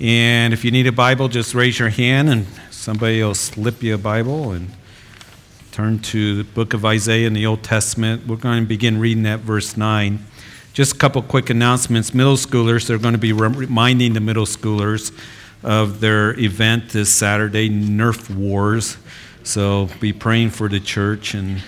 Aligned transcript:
And 0.00 0.52
if 0.52 0.64
you 0.64 0.72
need 0.72 0.88
a 0.88 0.92
Bible, 0.92 1.28
just 1.28 1.54
raise 1.54 1.78
your 1.78 1.88
hand 1.88 2.28
and 2.28 2.46
somebody 2.72 3.22
will 3.22 3.32
slip 3.32 3.80
you 3.80 3.94
a 3.94 3.98
Bible 3.98 4.50
and 4.50 4.70
turn 5.70 6.00
to 6.00 6.42
the 6.42 6.42
book 6.42 6.74
of 6.74 6.84
Isaiah 6.84 7.28
in 7.28 7.32
the 7.32 7.46
Old 7.46 7.62
Testament. 7.62 8.26
We're 8.26 8.34
going 8.34 8.64
to 8.64 8.68
begin 8.68 8.98
reading 8.98 9.24
at 9.26 9.40
verse 9.40 9.76
9. 9.76 10.18
Just 10.72 10.96
a 10.96 10.98
couple 10.98 11.22
quick 11.22 11.48
announcements. 11.48 12.12
Middle 12.12 12.34
schoolers, 12.34 12.88
they're 12.88 12.98
going 12.98 13.14
to 13.14 13.18
be 13.18 13.32
reminding 13.32 14.14
the 14.14 14.20
middle 14.20 14.46
schoolers 14.46 15.16
of 15.62 16.00
their 16.00 16.36
event 16.40 16.90
this 16.90 17.14
Saturday, 17.14 17.70
Nerf 17.70 18.34
Wars. 18.34 18.96
So 19.44 19.88
be 20.00 20.12
praying 20.12 20.50
for 20.50 20.68
the 20.68 20.80
church 20.80 21.34
and 21.34 21.62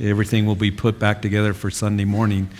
everything 0.00 0.46
will 0.46 0.54
be 0.54 0.70
put 0.70 1.00
back 1.00 1.22
together 1.22 1.54
for 1.54 1.72
Sunday 1.72 2.04
morning. 2.04 2.50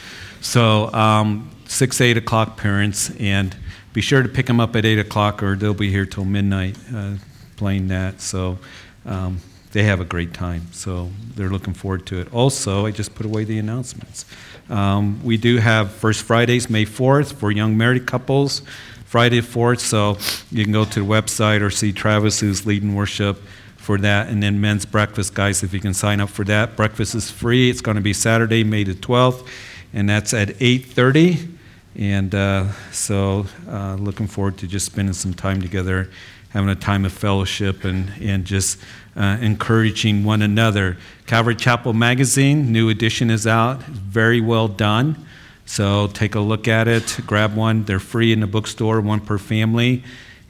So, 0.40 0.92
um, 0.92 1.52
6, 1.66 2.00
8 2.00 2.16
o'clock 2.16 2.56
parents, 2.56 3.10
and 3.18 3.56
be 3.94 4.02
sure 4.02 4.22
to 4.22 4.28
pick 4.28 4.44
them 4.44 4.60
up 4.60 4.76
at 4.76 4.84
8 4.84 4.98
o'clock 4.98 5.42
or 5.42 5.56
they'll 5.56 5.72
be 5.72 5.90
here 5.90 6.04
till 6.04 6.26
midnight 6.26 6.76
uh, 6.94 7.14
playing 7.56 7.88
that. 7.88 8.20
So, 8.20 8.58
um, 9.06 9.40
they 9.72 9.84
have 9.84 10.00
a 10.00 10.04
great 10.04 10.34
time. 10.34 10.66
So, 10.72 11.10
they're 11.34 11.48
looking 11.48 11.74
forward 11.74 12.04
to 12.06 12.20
it. 12.20 12.32
Also, 12.34 12.84
I 12.84 12.90
just 12.90 13.14
put 13.14 13.24
away 13.24 13.44
the 13.44 13.58
announcements. 13.58 14.26
Um, 14.68 15.22
we 15.24 15.36
do 15.36 15.58
have 15.58 15.92
First 15.92 16.24
Fridays, 16.24 16.68
May 16.68 16.84
4th, 16.84 17.34
for 17.34 17.50
young 17.50 17.76
married 17.76 18.06
couples. 18.06 18.62
Friday 19.06 19.40
4th, 19.40 19.78
so 19.78 20.18
you 20.50 20.64
can 20.64 20.72
go 20.72 20.84
to 20.84 21.00
the 21.00 21.06
website 21.06 21.60
or 21.60 21.70
see 21.70 21.92
Travis, 21.92 22.40
who's 22.40 22.66
leading 22.66 22.96
worship 22.96 23.40
for 23.76 23.96
that. 23.98 24.28
And 24.28 24.42
then 24.42 24.60
men's 24.60 24.84
breakfast, 24.84 25.34
guys, 25.34 25.62
if 25.62 25.72
you 25.72 25.78
can 25.78 25.94
sign 25.94 26.20
up 26.20 26.30
for 26.30 26.42
that. 26.46 26.74
Breakfast 26.74 27.14
is 27.14 27.30
free. 27.30 27.70
It's 27.70 27.80
going 27.80 27.94
to 27.94 28.00
be 28.00 28.12
Saturday, 28.12 28.64
May 28.64 28.82
the 28.82 28.94
12th, 28.94 29.46
and 29.92 30.08
that's 30.08 30.34
at 30.34 30.48
8.30. 30.48 31.53
And 31.96 32.34
uh, 32.34 32.72
so 32.90 33.46
uh, 33.68 33.94
looking 33.94 34.26
forward 34.26 34.58
to 34.58 34.66
just 34.66 34.86
spending 34.86 35.14
some 35.14 35.34
time 35.34 35.60
together, 35.60 36.10
having 36.50 36.68
a 36.68 36.74
time 36.74 37.04
of 37.04 37.12
fellowship 37.12 37.84
and, 37.84 38.12
and 38.20 38.44
just 38.44 38.78
uh, 39.16 39.38
encouraging 39.40 40.24
one 40.24 40.42
another. 40.42 40.96
Calvary 41.26 41.54
Chapel 41.56 41.92
Magazine, 41.92 42.72
new 42.72 42.88
edition 42.88 43.30
is 43.30 43.46
out. 43.46 43.82
Very 43.82 44.40
well 44.40 44.68
done. 44.68 45.24
So 45.66 46.08
take 46.08 46.34
a 46.34 46.40
look 46.40 46.68
at 46.68 46.88
it, 46.88 47.18
grab 47.26 47.54
one. 47.54 47.84
They're 47.84 48.00
free 48.00 48.32
in 48.32 48.40
the 48.40 48.46
bookstore, 48.46 49.00
one 49.00 49.20
per 49.20 49.38
family 49.38 50.02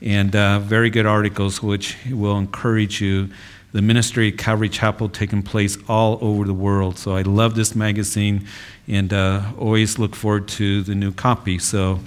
and 0.05 0.37
uh, 0.37 0.59
very 0.59 0.91
good 0.91 1.07
articles 1.07 1.63
which 1.63 1.97
will 2.11 2.37
encourage 2.37 3.01
you. 3.01 3.31
The 3.75 3.83
ministry 3.83 4.29
at 4.29 4.39
Calvary 4.39 4.69
Chapel 4.69 5.09
taking 5.09 5.43
place 5.43 5.77
all 5.89 6.17
over 6.21 6.45
the 6.45 6.55
world. 6.55 6.97
So 6.97 7.17
I 7.17 7.23
love 7.23 7.57
this 7.57 7.75
magazine 7.75 8.47
and 8.87 9.13
uh, 9.13 9.43
always 9.59 9.99
look 9.99 10.15
forward 10.15 10.47
to 10.49 10.85
the 10.85 10.95
new 10.95 11.11
copy. 11.11 11.59
So, 11.59 11.99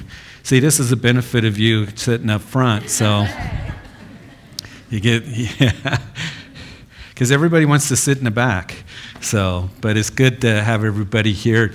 see, 0.44 0.62
this 0.62 0.80
is 0.80 0.94
a 0.94 0.96
benefit 0.96 1.44
of 1.44 1.58
you 1.60 1.88
sitting 1.98 2.30
up 2.30 2.40
front. 2.40 2.90
So 2.90 3.28
you 4.90 5.02
get, 5.02 5.26
yeah, 5.60 6.00
because 7.10 7.34
everybody 7.34 7.66
wants 7.66 7.90
to 7.90 7.98
sit 7.98 8.18
in 8.18 8.24
the 8.24 8.32
back. 8.32 8.86
So, 9.20 9.70
but 9.82 9.98
it's 9.98 10.10
good 10.10 10.40
to 10.42 10.64
have 10.64 10.86
everybody 10.86 11.34
here 11.34 11.74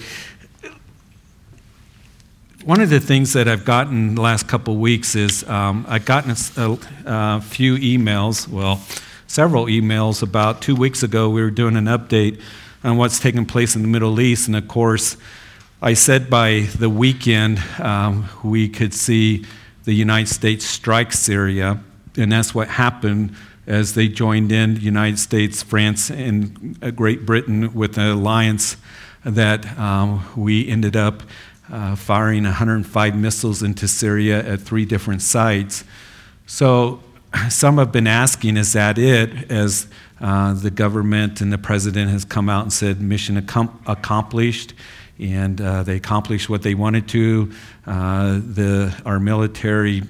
one 2.64 2.80
of 2.80 2.90
the 2.90 3.00
things 3.00 3.32
that 3.32 3.48
I've 3.48 3.64
gotten 3.64 4.14
the 4.14 4.20
last 4.20 4.46
couple 4.46 4.74
of 4.74 4.80
weeks 4.80 5.16
is 5.16 5.42
um, 5.48 5.84
I've 5.88 6.04
gotten 6.04 6.30
a, 6.30 6.78
a, 7.06 7.40
few 7.40 7.74
emails, 7.74 8.46
well, 8.46 8.80
several 9.32 9.64
emails. 9.64 10.22
About 10.22 10.60
two 10.60 10.76
weeks 10.76 11.02
ago, 11.02 11.30
we 11.30 11.40
were 11.40 11.50
doing 11.50 11.74
an 11.74 11.86
update 11.86 12.38
on 12.84 12.98
what's 12.98 13.18
taking 13.18 13.46
place 13.46 13.74
in 13.74 13.80
the 13.80 13.88
Middle 13.88 14.20
East. 14.20 14.46
And 14.46 14.54
of 14.54 14.68
course, 14.68 15.16
I 15.80 15.94
said 15.94 16.28
by 16.28 16.68
the 16.78 16.90
weekend 16.90 17.58
um, 17.78 18.28
we 18.44 18.68
could 18.68 18.92
see 18.92 19.46
the 19.84 19.94
United 19.94 20.28
States 20.28 20.66
strike 20.66 21.14
Syria. 21.14 21.82
And 22.14 22.30
that's 22.30 22.54
what 22.54 22.68
happened 22.68 23.34
as 23.66 23.94
they 23.94 24.06
joined 24.06 24.52
in, 24.52 24.74
the 24.74 24.80
United 24.82 25.18
States, 25.18 25.62
France, 25.62 26.10
and 26.10 26.78
Great 26.94 27.24
Britain 27.24 27.72
with 27.72 27.96
an 27.96 28.10
alliance 28.10 28.76
that 29.24 29.78
um, 29.78 30.22
we 30.36 30.68
ended 30.68 30.94
up 30.94 31.22
uh, 31.70 31.96
firing 31.96 32.44
105 32.44 33.16
missiles 33.16 33.62
into 33.62 33.88
Syria 33.88 34.46
at 34.46 34.60
three 34.60 34.84
different 34.84 35.22
sites. 35.22 35.84
So 36.44 37.00
some 37.48 37.78
have 37.78 37.92
been 37.92 38.06
asking, 38.06 38.56
is 38.56 38.72
that 38.72 38.98
it? 38.98 39.50
As 39.50 39.86
uh, 40.20 40.54
the 40.54 40.70
government 40.70 41.40
and 41.40 41.52
the 41.52 41.58
president 41.58 42.10
has 42.10 42.24
come 42.24 42.48
out 42.48 42.62
and 42.62 42.72
said, 42.72 43.00
mission 43.00 43.36
ac- 43.38 43.68
accomplished, 43.86 44.74
and 45.18 45.60
uh, 45.60 45.82
they 45.82 45.96
accomplished 45.96 46.48
what 46.48 46.62
they 46.62 46.74
wanted 46.74 47.08
to. 47.08 47.52
Uh, 47.86 48.34
the, 48.34 48.94
our 49.04 49.18
military 49.18 50.02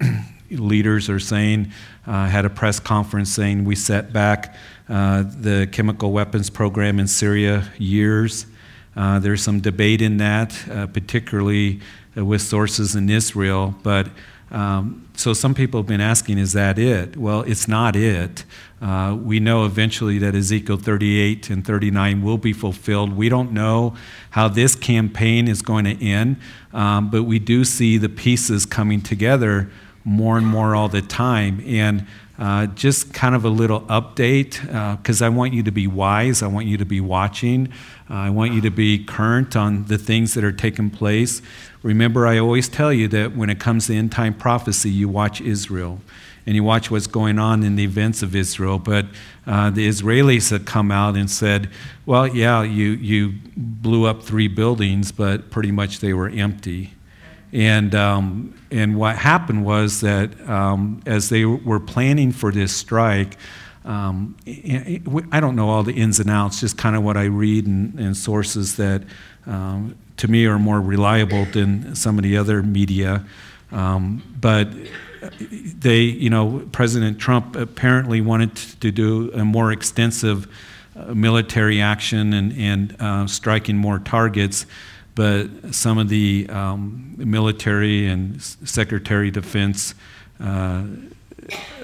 leaders 0.50 1.08
are 1.08 1.20
saying, 1.20 1.72
uh, 2.06 2.26
had 2.26 2.44
a 2.44 2.50
press 2.50 2.80
conference 2.80 3.30
saying 3.30 3.64
we 3.64 3.76
set 3.76 4.12
back 4.12 4.54
uh, 4.88 5.22
the 5.22 5.68
chemical 5.70 6.12
weapons 6.12 6.50
program 6.50 6.98
in 6.98 7.06
Syria 7.06 7.70
years. 7.78 8.46
Uh, 8.96 9.18
there's 9.18 9.42
some 9.42 9.60
debate 9.60 10.02
in 10.02 10.16
that, 10.16 10.50
particularly 10.92 11.80
with 12.16 12.42
sources 12.42 12.96
in 12.96 13.08
Israel. 13.08 13.74
But 13.82 14.08
um, 14.50 15.08
so 15.20 15.34
some 15.34 15.52
people 15.52 15.80
have 15.80 15.86
been 15.86 16.00
asking, 16.00 16.38
is 16.38 16.54
that 16.54 16.78
it? 16.78 17.14
Well, 17.14 17.42
it's 17.42 17.68
not 17.68 17.94
it. 17.94 18.44
Uh, 18.80 19.18
we 19.22 19.38
know 19.38 19.66
eventually 19.66 20.16
that 20.16 20.34
Ezekiel 20.34 20.78
38 20.78 21.50
and 21.50 21.62
39 21.62 22.22
will 22.22 22.38
be 22.38 22.54
fulfilled. 22.54 23.14
We 23.14 23.28
don't 23.28 23.52
know 23.52 23.94
how 24.30 24.48
this 24.48 24.74
campaign 24.74 25.46
is 25.46 25.60
going 25.60 25.84
to 25.84 26.02
end, 26.02 26.36
um, 26.72 27.10
but 27.10 27.24
we 27.24 27.38
do 27.38 27.66
see 27.66 27.98
the 27.98 28.08
pieces 28.08 28.64
coming 28.64 29.02
together 29.02 29.70
more 30.04 30.38
and 30.38 30.46
more 30.46 30.74
all 30.74 30.88
the 30.88 31.02
time. 31.02 31.62
And 31.66 32.06
uh, 32.38 32.68
just 32.68 33.12
kind 33.12 33.34
of 33.34 33.44
a 33.44 33.50
little 33.50 33.82
update 33.82 34.62
because 34.96 35.20
uh, 35.20 35.26
I 35.26 35.28
want 35.28 35.52
you 35.52 35.62
to 35.62 35.70
be 35.70 35.86
wise. 35.86 36.42
I 36.42 36.46
want 36.46 36.66
you 36.66 36.78
to 36.78 36.86
be 36.86 36.98
watching. 36.98 37.68
Uh, 38.08 38.14
I 38.14 38.30
want 38.30 38.54
you 38.54 38.62
to 38.62 38.70
be 38.70 39.04
current 39.04 39.54
on 39.54 39.84
the 39.84 39.98
things 39.98 40.32
that 40.32 40.42
are 40.42 40.52
taking 40.52 40.88
place. 40.88 41.42
Remember, 41.82 42.26
I 42.26 42.38
always 42.38 42.68
tell 42.68 42.92
you 42.92 43.08
that 43.08 43.36
when 43.36 43.48
it 43.48 43.58
comes 43.58 43.86
to 43.86 43.94
end 43.94 44.12
time 44.12 44.34
prophecy, 44.34 44.90
you 44.90 45.08
watch 45.08 45.40
Israel 45.40 46.00
and 46.46 46.54
you 46.54 46.64
watch 46.64 46.90
what's 46.90 47.06
going 47.06 47.38
on 47.38 47.62
in 47.62 47.76
the 47.76 47.84
events 47.84 48.22
of 48.22 48.34
Israel. 48.34 48.78
But 48.78 49.06
uh, 49.46 49.70
the 49.70 49.86
Israelis 49.88 50.50
have 50.50 50.64
come 50.64 50.90
out 50.90 51.16
and 51.16 51.30
said, 51.30 51.70
well, 52.06 52.26
yeah, 52.26 52.62
you, 52.62 52.90
you 52.90 53.34
blew 53.56 54.06
up 54.06 54.22
three 54.22 54.48
buildings, 54.48 55.12
but 55.12 55.50
pretty 55.50 55.70
much 55.70 56.00
they 56.00 56.12
were 56.12 56.28
empty. 56.28 56.94
And, 57.52 57.94
um, 57.94 58.54
and 58.70 58.96
what 58.96 59.16
happened 59.16 59.64
was 59.64 60.00
that 60.00 60.48
um, 60.48 61.02
as 61.06 61.28
they 61.28 61.44
were 61.44 61.80
planning 61.80 62.32
for 62.32 62.52
this 62.52 62.74
strike, 62.74 63.36
um, 63.84 64.36
I 64.46 65.40
don't 65.40 65.56
know 65.56 65.68
all 65.68 65.82
the 65.82 65.94
ins 65.94 66.20
and 66.20 66.30
outs, 66.30 66.60
just 66.60 66.76
kind 66.76 66.94
of 66.94 67.02
what 67.02 67.16
I 67.16 67.24
read 67.24 67.66
and, 67.66 67.98
in 67.98 68.14
sources 68.14 68.76
that 68.76 69.02
um, 69.46 69.96
to 70.16 70.28
me 70.28 70.46
are 70.46 70.58
more 70.58 70.80
reliable 70.80 71.44
than 71.46 71.94
some 71.94 72.18
of 72.18 72.24
the 72.24 72.36
other 72.36 72.62
media. 72.62 73.24
Um, 73.72 74.22
but 74.40 74.68
they, 75.50 76.00
you 76.00 76.30
know, 76.30 76.68
President 76.72 77.18
Trump 77.18 77.56
apparently 77.56 78.20
wanted 78.20 78.56
to 78.56 78.90
do 78.90 79.32
a 79.32 79.44
more 79.44 79.72
extensive 79.72 80.48
uh, 80.96 81.14
military 81.14 81.80
action 81.80 82.32
and, 82.32 82.52
and 82.52 82.96
uh, 83.00 83.26
striking 83.26 83.76
more 83.76 83.98
targets 83.98 84.66
but 85.14 85.74
some 85.74 85.98
of 85.98 86.08
the 86.08 86.46
um, 86.48 87.14
military 87.18 88.06
and 88.06 88.40
Secretary 88.42 89.28
of 89.28 89.34
Defense 89.34 89.94
uh, 90.40 90.84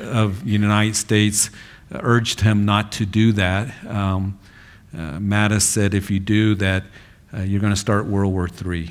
of 0.01 0.45
the 0.45 0.51
United 0.51 0.97
States 0.97 1.51
urged 1.93 2.41
him 2.41 2.65
not 2.65 2.93
to 2.93 3.07
do 3.07 3.33
that. 3.33 3.73
Um, 3.87 4.39
uh, 4.95 5.19
Mattis 5.19 5.63
said, 5.63 5.93
if 5.93 6.11
you 6.11 6.19
do 6.19 6.55
that, 6.55 6.85
uh, 7.35 7.41
you're 7.41 7.61
going 7.61 7.73
to 7.73 7.79
start 7.79 8.07
World 8.07 8.33
War 8.33 8.49
III, 8.49 8.91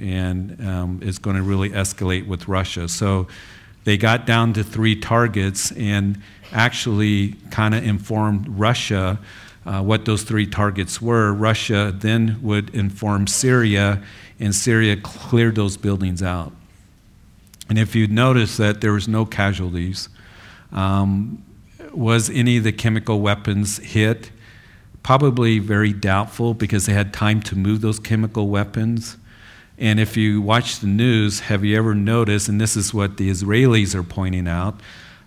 and 0.00 0.66
um, 0.66 1.00
it's 1.02 1.18
going 1.18 1.36
to 1.36 1.42
really 1.42 1.70
escalate 1.70 2.26
with 2.26 2.48
Russia. 2.48 2.88
So 2.88 3.28
they 3.84 3.96
got 3.96 4.26
down 4.26 4.52
to 4.54 4.64
three 4.64 4.96
targets 4.96 5.72
and 5.72 6.20
actually 6.52 7.34
kind 7.50 7.74
of 7.74 7.84
informed 7.84 8.46
Russia 8.48 9.18
uh, 9.68 9.82
what 9.82 10.06
those 10.06 10.22
three 10.22 10.46
targets 10.46 11.00
were. 11.00 11.32
Russia 11.32 11.92
then 11.94 12.38
would 12.42 12.74
inform 12.74 13.26
Syria, 13.26 14.02
and 14.40 14.54
Syria 14.54 14.96
cleared 14.96 15.56
those 15.56 15.76
buildings 15.76 16.22
out. 16.22 16.52
And 17.68 17.78
if 17.78 17.94
you'd 17.94 18.10
notice 18.10 18.56
that 18.56 18.80
there 18.80 18.92
was 18.92 19.08
no 19.08 19.26
casualties, 19.26 20.08
um, 20.72 21.44
was 21.92 22.30
any 22.30 22.56
of 22.56 22.64
the 22.64 22.72
chemical 22.72 23.20
weapons 23.20 23.78
hit? 23.78 24.30
Probably 25.08 25.58
very 25.58 25.94
doubtful 25.94 26.52
because 26.52 26.84
they 26.84 26.92
had 26.92 27.14
time 27.14 27.40
to 27.44 27.56
move 27.56 27.80
those 27.80 27.98
chemical 27.98 28.48
weapons. 28.48 29.16
And 29.78 29.98
if 29.98 30.18
you 30.18 30.42
watch 30.42 30.80
the 30.80 30.86
news, 30.86 31.40
have 31.40 31.64
you 31.64 31.78
ever 31.78 31.94
noticed, 31.94 32.50
and 32.50 32.60
this 32.60 32.76
is 32.76 32.92
what 32.92 33.16
the 33.16 33.30
Israelis 33.30 33.94
are 33.94 34.02
pointing 34.02 34.46
out, 34.46 34.78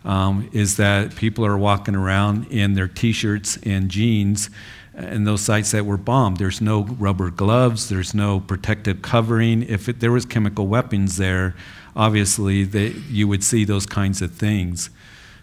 um, 0.06 0.48
is 0.54 0.78
that 0.78 1.16
people 1.16 1.44
are 1.44 1.57
walking 1.57 1.95
around 1.95 2.45
in 2.51 2.75
their 2.75 2.88
t 2.88 3.12
shirts 3.12 3.57
and 3.63 3.89
jeans 3.89 4.51
in 4.95 5.24
those 5.24 5.42
sites 5.42 5.72
that 5.72 5.83
were 5.83 5.98
bombed. 5.98 6.38
There's 6.38 6.62
no 6.62 6.83
rubber 6.83 7.31
gloves, 7.31 7.89
there's 7.89 8.13
no 8.13 8.39
protective 8.39 9.01
covering. 9.01 9.63
If 9.63 9.89
it, 9.89 10.00
there 10.00 10.12
was 10.12 10.28
chemical 10.28 10.68
weapons 10.68 11.18
there, 11.18 11.56
obviously 11.95 12.66
they, 12.66 12.89
you 13.10 13.28
would 13.28 13.44
see 13.44 13.66
those 13.66 13.88
kinds 13.88 14.22
of 14.22 14.31
things. 14.31 14.92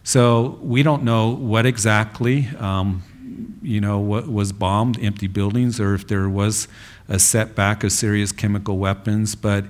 So 0.04 0.60
we 0.62 0.84
don't 0.84 1.02
know 1.02 1.28
what 1.30 1.66
exactly, 1.66 2.48
um, 2.56 3.02
you 3.68 3.80
know, 3.82 3.98
what 3.98 4.26
was 4.26 4.52
bombed, 4.52 4.98
empty 5.02 5.26
buildings, 5.26 5.78
or 5.78 5.94
if 5.94 6.06
there 6.08 6.28
was 6.28 6.68
a 7.06 7.18
setback 7.18 7.84
of 7.84 7.92
serious 7.92 8.32
chemical 8.32 8.78
weapons. 8.78 9.34
But 9.34 9.66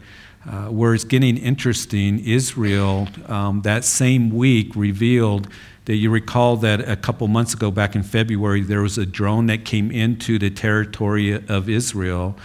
uh, 0.49 0.67
where 0.67 0.95
it's 0.95 1.05
getting 1.05 1.37
interesting, 1.37 2.21
Israel 2.21 3.09
um, 3.27 3.63
that 3.63 3.85
same 3.85 4.31
week 4.31 4.75
revealed 4.77 5.49
that 5.87 5.97
you 5.97 6.11
recall 6.11 6.57
that 6.59 6.89
a 6.89 6.97
couple 6.97 7.27
months 7.27 7.55
ago, 7.55 7.71
back 7.71 7.97
in 7.97 8.05
February, 8.05 8.61
there 8.61 8.83
was 8.83 8.99
a 8.99 9.07
drone 9.07 9.47
that 9.47 9.65
came 9.65 9.91
into 9.91 10.39
the 10.39 10.51
territory 10.51 11.33
of 11.33 11.69
Israel, 11.69 12.37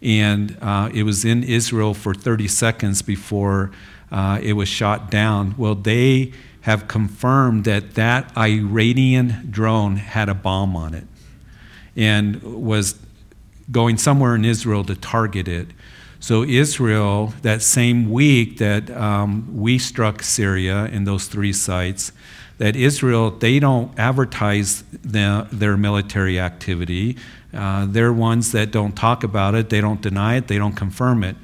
and 0.00 0.56
uh, 0.62 0.90
it 0.94 1.02
was 1.02 1.24
in 1.24 1.42
Israel 1.42 1.92
for 1.92 2.14
30 2.14 2.46
seconds 2.46 3.02
before 3.02 3.72
uh, 4.12 4.38
it 4.42 4.52
was 4.52 4.68
shot 4.68 5.10
down. 5.10 5.54
Well, 5.58 5.74
they 5.74 6.32
have 6.62 6.86
confirmed 6.88 7.64
that 7.64 7.94
that 7.94 8.36
Iranian 8.36 9.48
drone 9.50 9.96
had 9.96 10.28
a 10.28 10.34
bomb 10.34 10.76
on 10.76 10.94
it 10.94 11.04
and 11.96 12.42
was 12.42 12.98
going 13.70 13.96
somewhere 13.96 14.34
in 14.34 14.44
Israel 14.44 14.84
to 14.84 14.94
target 14.94 15.48
it. 15.48 15.68
So, 16.22 16.42
Israel, 16.42 17.32
that 17.42 17.62
same 17.62 18.10
week 18.10 18.58
that 18.58 18.90
um, 18.90 19.56
we 19.56 19.78
struck 19.78 20.22
Syria 20.22 20.84
in 20.86 21.04
those 21.04 21.26
three 21.26 21.52
sites, 21.52 22.12
that 22.58 22.76
Israel, 22.76 23.30
they 23.30 23.58
don't 23.58 23.98
advertise 23.98 24.82
the, 25.02 25.48
their 25.50 25.78
military 25.78 26.38
activity. 26.38 27.16
Uh, 27.54 27.86
they're 27.88 28.12
ones 28.12 28.52
that 28.52 28.70
don't 28.70 28.94
talk 28.94 29.24
about 29.24 29.54
it, 29.54 29.70
they 29.70 29.80
don't 29.80 30.02
deny 30.02 30.36
it, 30.36 30.46
they 30.46 30.58
don't 30.58 30.76
confirm 30.76 31.24
it. 31.24 31.36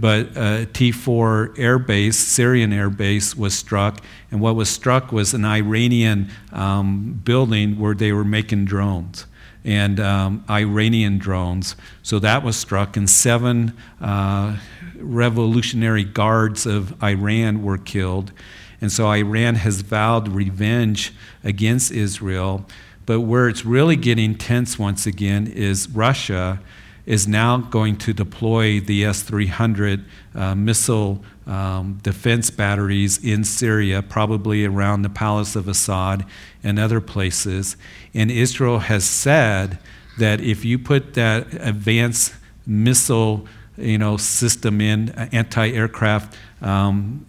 But 0.00 0.28
uh, 0.28 0.64
T4 0.66 1.58
air 1.58 1.78
base, 1.78 2.16
Syrian 2.16 2.72
air 2.72 2.88
base, 2.88 3.36
was 3.36 3.56
struck, 3.56 4.02
and 4.30 4.40
what 4.40 4.56
was 4.56 4.70
struck 4.70 5.12
was 5.12 5.34
an 5.34 5.44
Iranian 5.44 6.30
um, 6.52 7.20
building 7.22 7.78
where 7.78 7.94
they 7.94 8.10
were 8.12 8.24
making 8.24 8.64
drones 8.64 9.26
and 9.62 10.00
um, 10.00 10.44
Iranian 10.48 11.18
drones. 11.18 11.76
So 12.02 12.18
that 12.20 12.42
was 12.42 12.56
struck, 12.56 12.96
and 12.96 13.08
seven 13.08 13.76
uh, 14.00 14.56
revolutionary 14.96 16.04
guards 16.04 16.64
of 16.64 17.02
Iran 17.02 17.62
were 17.62 17.78
killed. 17.78 18.32
And 18.80 18.90
so 18.90 19.08
Iran 19.08 19.56
has 19.56 19.82
vowed 19.82 20.28
revenge 20.28 21.12
against 21.44 21.92
Israel. 21.92 22.64
But 23.04 23.20
where 23.20 23.48
it's 23.48 23.64
really 23.64 23.96
getting 23.96 24.34
tense 24.34 24.78
once 24.78 25.06
again 25.06 25.46
is 25.46 25.88
Russia 25.90 26.60
is 27.06 27.26
now 27.26 27.56
going 27.56 27.96
to 27.96 28.12
deploy 28.12 28.80
the 28.80 29.04
S 29.04 29.22
300 29.22 30.04
uh, 30.34 30.54
missile 30.54 31.22
um, 31.46 31.98
defense 32.02 32.50
batteries 32.50 33.22
in 33.22 33.44
Syria, 33.44 34.02
probably 34.02 34.64
around 34.64 35.02
the 35.02 35.08
palace 35.08 35.56
of 35.56 35.66
Assad 35.66 36.24
and 36.62 36.78
other 36.78 37.00
places. 37.00 37.76
And 38.14 38.30
Israel 38.30 38.80
has 38.80 39.04
said 39.04 39.78
that 40.18 40.40
if 40.40 40.64
you 40.64 40.78
put 40.78 41.14
that 41.14 41.52
advanced 41.54 42.34
missile 42.66 43.46
you 43.76 43.98
know, 43.98 44.16
system 44.16 44.80
in, 44.80 45.10
anti-aircraft 45.32 46.36
um, 46.60 47.26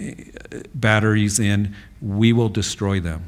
batteries 0.76 1.40
in, 1.40 1.76
we 2.02 2.34
will 2.34 2.50
destroy 2.50 3.00
them. 3.00 3.24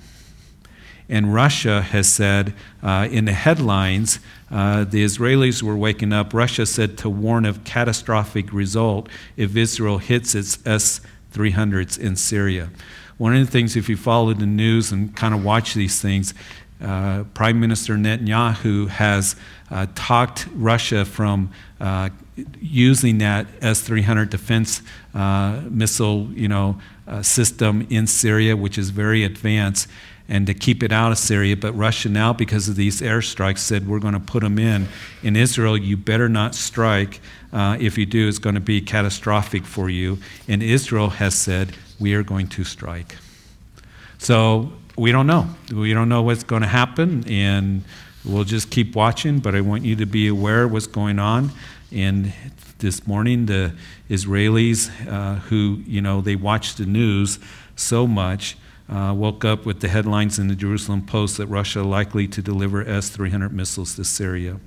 And 1.10 1.34
Russia 1.34 1.82
has 1.82 2.08
said 2.08 2.54
uh, 2.82 3.08
in 3.12 3.26
the 3.26 3.34
headlines, 3.34 4.20
uh, 4.54 4.84
the 4.84 5.04
Israelis 5.04 5.64
were 5.64 5.76
waking 5.76 6.14
up. 6.14 6.32
Russia 6.32 6.66
said 6.68 6.96
to 7.00 7.10
warn 7.10 7.44
of 7.44 7.64
catastrophic 7.64 8.54
result 8.54 9.10
if 9.36 9.56
Israel 9.56 9.98
hits 9.98 10.36
its 10.36 10.60
S 10.66 11.02
300s 11.34 11.98
in 11.98 12.16
Syria. 12.16 12.70
One 13.18 13.36
of 13.36 13.44
the 13.44 13.52
things, 13.52 13.76
if 13.76 13.90
you 13.90 13.98
follow 13.98 14.32
the 14.34 14.46
news 14.46 14.92
and 14.92 15.16
kind 15.16 15.34
of 15.34 15.44
watch 15.44 15.74
these 15.74 16.00
things, 16.00 16.36
uh, 16.80 17.24
Prime 17.34 17.60
Minister 17.60 17.96
Netanyahu 17.96 18.90
has 18.90 19.36
uh, 19.72 19.88
talked 19.96 20.48
Russia 20.54 21.04
from 21.04 21.52
uh, 21.80 22.10
using 22.60 23.18
that 23.20 23.48
S-300 23.62 24.30
defense 24.30 24.82
uh, 25.16 25.62
missile, 25.70 26.28
you 26.34 26.48
know, 26.48 26.80
uh, 27.08 27.24
system 27.24 27.88
in 27.90 28.06
Syria, 28.06 28.56
which 28.56 28.78
is 28.78 28.92
very 28.92 29.24
advanced, 29.24 29.88
and 30.30 30.48
to 30.48 30.54
keep 30.54 30.84
it 30.84 30.92
out 30.92 31.12
of 31.12 31.18
Syria. 31.18 31.58
But 31.58 31.74
Russia 31.74 32.10
now, 32.10 32.34
because 32.34 32.70
of 32.70 32.76
these 32.76 33.02
airstrikes, 33.02 33.60
said 33.60 33.88
we're 33.88 34.00
going 34.00 34.14
to 34.14 34.20
put 34.20 34.42
them 34.42 34.58
in. 34.58 34.88
In 35.22 35.36
Israel, 35.36 35.78
you 35.78 35.98
better 35.98 36.30
not 36.30 36.56
strike. 36.56 37.20
Uh, 37.52 37.78
if 37.80 37.98
you 37.98 38.06
do, 38.06 38.28
it's 38.28 38.40
going 38.40 38.56
to 38.56 38.62
be 38.62 38.82
catastrophic 38.82 39.66
for 39.66 39.90
you. 39.90 40.18
And 40.48 40.64
Israel 40.64 41.10
has 41.10 41.36
said 41.36 41.76
we 42.00 42.14
are 42.14 42.24
going 42.24 42.48
to 42.48 42.64
strike. 42.64 43.18
So 44.18 44.72
we 44.98 45.12
don't 45.12 45.28
know. 45.28 45.48
We 45.72 45.94
don't 45.94 46.10
know 46.10 46.22
what's 46.22 46.44
going 46.44 46.62
to 46.62 46.68
happen, 46.68 47.26
and 47.28 47.84
we'll 48.24 48.44
just 48.46 48.70
keep 48.70 48.96
watching. 48.96 49.40
But 49.40 49.56
I 49.56 49.62
want 49.62 49.84
you 49.84 49.96
to 49.98 50.06
be 50.06 50.28
aware 50.28 50.64
of 50.64 50.72
what's 50.72 50.88
going 50.88 51.20
on. 51.20 51.52
And 51.92 52.34
this 52.80 53.06
morning, 53.06 53.46
the 53.46 53.76
Israelis 54.10 54.90
uh, 55.08 55.36
who, 55.36 55.82
you 55.86 56.02
know, 56.02 56.22
they 56.22 56.36
watch 56.36 56.76
the 56.76 56.86
news 56.86 57.40
so 57.76 58.08
much 58.08 58.56
uh, 58.90 59.14
woke 59.16 59.46
up 59.46 59.66
with 59.66 59.80
the 59.80 59.88
headlines 59.88 60.40
in 60.40 60.48
the 60.48 60.56
Jerusalem 60.56 61.06
Post 61.06 61.38
that 61.38 61.48
Russia 61.48 61.84
likely 61.84 62.28
to 62.28 62.42
deliver 62.42 62.86
S 62.88 63.10
300 63.10 63.54
missiles 63.54 63.96
to 63.96 64.04
Syria. 64.04 64.60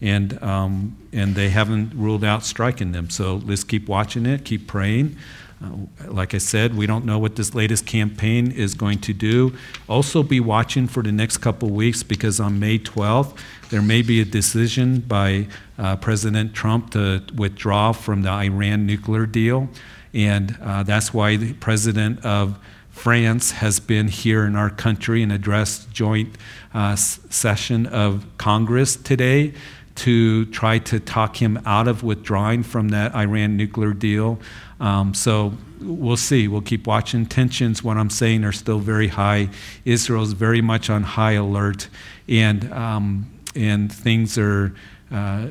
And, 0.00 0.42
um, 0.42 0.96
and 1.12 1.34
they 1.34 1.48
haven't 1.48 1.94
ruled 1.94 2.22
out 2.22 2.44
striking 2.44 2.92
them. 2.92 3.08
So 3.10 3.36
let's 3.36 3.64
keep 3.64 3.88
watching 3.88 4.26
it, 4.26 4.44
keep 4.44 4.66
praying. 4.66 5.16
Uh, 5.64 5.70
like 6.08 6.34
I 6.34 6.38
said, 6.38 6.76
we 6.76 6.86
don't 6.86 7.06
know 7.06 7.18
what 7.18 7.36
this 7.36 7.54
latest 7.54 7.86
campaign 7.86 8.52
is 8.52 8.74
going 8.74 8.98
to 9.00 9.14
do. 9.14 9.56
Also, 9.88 10.22
be 10.22 10.38
watching 10.38 10.86
for 10.86 11.02
the 11.02 11.12
next 11.12 11.38
couple 11.38 11.70
weeks 11.70 12.02
because 12.02 12.38
on 12.38 12.60
May 12.60 12.78
12th, 12.78 13.38
there 13.70 13.80
may 13.80 14.02
be 14.02 14.20
a 14.20 14.24
decision 14.24 15.00
by 15.00 15.46
uh, 15.78 15.96
President 15.96 16.54
Trump 16.54 16.90
to 16.90 17.22
withdraw 17.34 17.92
from 17.92 18.20
the 18.22 18.30
Iran 18.30 18.86
nuclear 18.86 19.24
deal. 19.24 19.68
And 20.12 20.58
uh, 20.62 20.82
that's 20.82 21.14
why 21.14 21.36
the 21.36 21.54
president 21.54 22.24
of 22.24 22.58
France 22.96 23.50
has 23.50 23.78
been 23.78 24.08
here 24.08 24.46
in 24.46 24.56
our 24.56 24.70
country 24.70 25.22
and 25.22 25.30
addressed 25.30 25.92
joint 25.92 26.34
uh, 26.72 26.96
session 26.96 27.86
of 27.86 28.24
Congress 28.38 28.96
today 28.96 29.52
to 29.96 30.46
try 30.46 30.78
to 30.78 30.98
talk 30.98 31.40
him 31.40 31.60
out 31.66 31.88
of 31.88 32.02
withdrawing 32.02 32.62
from 32.62 32.88
that 32.88 33.14
Iran 33.14 33.58
nuclear 33.58 33.92
deal. 33.92 34.40
Um, 34.80 35.12
so 35.12 35.52
we'll 35.78 36.16
see. 36.16 36.48
We'll 36.48 36.62
keep 36.62 36.86
watching. 36.86 37.26
Tensions, 37.26 37.84
what 37.84 37.98
I'm 37.98 38.10
saying, 38.10 38.44
are 38.44 38.50
still 38.52 38.80
very 38.80 39.08
high. 39.08 39.50
Israel 39.84 40.22
is 40.22 40.32
very 40.32 40.62
much 40.62 40.88
on 40.88 41.02
high 41.02 41.32
alert, 41.32 41.90
and 42.28 42.72
um, 42.72 43.30
and 43.54 43.92
things 43.92 44.38
are. 44.38 44.74
Uh, 45.12 45.48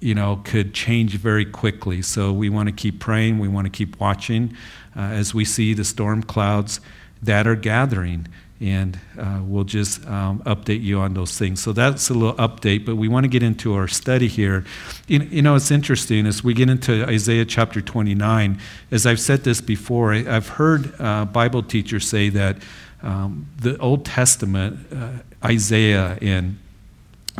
you 0.00 0.14
know, 0.14 0.40
could 0.44 0.72
change 0.74 1.16
very 1.16 1.44
quickly. 1.44 2.02
So 2.02 2.32
we 2.32 2.48
want 2.48 2.68
to 2.68 2.72
keep 2.72 3.00
praying. 3.00 3.40
We 3.40 3.48
want 3.48 3.64
to 3.64 3.68
keep 3.68 3.98
watching 3.98 4.56
uh, 4.98 5.02
as 5.02 5.32
we 5.32 5.44
see 5.44 5.72
the 5.72 5.84
storm 5.84 6.22
clouds 6.22 6.80
that 7.22 7.46
are 7.46 7.56
gathering 7.56 8.26
and 8.60 8.98
uh, 9.16 9.40
we'll 9.42 9.64
just 9.64 10.04
um, 10.08 10.40
update 10.40 10.82
you 10.82 10.98
on 10.98 11.14
those 11.14 11.38
things. 11.38 11.62
So 11.62 11.72
that's 11.72 12.10
a 12.10 12.14
little 12.14 12.34
update, 12.34 12.84
but 12.84 12.96
we 12.96 13.06
want 13.06 13.22
to 13.24 13.28
get 13.28 13.42
into 13.42 13.74
our 13.74 13.86
study 13.86 14.26
here. 14.26 14.64
You, 15.06 15.20
you, 15.20 15.42
know, 15.42 15.54
it's 15.54 15.70
interesting 15.70 16.26
as 16.26 16.42
we 16.42 16.54
get 16.54 16.68
into 16.68 17.04
Isaiah 17.06 17.44
chapter 17.44 17.80
29. 17.80 18.60
As 18.90 19.06
I've 19.06 19.20
said 19.20 19.44
this 19.44 19.60
before, 19.60 20.12
I, 20.12 20.22
have 20.22 20.48
heard 20.48 21.00
uh, 21.00 21.26
Bible 21.26 21.62
teachers 21.62 22.08
say 22.08 22.30
that 22.30 22.56
um, 23.00 23.46
the 23.60 23.78
Old 23.78 24.04
Testament, 24.04 24.92
uh, 24.92 25.10
Isaiah 25.44 26.18
and 26.20 26.58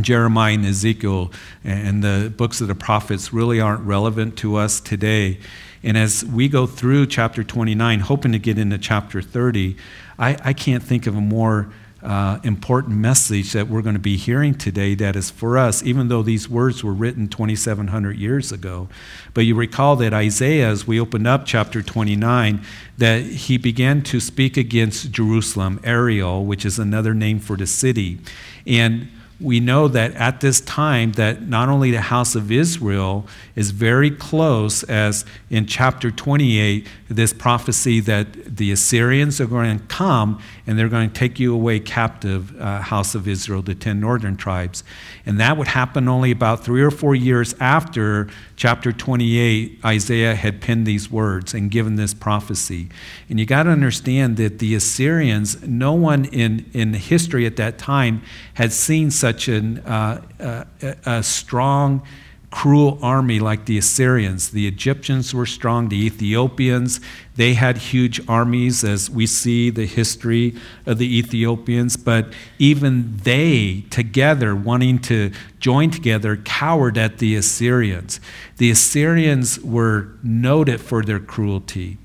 Jeremiah 0.01 0.55
and 0.55 0.65
Ezekiel 0.65 1.33
and 1.65 2.05
the 2.05 2.33
books 2.37 2.61
of 2.61 2.69
the 2.69 2.77
prophets 2.77 3.33
really 3.33 3.61
aren't 3.61 3.81
relevant 3.81 4.39
to 4.39 4.55
us 4.55 4.79
today. 4.79 5.39
And 5.83 5.97
as 5.97 6.25
we 6.25 6.49
go 6.49 6.67
through 6.67 7.07
chapter 7.07 7.45
29, 7.45 8.01
hoping 8.01 8.33
to 8.33 8.39
get 8.39 8.59
into 8.59 8.79
chapter 8.79 9.23
30, 9.23 9.77
I, 10.19 10.37
I 10.45 10.53
can't 10.53 10.83
think 10.83 11.07
of 11.07 11.17
a 11.17 11.21
more 11.21 11.69
uh, 12.03 12.39
important 12.45 12.97
message 12.97 13.53
that 13.53 13.69
we're 13.69 13.83
going 13.83 13.95
to 13.95 14.01
be 14.01 14.17
hearing 14.17 14.55
today 14.55 14.95
that 14.95 15.17
is 15.17 15.31
for 15.31 15.59
us, 15.59 15.83
even 15.83 16.09
though 16.09 16.23
these 16.23 16.49
words 16.49 16.85
were 16.85 16.93
written 16.93 17.27
2,700 17.29 18.17
years 18.17 18.53
ago. 18.53 18.89
But 19.35 19.43
you 19.43 19.57
recall 19.57 19.97
that 19.97 20.13
Isaiah, 20.13 20.69
as 20.69 20.87
we 20.87 21.01
opened 21.01 21.27
up 21.27 21.45
chapter 21.45 21.83
29, 21.83 22.65
that 22.99 23.23
he 23.23 23.59
began 23.59 24.03
to 24.03 24.21
speak 24.21 24.57
against 24.57 25.11
Jerusalem, 25.11 25.81
Ariel, 25.83 26.45
which 26.45 26.65
is 26.65 26.79
another 26.79 27.15
name 27.15 27.41
for 27.41 27.57
the 27.57 27.67
city. 27.67 28.19
And 28.67 29.09
we 29.41 29.61
know 29.61 29.87
that 29.87 30.13
at 30.15 30.41
this 30.41 30.61
time 30.61 31.13
that 31.13 31.43
not 31.43 31.69
only 31.69 31.93
the 31.93 32.01
house 32.01 32.35
of 32.35 32.51
Israel 32.51 33.27
is 33.55 33.71
very 33.71 34.11
close 34.11 34.83
as 34.85 35.25
in 35.49 35.65
chapter 35.65 36.11
28 36.11 36.87
this 37.09 37.33
prophecy 37.33 38.01
that 38.01 38.57
the 38.57 38.73
Assyrians 38.73 39.41
are 39.41 39.47
going 39.47 39.79
to 39.79 39.85
come 39.87 40.43
and 40.69 40.79
they're 40.79 40.91
going 40.91 41.09
to 41.09 41.15
take 41.15 41.41
you 41.41 41.55
away 41.55 41.81
captive 41.81 42.55
uh, 42.61 42.83
house 42.83 43.15
of 43.15 43.27
Israel 43.27 43.63
the 43.63 43.75
10 43.75 43.99
northern 43.99 44.37
tribes. 44.37 44.85
And 45.25 45.41
that 45.41 45.57
would 45.57 45.69
happen 45.69 46.09
only 46.09 46.31
about 46.31 46.63
3 46.63 46.83
or 46.83 46.91
4 46.91 47.15
years 47.15 47.55
after 47.59 48.29
chapter 48.55 48.93
28 48.93 49.81
Isaiah 49.83 50.35
had 50.35 50.61
penned 50.61 50.87
these 50.87 51.11
words 51.11 51.55
and 51.55 51.71
given 51.71 51.97
this 51.97 52.13
prophecy. 52.13 52.91
And 53.31 53.41
you 53.41 53.47
got 53.47 53.63
to 53.63 53.71
understand 53.71 54.37
that 54.37 54.59
the 54.59 54.75
Assyrians 54.75 55.67
no 55.67 55.95
one 55.95 56.27
in 56.27 56.67
in 56.75 56.93
history 56.93 57.47
at 57.47 57.57
that 57.57 57.79
time 57.79 58.21
had 58.55 58.71
seen 58.71 59.11
such 59.11 59.49
an, 59.49 59.79
uh, 59.79 60.65
a 61.07 61.23
strong, 61.23 62.03
cruel 62.51 62.99
army 63.03 63.39
like 63.39 63.67
the 63.67 63.77
Assyrians. 63.77 64.51
The 64.51 64.67
Egyptians 64.67 65.35
were 65.35 65.47
strong, 65.47 65.89
the 65.89 66.07
Ethiopians, 66.07 67.01
they 67.37 67.55
had 67.55 67.79
huge 67.79 68.21
armies, 68.27 68.83
as 68.83 69.09
we 69.09 69.25
see 69.27 69.71
the 69.71 69.87
history 69.87 70.57
of 70.87 70.99
the 70.99 71.19
Ethiopians, 71.19 71.97
but 71.97 72.33
even 72.59 73.17
they, 73.19 73.85
together, 73.91 74.57
wanting 74.57 74.99
to 75.01 75.31
join 75.61 75.91
together, 75.91 76.37
cowered 76.37 76.99
at 76.99 77.19
the 77.19 77.37
Assyrians. 77.37 78.19
The 78.57 78.73
Assyrians 78.73 79.61
were 79.61 80.09
noted 80.23 80.81
for 80.81 81.05
their 81.05 81.21
cruelty 81.21 81.99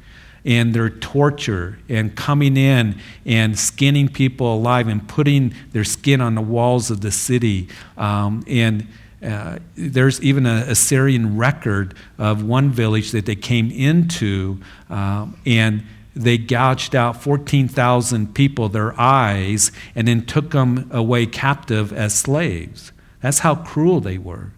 and 0.46 0.74
their 0.74 0.90
torture 0.90 1.80
and 1.90 2.16
coming 2.16 2.58
in 2.58 3.00
and 3.26 3.58
skinning 3.58 4.10
people 4.10 4.54
alive 4.54 4.88
and 4.88 5.08
putting 5.08 5.54
their 5.72 5.86
skin 5.86 6.22
on 6.22 6.36
the 6.36 6.42
walls 6.42 6.92
of 6.92 7.02
the 7.02 7.12
city. 7.12 7.70
Um, 7.98 8.44
and 8.48 8.88
uh, 9.24 9.60
there's 9.76 10.22
even 10.22 10.46
a 10.46 10.66
Assyrian 10.68 11.38
record 11.38 11.96
of 12.18 12.44
one 12.44 12.70
village 12.70 13.12
that 13.12 13.26
they 13.26 13.36
came 13.36 13.72
into 13.72 14.60
um, 14.90 15.38
and 15.46 15.84
they 16.16 16.38
gouged 16.38 16.96
out 16.96 17.22
14,000 17.22 18.36
people, 18.36 18.70
their 18.70 19.00
eyes, 19.00 19.72
and 19.96 20.08
then 20.08 20.26
took 20.26 20.52
them 20.52 20.90
away 20.92 21.26
captive 21.26 21.92
as 21.92 22.14
slaves. 22.14 22.92
That's 23.22 23.40
how 23.40 23.56
cruel 23.56 24.00
they 24.00 24.18
were. 24.18 24.52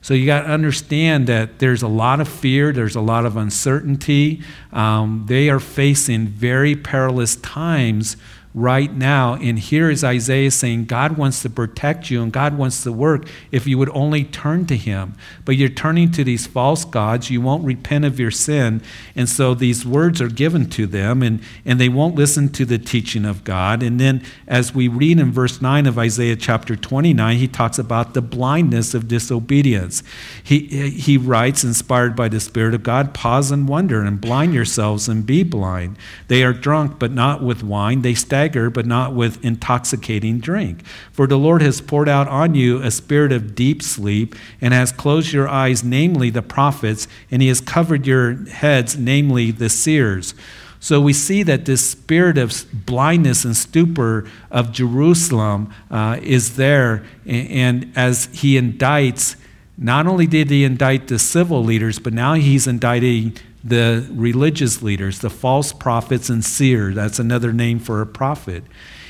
So 0.00 0.14
you 0.14 0.24
got 0.24 0.42
to 0.42 0.48
understand 0.48 1.26
that 1.26 1.58
there's 1.58 1.82
a 1.82 1.88
lot 1.88 2.20
of 2.20 2.28
fear, 2.28 2.72
there's 2.72 2.94
a 2.94 3.00
lot 3.00 3.26
of 3.26 3.36
uncertainty. 3.36 4.40
Um, 4.72 5.24
they 5.26 5.50
are 5.50 5.58
facing 5.58 6.28
very 6.28 6.76
perilous 6.76 7.36
times 7.36 8.16
right 8.56 8.90
now. 8.90 9.34
And 9.34 9.58
here 9.58 9.90
is 9.90 10.02
Isaiah 10.02 10.50
saying, 10.50 10.86
God 10.86 11.18
wants 11.18 11.42
to 11.42 11.50
protect 11.50 12.10
you 12.10 12.22
and 12.22 12.32
God 12.32 12.56
wants 12.56 12.82
to 12.84 12.90
work 12.90 13.28
if 13.52 13.66
you 13.66 13.76
would 13.76 13.90
only 13.90 14.24
turn 14.24 14.64
to 14.66 14.76
Him. 14.78 15.14
But 15.44 15.58
you're 15.58 15.68
turning 15.68 16.10
to 16.12 16.24
these 16.24 16.46
false 16.46 16.86
gods. 16.86 17.30
You 17.30 17.42
won't 17.42 17.66
repent 17.66 18.06
of 18.06 18.18
your 18.18 18.30
sin. 18.30 18.80
And 19.14 19.28
so 19.28 19.52
these 19.52 19.84
words 19.84 20.22
are 20.22 20.30
given 20.30 20.70
to 20.70 20.86
them 20.86 21.22
and, 21.22 21.42
and 21.66 21.78
they 21.78 21.90
won't 21.90 22.14
listen 22.14 22.48
to 22.52 22.64
the 22.64 22.78
teaching 22.78 23.26
of 23.26 23.44
God. 23.44 23.82
And 23.82 24.00
then 24.00 24.24
as 24.48 24.74
we 24.74 24.88
read 24.88 25.20
in 25.20 25.32
verse 25.32 25.60
9 25.60 25.84
of 25.84 25.98
Isaiah 25.98 26.34
chapter 26.34 26.76
29, 26.76 27.36
he 27.36 27.48
talks 27.48 27.78
about 27.78 28.14
the 28.14 28.22
blindness 28.22 28.94
of 28.94 29.06
disobedience. 29.06 30.02
He, 30.42 30.60
he 30.88 31.18
writes, 31.18 31.62
inspired 31.62 32.16
by 32.16 32.30
the 32.30 32.40
Spirit 32.40 32.72
of 32.72 32.82
God, 32.82 33.12
pause 33.12 33.50
and 33.50 33.68
wonder 33.68 34.02
and 34.02 34.18
blind 34.18 34.54
yourselves 34.54 35.10
and 35.10 35.26
be 35.26 35.42
blind. 35.42 35.98
They 36.28 36.42
are 36.42 36.54
drunk, 36.54 36.98
but 36.98 37.12
not 37.12 37.42
with 37.42 37.62
wine. 37.62 38.00
They 38.00 38.14
stagger 38.14 38.45
but 38.70 38.86
not 38.86 39.14
with 39.14 39.44
intoxicating 39.44 40.38
drink. 40.38 40.86
For 41.12 41.26
the 41.26 41.38
Lord 41.38 41.62
has 41.62 41.80
poured 41.80 42.08
out 42.08 42.28
on 42.28 42.54
you 42.54 42.80
a 42.82 42.90
spirit 42.90 43.32
of 43.32 43.54
deep 43.54 43.82
sleep, 43.82 44.34
and 44.60 44.72
has 44.72 44.92
closed 44.92 45.32
your 45.32 45.48
eyes, 45.48 45.82
namely 45.82 46.30
the 46.30 46.42
prophets, 46.42 47.08
and 47.30 47.42
he 47.42 47.48
has 47.48 47.60
covered 47.60 48.06
your 48.06 48.44
heads, 48.46 48.96
namely 48.96 49.50
the 49.50 49.68
seers. 49.68 50.34
So 50.78 51.00
we 51.00 51.12
see 51.12 51.42
that 51.42 51.64
this 51.64 51.84
spirit 51.84 52.38
of 52.38 52.52
blindness 52.72 53.44
and 53.44 53.56
stupor 53.56 54.28
of 54.50 54.72
Jerusalem 54.72 55.72
uh, 55.90 56.20
is 56.22 56.56
there. 56.56 57.04
And 57.24 57.92
as 57.96 58.26
he 58.32 58.60
indicts, 58.60 59.36
not 59.78 60.06
only 60.06 60.26
did 60.26 60.48
he 60.50 60.64
indict 60.64 61.08
the 61.08 61.18
civil 61.18 61.64
leaders, 61.64 61.98
but 61.98 62.12
now 62.12 62.34
he's 62.34 62.66
indicting 62.66 63.36
the 63.66 64.06
religious 64.12 64.82
leaders, 64.82 65.18
the 65.20 65.30
false 65.30 65.72
prophets 65.72 66.28
and 66.28 66.44
seers. 66.44 66.94
That's 66.94 67.18
another 67.18 67.52
name 67.52 67.78
for 67.78 68.00
a 68.00 68.06
prophet. 68.06 68.64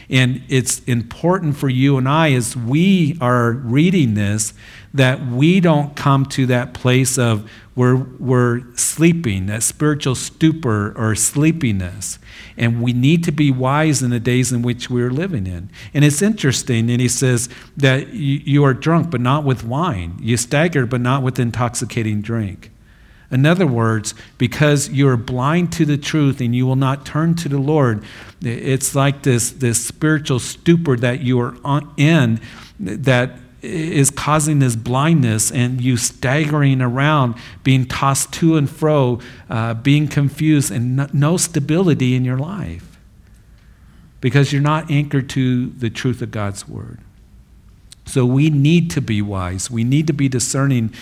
And 0.09 0.43
it's 0.49 0.81
important 0.85 1.57
for 1.57 1.69
you 1.69 1.99
and 1.99 2.09
I, 2.09 2.33
as 2.33 2.57
we 2.57 3.19
are 3.21 3.51
reading 3.53 4.15
this, 4.15 4.55
that 4.95 5.27
we 5.27 5.61
don't 5.61 5.97
come 5.97 6.25
to 6.27 6.47
that 6.47 6.75
place 6.75 7.19
of 7.19 7.51
where 7.75 7.97
we're 7.97 8.63
sleeping, 8.77 9.47
that 9.47 9.63
spiritual 9.63 10.15
stupor 10.15 10.95
or 10.97 11.15
sleepiness. 11.15 12.19
And 12.57 12.81
we 12.81 12.93
need 12.93 13.25
to 13.25 13.33
be 13.33 13.51
wise 13.51 14.03
in 14.03 14.11
the 14.11 14.21
days 14.21 14.53
in 14.53 14.63
which 14.63 14.89
we're 14.89 15.11
living 15.11 15.47
in. 15.47 15.71
And 15.93 16.05
it's 16.05 16.23
interesting, 16.23 16.89
and 16.89 17.01
he 17.01 17.09
says 17.09 17.49
that 17.77 18.15
you, 18.15 18.65
are 18.65 18.73
drunk, 18.73 19.11
but 19.11 19.21
not 19.21 19.45
with 19.45 19.65
wine. 19.65 20.19
You 20.21 20.37
stagger, 20.37 20.87
but 20.87 21.01
not 21.01 21.23
with 21.23 21.39
intoxicating 21.39 22.23
drink. 22.23 22.71
In 23.31 23.45
other 23.45 23.67
words, 23.67 24.15
because 24.39 24.89
you're 24.91 25.17
blind 25.17 25.73
to 25.73 25.85
the 25.85 25.99
truth 25.99 26.41
and 26.41 26.55
you 26.55 26.67
will 26.67 26.77
not 26.77 27.05
turn 27.05 27.35
to 27.37 27.49
the 27.49 27.59
Lord, 27.59 28.05
it's 28.41 28.95
like 28.95 29.23
this, 29.23 29.51
this 29.51 29.85
spiritual 29.85 30.39
stupor 30.39 30.97
that 30.97 31.21
you 31.21 31.41
are 31.41 31.83
in 31.97 32.41
that 32.79 33.39
is 33.63 34.11
causing 34.11 34.61
this 34.61 34.77
blindness 34.77 35.51
and 35.51 35.81
you 35.81 35.97
staggering 35.97 36.81
around, 36.81 37.35
being 37.65 37.85
tossed 37.87 38.33
to 38.35 38.57
and 38.57 38.71
fro, 38.71 39.21
uh, 39.51 39.75
being 39.75 40.07
confused, 40.07 40.71
and 40.71 41.13
no 41.13 41.37
stability 41.37 42.15
in 42.15 42.25
your 42.25 42.39
life 42.39 42.97
because 44.21 44.53
you're 44.53 44.63
not 44.63 44.91
anchored 44.91 45.29
to 45.31 45.69
the 45.71 45.91
truth 45.91 46.23
of 46.23 46.31
God's 46.31 46.69
word. 46.69 46.99
So 48.07 48.25
we 48.25 48.51
need 48.51 48.91
to 48.93 49.01
be 49.01 49.21
wise. 49.21 49.71
We 49.71 49.85
need 49.85 50.07
to 50.07 50.13
be 50.13 50.29
discerning 50.29 50.93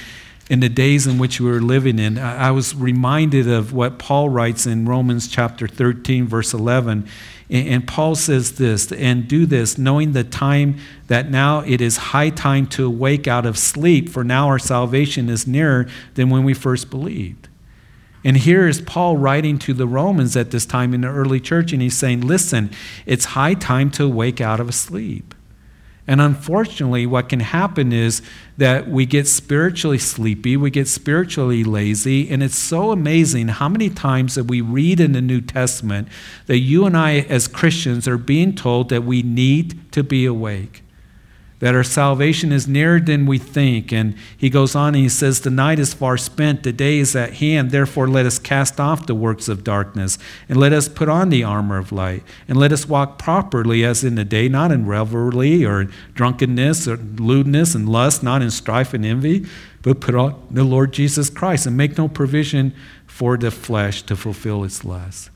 in 0.50 0.60
the 0.60 0.68
days 0.68 1.06
in 1.06 1.18
which 1.18 1.40
we 1.40 1.50
were 1.50 1.60
living 1.60 1.98
in. 1.98 2.18
I 2.18 2.50
was 2.50 2.74
reminded 2.74 3.48
of 3.48 3.72
what 3.72 3.98
Paul 3.98 4.28
writes 4.28 4.66
in 4.66 4.86
Romans 4.86 5.26
chapter 5.28 5.66
13, 5.66 6.26
verse 6.26 6.52
11. 6.52 7.08
And 7.50 7.86
Paul 7.86 8.14
says 8.14 8.52
this, 8.52 8.90
and 8.90 9.28
do 9.28 9.46
this, 9.46 9.78
knowing 9.78 10.12
the 10.12 10.24
time 10.24 10.76
that 11.08 11.30
now 11.30 11.60
it 11.60 11.80
is 11.80 11.96
high 11.96 12.30
time 12.30 12.66
to 12.68 12.86
awake 12.86 13.28
out 13.28 13.46
of 13.46 13.58
sleep, 13.58 14.08
for 14.08 14.24
now 14.24 14.48
our 14.48 14.58
salvation 14.58 15.28
is 15.28 15.46
nearer 15.46 15.86
than 16.14 16.30
when 16.30 16.44
we 16.44 16.54
first 16.54 16.90
believed. 16.90 17.48
And 18.24 18.38
here 18.38 18.66
is 18.66 18.80
Paul 18.80 19.18
writing 19.18 19.58
to 19.60 19.74
the 19.74 19.86
Romans 19.86 20.34
at 20.36 20.50
this 20.50 20.64
time 20.64 20.94
in 20.94 21.02
the 21.02 21.08
early 21.08 21.38
church, 21.38 21.72
and 21.74 21.82
he's 21.82 21.96
saying, 21.96 22.22
Listen, 22.22 22.70
it's 23.04 23.26
high 23.26 23.52
time 23.52 23.90
to 23.92 24.04
awake 24.04 24.40
out 24.40 24.60
of 24.60 24.74
sleep. 24.74 25.33
And 26.06 26.20
unfortunately, 26.20 27.06
what 27.06 27.30
can 27.30 27.40
happen 27.40 27.92
is 27.92 28.20
that 28.58 28.88
we 28.88 29.06
get 29.06 29.26
spiritually 29.26 29.98
sleepy, 29.98 30.56
we 30.56 30.70
get 30.70 30.86
spiritually 30.86 31.64
lazy, 31.64 32.30
and 32.30 32.42
it's 32.42 32.58
so 32.58 32.90
amazing 32.90 33.48
how 33.48 33.70
many 33.70 33.88
times 33.88 34.34
that 34.34 34.44
we 34.44 34.60
read 34.60 35.00
in 35.00 35.12
the 35.12 35.22
New 35.22 35.40
Testament 35.40 36.08
that 36.46 36.58
you 36.58 36.84
and 36.84 36.96
I, 36.96 37.20
as 37.20 37.48
Christians, 37.48 38.06
are 38.06 38.18
being 38.18 38.54
told 38.54 38.90
that 38.90 39.04
we 39.04 39.22
need 39.22 39.90
to 39.92 40.04
be 40.04 40.26
awake 40.26 40.83
that 41.60 41.74
our 41.74 41.84
salvation 41.84 42.52
is 42.52 42.68
nearer 42.68 43.00
than 43.00 43.26
we 43.26 43.38
think. 43.38 43.92
And 43.92 44.14
he 44.36 44.50
goes 44.50 44.74
on 44.74 44.88
and 44.88 45.02
he 45.02 45.08
says, 45.08 45.40
The 45.40 45.50
night 45.50 45.78
is 45.78 45.94
far 45.94 46.16
spent, 46.16 46.62
the 46.62 46.72
day 46.72 46.98
is 46.98 47.14
at 47.14 47.34
hand. 47.34 47.70
Therefore, 47.70 48.08
let 48.08 48.26
us 48.26 48.38
cast 48.38 48.80
off 48.80 49.06
the 49.06 49.14
works 49.14 49.48
of 49.48 49.64
darkness, 49.64 50.18
and 50.48 50.58
let 50.58 50.72
us 50.72 50.88
put 50.88 51.08
on 51.08 51.30
the 51.30 51.44
armor 51.44 51.78
of 51.78 51.92
light, 51.92 52.22
and 52.48 52.58
let 52.58 52.72
us 52.72 52.88
walk 52.88 53.18
properly 53.18 53.84
as 53.84 54.04
in 54.04 54.14
the 54.14 54.24
day, 54.24 54.48
not 54.48 54.72
in 54.72 54.86
revelry 54.86 55.64
or 55.64 55.88
drunkenness 56.14 56.88
or 56.88 56.96
lewdness 56.96 57.74
and 57.74 57.88
lust, 57.88 58.22
not 58.22 58.42
in 58.42 58.50
strife 58.50 58.92
and 58.92 59.04
envy, 59.04 59.46
but 59.82 60.00
put 60.00 60.14
on 60.14 60.46
the 60.50 60.64
Lord 60.64 60.92
Jesus 60.92 61.30
Christ 61.30 61.66
and 61.66 61.76
make 61.76 61.96
no 61.96 62.08
provision 62.08 62.74
for 63.06 63.36
the 63.36 63.50
flesh 63.50 64.02
to 64.02 64.16
fulfill 64.16 64.64
its 64.64 64.84
lusts. 64.84 65.30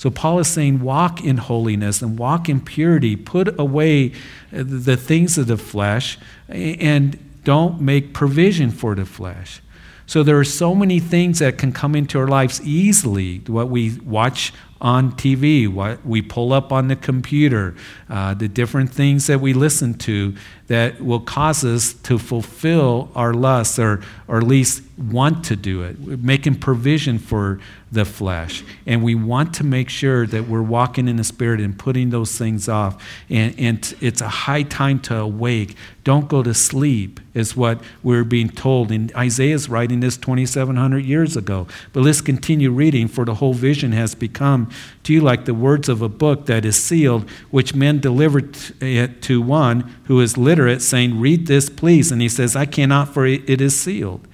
So 0.00 0.08
Paul 0.08 0.38
is 0.38 0.48
saying, 0.48 0.80
walk 0.80 1.22
in 1.22 1.36
holiness 1.36 2.00
and 2.00 2.18
walk 2.18 2.48
in 2.48 2.62
purity. 2.62 3.16
Put 3.16 3.60
away 3.60 4.14
the 4.50 4.96
things 4.96 5.36
of 5.36 5.46
the 5.46 5.58
flesh 5.58 6.18
and 6.48 7.18
don't 7.44 7.82
make 7.82 8.14
provision 8.14 8.70
for 8.70 8.94
the 8.94 9.04
flesh. 9.04 9.60
So 10.06 10.22
there 10.22 10.38
are 10.38 10.44
so 10.44 10.74
many 10.74 11.00
things 11.00 11.40
that 11.40 11.58
can 11.58 11.70
come 11.70 11.94
into 11.94 12.18
our 12.18 12.26
lives 12.26 12.62
easily. 12.62 13.40
What 13.40 13.68
we 13.68 13.98
watch 13.98 14.54
on 14.80 15.12
TV, 15.12 15.68
what 15.68 16.04
we 16.06 16.22
pull 16.22 16.52
up 16.52 16.72
on 16.72 16.88
the 16.88 16.96
computer, 16.96 17.74
uh, 18.08 18.34
the 18.34 18.48
different 18.48 18.90
things 18.90 19.26
that 19.26 19.40
we 19.40 19.52
listen 19.52 19.94
to 19.94 20.34
that 20.68 21.00
will 21.00 21.20
cause 21.20 21.64
us 21.64 21.92
to 21.94 22.18
fulfill 22.18 23.10
our 23.14 23.34
lusts 23.34 23.78
or, 23.78 24.00
or 24.28 24.38
at 24.38 24.44
least 24.44 24.82
want 24.96 25.44
to 25.46 25.56
do 25.56 25.82
it, 25.82 25.98
We're 25.98 26.16
making 26.16 26.56
provision 26.56 27.18
for 27.18 27.58
the 27.90 28.04
flesh. 28.04 28.62
And 28.86 29.02
we 29.02 29.14
want 29.14 29.54
to 29.54 29.64
make 29.64 29.88
sure 29.88 30.26
that 30.26 30.46
we're 30.46 30.62
walking 30.62 31.08
in 31.08 31.16
the 31.16 31.24
Spirit 31.24 31.60
and 31.60 31.76
putting 31.76 32.10
those 32.10 32.36
things 32.38 32.68
off. 32.68 33.02
And, 33.28 33.58
and 33.58 33.94
it's 34.00 34.20
a 34.20 34.28
high 34.28 34.62
time 34.62 35.00
to 35.00 35.16
awake. 35.16 35.76
Don't 36.04 36.28
go 36.28 36.42
to 36.42 36.54
sleep, 36.54 37.18
is 37.34 37.56
what 37.56 37.80
we're 38.02 38.24
being 38.24 38.48
told. 38.48 38.92
And 38.92 39.12
Isaiah's 39.16 39.68
writing 39.68 40.00
this 40.00 40.16
2,700 40.16 40.98
years 41.04 41.36
ago. 41.36 41.66
But 41.92 42.02
let's 42.02 42.20
continue 42.20 42.70
reading, 42.70 43.08
for 43.08 43.24
the 43.24 43.34
whole 43.34 43.54
vision 43.54 43.92
has 43.92 44.14
become 44.14 44.69
to 45.04 45.12
you 45.12 45.20
like 45.20 45.44
the 45.44 45.54
words 45.54 45.88
of 45.88 46.02
a 46.02 46.08
book 46.08 46.46
that 46.46 46.64
is 46.64 46.82
sealed, 46.82 47.28
which 47.50 47.74
men 47.74 48.00
delivered 48.00 48.56
it 48.80 49.22
to 49.22 49.40
one 49.40 49.94
who 50.04 50.20
is 50.20 50.36
literate, 50.36 50.82
saying, 50.82 51.20
Read 51.20 51.46
this, 51.46 51.68
please. 51.68 52.12
And 52.12 52.20
he 52.20 52.28
says, 52.28 52.56
I 52.56 52.66
cannot, 52.66 53.12
for 53.14 53.26
it 53.26 53.60
is 53.60 53.78
sealed. 53.78 54.26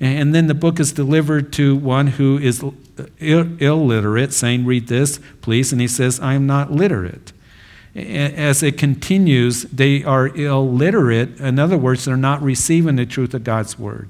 And 0.00 0.34
then 0.34 0.48
the 0.48 0.54
book 0.54 0.80
is 0.80 0.92
delivered 0.92 1.52
to 1.54 1.76
one 1.76 2.08
who 2.08 2.36
is 2.36 2.64
illiterate, 3.20 4.32
saying, 4.32 4.66
Read 4.66 4.88
this, 4.88 5.20
please. 5.40 5.72
And 5.72 5.80
he 5.80 5.88
says, 5.88 6.18
I 6.18 6.34
am 6.34 6.46
not 6.46 6.72
literate. 6.72 7.32
As 7.94 8.62
it 8.62 8.78
continues, 8.78 9.62
they 9.64 10.02
are 10.02 10.28
illiterate. 10.28 11.38
In 11.38 11.58
other 11.58 11.76
words, 11.76 12.06
they're 12.06 12.16
not 12.16 12.42
receiving 12.42 12.96
the 12.96 13.06
truth 13.06 13.34
of 13.34 13.44
God's 13.44 13.78
word. 13.78 14.08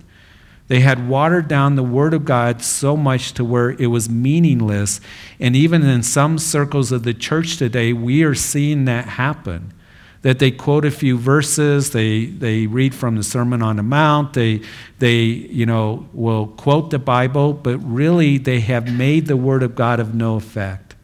They 0.73 0.81
had 0.81 1.07
watered 1.07 1.49
down 1.49 1.75
the 1.77 1.83
word 1.83 2.15
of 2.15 2.25
God 2.25 2.63
so 2.63 2.97
much 2.97 3.35
to 3.35 3.45
where 3.45 3.73
it 3.73 3.89
was 3.89 4.09
meaningless. 4.09 5.03
And 5.39 5.55
even 5.55 5.83
in 5.83 6.03
some 6.03 6.39
circles 6.39 6.93
of 6.93 7.03
the 7.03 7.13
church 7.13 7.59
today, 7.59 7.93
we 7.93 8.23
are 8.23 8.35
seeing 8.35 8.87
that 8.87 9.05
happen 9.05 9.75
that 10.23 10.39
they 10.39 10.51
quote 10.51 10.87
a 10.87 10.91
few 10.91 11.19
verses, 11.19 11.91
they, 11.91 12.25
they 12.25 12.67
read 12.67 12.95
from 12.95 13.17
the 13.17 13.23
Sermon 13.23 13.61
on 13.61 13.77
the 13.77 13.83
Mount, 13.83 14.33
they, 14.33 14.63
they 14.99 15.17
you 15.17 15.67
know, 15.67 16.09
will 16.15 16.47
quote 16.47 16.89
the 16.89 16.99
Bible, 16.99 17.53
but 17.53 17.77
really 17.81 18.39
they 18.39 18.61
have 18.61 18.91
made 18.91 19.27
the 19.27 19.37
Word 19.37 19.63
of 19.63 19.75
God 19.75 20.01
of 20.01 20.15
no 20.15 20.37
effect. 20.37 20.95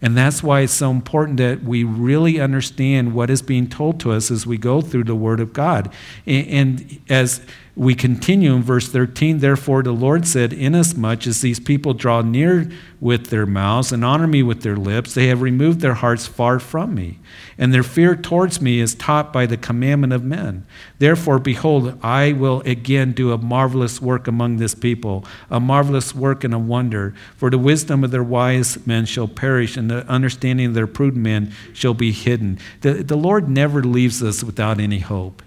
And 0.00 0.16
that's 0.16 0.40
why 0.40 0.60
it's 0.60 0.72
so 0.72 0.92
important 0.92 1.38
that 1.38 1.64
we 1.64 1.82
really 1.82 2.40
understand 2.40 3.14
what 3.14 3.28
is 3.28 3.42
being 3.42 3.68
told 3.68 3.98
to 4.00 4.12
us 4.12 4.30
as 4.30 4.46
we 4.46 4.58
go 4.58 4.80
through 4.80 5.04
the 5.04 5.16
Word 5.16 5.40
of 5.40 5.52
God. 5.52 5.92
And, 6.26 7.00
as 7.08 7.40
we 7.74 7.94
continue 7.94 8.54
in 8.54 8.62
verse 8.62 8.86
13, 8.88 9.38
therefore 9.38 9.82
the 9.82 9.92
Lord 9.92 10.26
said, 10.26 10.52
Inasmuch 10.52 11.26
as 11.26 11.40
these 11.40 11.58
people 11.58 11.94
draw 11.94 12.20
near 12.20 12.70
with 13.00 13.28
their 13.28 13.46
mouths 13.46 13.92
and 13.92 14.04
honor 14.04 14.26
me 14.26 14.42
with 14.42 14.62
their 14.62 14.76
lips, 14.76 15.14
they 15.14 15.28
have 15.28 15.40
removed 15.40 15.80
their 15.80 15.94
hearts 15.94 16.26
far 16.26 16.58
from 16.58 16.94
me, 16.94 17.18
and 17.56 17.72
their 17.72 17.82
fear 17.82 18.14
towards 18.14 18.60
me 18.60 18.78
is 18.78 18.94
taught 18.94 19.32
by 19.32 19.46
the 19.46 19.56
commandment 19.56 20.12
of 20.12 20.22
men. 20.22 20.66
Therefore, 20.98 21.38
behold, 21.38 21.98
I 22.02 22.32
will 22.32 22.60
again 22.66 23.12
do 23.12 23.32
a 23.32 23.38
marvelous 23.38 24.02
work 24.02 24.28
among 24.28 24.58
this 24.58 24.74
people, 24.74 25.24
a 25.50 25.58
marvelous 25.58 26.14
work 26.14 26.44
and 26.44 26.52
a 26.52 26.58
wonder. 26.58 27.14
For 27.38 27.48
the 27.48 27.56
wisdom 27.56 28.04
of 28.04 28.10
their 28.10 28.22
wise 28.22 28.86
men 28.86 29.06
shall 29.06 29.28
perish, 29.28 29.78
and 29.78 29.90
the 29.90 30.06
understanding 30.08 30.66
of 30.66 30.74
their 30.74 30.86
prudent 30.86 31.22
men 31.22 31.54
shall 31.72 31.94
be 31.94 32.12
hidden. 32.12 32.58
The, 32.82 33.02
the 33.02 33.16
Lord 33.16 33.48
never 33.48 33.82
leaves 33.82 34.22
us 34.22 34.44
without 34.44 34.78
any 34.78 34.98
hope. 34.98 35.42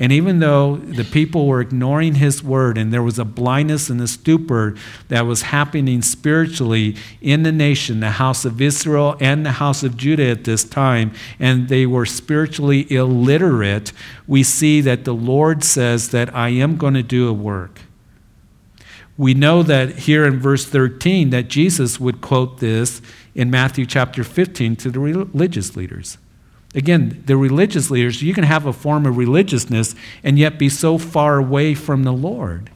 And 0.00 0.12
even 0.12 0.38
though 0.38 0.76
the 0.76 1.04
people 1.04 1.46
were 1.46 1.60
ignoring 1.60 2.14
his 2.14 2.42
word 2.42 2.78
and 2.78 2.90
there 2.90 3.02
was 3.02 3.18
a 3.18 3.24
blindness 3.24 3.90
and 3.90 4.00
a 4.00 4.08
stupor 4.08 4.74
that 5.08 5.26
was 5.26 5.42
happening 5.42 6.00
spiritually 6.00 6.96
in 7.20 7.42
the 7.42 7.52
nation, 7.52 8.00
the 8.00 8.12
house 8.12 8.46
of 8.46 8.62
Israel 8.62 9.14
and 9.20 9.44
the 9.44 9.52
house 9.52 9.82
of 9.82 9.98
Judah 9.98 10.30
at 10.30 10.44
this 10.44 10.64
time, 10.64 11.12
and 11.38 11.68
they 11.68 11.84
were 11.84 12.06
spiritually 12.06 12.90
illiterate, 12.90 13.92
we 14.26 14.42
see 14.42 14.80
that 14.80 15.04
the 15.04 15.12
Lord 15.12 15.62
says 15.62 16.08
that 16.12 16.34
I 16.34 16.48
am 16.48 16.78
going 16.78 16.94
to 16.94 17.02
do 17.02 17.28
a 17.28 17.34
work. 17.34 17.82
We 19.18 19.34
know 19.34 19.62
that 19.62 19.98
here 19.98 20.24
in 20.24 20.40
verse 20.40 20.64
13 20.64 21.28
that 21.28 21.48
Jesus 21.48 22.00
would 22.00 22.22
quote 22.22 22.60
this 22.60 23.02
in 23.34 23.50
Matthew 23.50 23.84
chapter 23.84 24.24
15 24.24 24.76
to 24.76 24.90
the 24.90 24.98
religious 24.98 25.76
leaders. 25.76 26.16
Again, 26.74 27.22
the 27.26 27.36
religious 27.36 27.90
leaders, 27.90 28.22
you 28.22 28.32
can 28.32 28.44
have 28.44 28.64
a 28.64 28.72
form 28.72 29.04
of 29.06 29.16
religiousness 29.16 29.94
and 30.22 30.38
yet 30.38 30.58
be 30.58 30.68
so 30.68 30.98
far 30.98 31.38
away 31.38 31.74
from 31.74 32.04
the 32.04 32.12
Lord. 32.12 32.70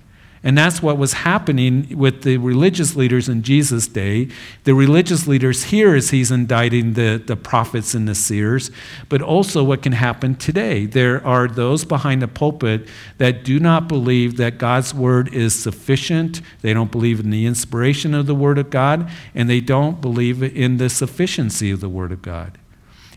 And 0.46 0.58
that's 0.58 0.82
what 0.82 0.98
was 0.98 1.14
happening 1.14 1.96
with 1.96 2.22
the 2.22 2.36
religious 2.36 2.94
leaders 2.94 3.30
in 3.30 3.42
Jesus' 3.42 3.88
day. 3.88 4.28
The 4.64 4.74
religious 4.74 5.26
leaders 5.26 5.64
here 5.64 5.94
as 5.94 6.10
he's 6.10 6.30
indicting 6.30 6.92
the, 6.92 7.22
the 7.24 7.34
prophets 7.34 7.94
and 7.94 8.06
the 8.06 8.14
seers, 8.14 8.70
but 9.08 9.22
also 9.22 9.64
what 9.64 9.82
can 9.82 9.92
happen 9.92 10.34
today. 10.34 10.84
There 10.84 11.26
are 11.26 11.48
those 11.48 11.86
behind 11.86 12.20
the 12.20 12.28
pulpit 12.28 12.86
that 13.16 13.42
do 13.42 13.58
not 13.58 13.88
believe 13.88 14.36
that 14.36 14.58
God's 14.58 14.92
word 14.92 15.32
is 15.32 15.54
sufficient. 15.54 16.42
They 16.60 16.74
don't 16.74 16.92
believe 16.92 17.20
in 17.20 17.30
the 17.30 17.46
inspiration 17.46 18.12
of 18.12 18.26
the 18.26 18.34
word 18.34 18.58
of 18.58 18.68
God, 18.68 19.08
and 19.34 19.48
they 19.48 19.60
don't 19.60 20.02
believe 20.02 20.42
in 20.42 20.76
the 20.76 20.90
sufficiency 20.90 21.70
of 21.70 21.80
the 21.80 21.88
word 21.88 22.12
of 22.12 22.20
God. 22.20 22.58